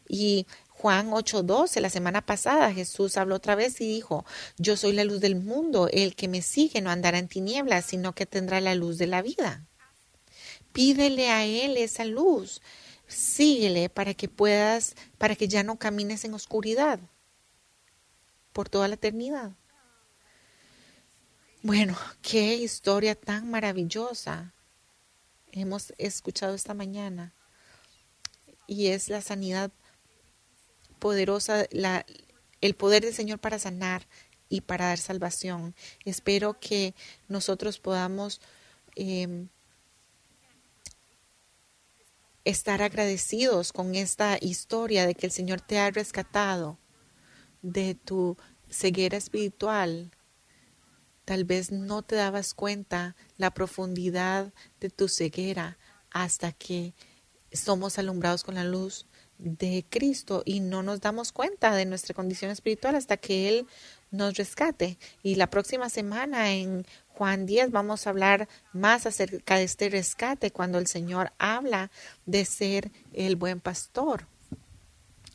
Y 0.09 0.45
Juan 0.81 1.11
8:12, 1.11 1.81
la 1.81 1.89
semana 1.89 2.25
pasada 2.25 2.71
Jesús 2.71 3.17
habló 3.17 3.35
otra 3.35 3.55
vez 3.55 3.81
y 3.81 3.87
dijo, 3.87 4.25
yo 4.57 4.77
soy 4.77 4.93
la 4.93 5.03
luz 5.03 5.19
del 5.19 5.35
mundo, 5.35 5.89
el 5.91 6.15
que 6.15 6.29
me 6.29 6.41
sigue 6.41 6.79
no 6.79 6.89
andará 6.89 7.19
en 7.19 7.27
tinieblas, 7.27 7.83
sino 7.83 8.15
que 8.15 8.25
tendrá 8.25 8.61
la 8.61 8.75
luz 8.75 8.97
de 8.97 9.07
la 9.07 9.21
vida. 9.21 9.67
Pídele 10.71 11.31
a 11.31 11.45
Él 11.45 11.75
esa 11.75 12.05
luz, 12.05 12.61
síguele 13.07 13.89
para 13.89 14.13
que 14.13 14.29
puedas, 14.29 14.95
para 15.17 15.35
que 15.35 15.49
ya 15.49 15.63
no 15.63 15.77
camines 15.77 16.23
en 16.23 16.33
oscuridad 16.33 17.01
por 18.53 18.69
toda 18.69 18.87
la 18.87 18.93
eternidad. 18.93 19.51
Bueno, 21.61 21.97
qué 22.21 22.55
historia 22.55 23.15
tan 23.15 23.51
maravillosa 23.51 24.53
hemos 25.51 25.93
escuchado 25.97 26.55
esta 26.55 26.73
mañana. 26.73 27.33
Y 28.65 28.87
es 28.87 29.09
la 29.09 29.19
sanidad 29.19 29.71
poderosa, 30.99 31.65
la, 31.71 32.05
el 32.61 32.75
poder 32.75 33.03
del 33.03 33.13
Señor 33.13 33.39
para 33.39 33.59
sanar 33.59 34.07
y 34.49 34.61
para 34.61 34.87
dar 34.87 34.97
salvación. 34.97 35.75
Espero 36.05 36.59
que 36.59 36.95
nosotros 37.27 37.79
podamos 37.79 38.41
em, 38.95 39.47
estar 42.43 42.81
agradecidos 42.81 43.71
con 43.71 43.95
esta 43.95 44.37
historia 44.41 45.05
de 45.05 45.15
que 45.15 45.27
el 45.27 45.31
Señor 45.31 45.61
te 45.61 45.79
ha 45.79 45.91
rescatado 45.91 46.79
de 47.61 47.95
tu 47.95 48.37
ceguera 48.69 49.17
espiritual. 49.17 50.11
Tal 51.25 51.43
vez 51.43 51.71
no 51.71 52.01
te 52.01 52.15
dabas 52.15 52.53
cuenta 52.53 53.15
la 53.37 53.53
profundidad 53.53 54.51
de 54.79 54.89
tu 54.89 55.07
ceguera 55.07 55.77
hasta 56.09 56.51
que 56.51 56.95
somos 57.51 57.99
alumbrados 57.99 58.43
con 58.43 58.55
la 58.55 58.63
luz 58.63 59.05
de 59.39 59.85
Cristo 59.89 60.43
y 60.45 60.59
no 60.59 60.83
nos 60.83 61.01
damos 61.01 61.31
cuenta 61.31 61.73
de 61.73 61.85
nuestra 61.85 62.13
condición 62.13 62.51
espiritual 62.51 62.95
hasta 62.95 63.17
que 63.17 63.49
Él 63.49 63.67
nos 64.11 64.35
rescate. 64.35 64.97
Y 65.23 65.35
la 65.35 65.49
próxima 65.49 65.89
semana 65.89 66.51
en 66.51 66.85
Juan 67.07 67.45
10 67.45 67.71
vamos 67.71 68.05
a 68.05 68.11
hablar 68.11 68.47
más 68.73 69.05
acerca 69.05 69.55
de 69.57 69.63
este 69.63 69.89
rescate 69.89 70.51
cuando 70.51 70.77
el 70.77 70.87
Señor 70.87 71.31
habla 71.39 71.89
de 72.25 72.45
ser 72.45 72.91
el 73.13 73.35
buen 73.35 73.59
pastor. 73.59 74.27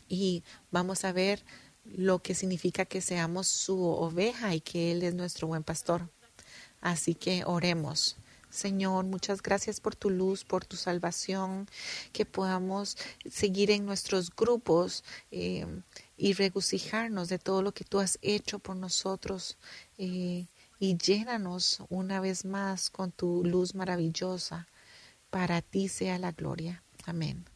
Y 0.08 0.44
vamos 0.70 1.04
a 1.04 1.12
ver 1.12 1.42
lo 1.84 2.20
que 2.20 2.34
significa 2.34 2.84
que 2.84 3.00
seamos 3.00 3.48
su 3.48 3.82
oveja 3.82 4.54
y 4.54 4.60
que 4.60 4.92
Él 4.92 5.02
es 5.02 5.14
nuestro 5.14 5.48
buen 5.48 5.62
pastor. 5.62 6.08
Así 6.80 7.14
que 7.14 7.44
oremos. 7.44 8.16
Señor, 8.54 9.04
muchas 9.04 9.42
gracias 9.42 9.80
por 9.80 9.96
tu 9.96 10.10
luz, 10.10 10.44
por 10.44 10.64
tu 10.64 10.76
salvación, 10.76 11.68
que 12.12 12.24
podamos 12.24 12.96
seguir 13.28 13.72
en 13.72 13.84
nuestros 13.84 14.30
grupos 14.30 15.02
eh, 15.32 15.66
y 16.16 16.34
regocijarnos 16.34 17.28
de 17.28 17.40
todo 17.40 17.62
lo 17.62 17.72
que 17.72 17.82
tú 17.82 17.98
has 17.98 18.16
hecho 18.22 18.60
por 18.60 18.76
nosotros 18.76 19.58
eh, 19.98 20.46
y 20.78 20.96
llénanos 20.96 21.82
una 21.88 22.20
vez 22.20 22.44
más 22.44 22.90
con 22.90 23.10
tu 23.10 23.42
luz 23.44 23.74
maravillosa. 23.74 24.68
Para 25.30 25.60
ti 25.60 25.88
sea 25.88 26.20
la 26.20 26.30
gloria. 26.30 26.84
Amén. 27.06 27.53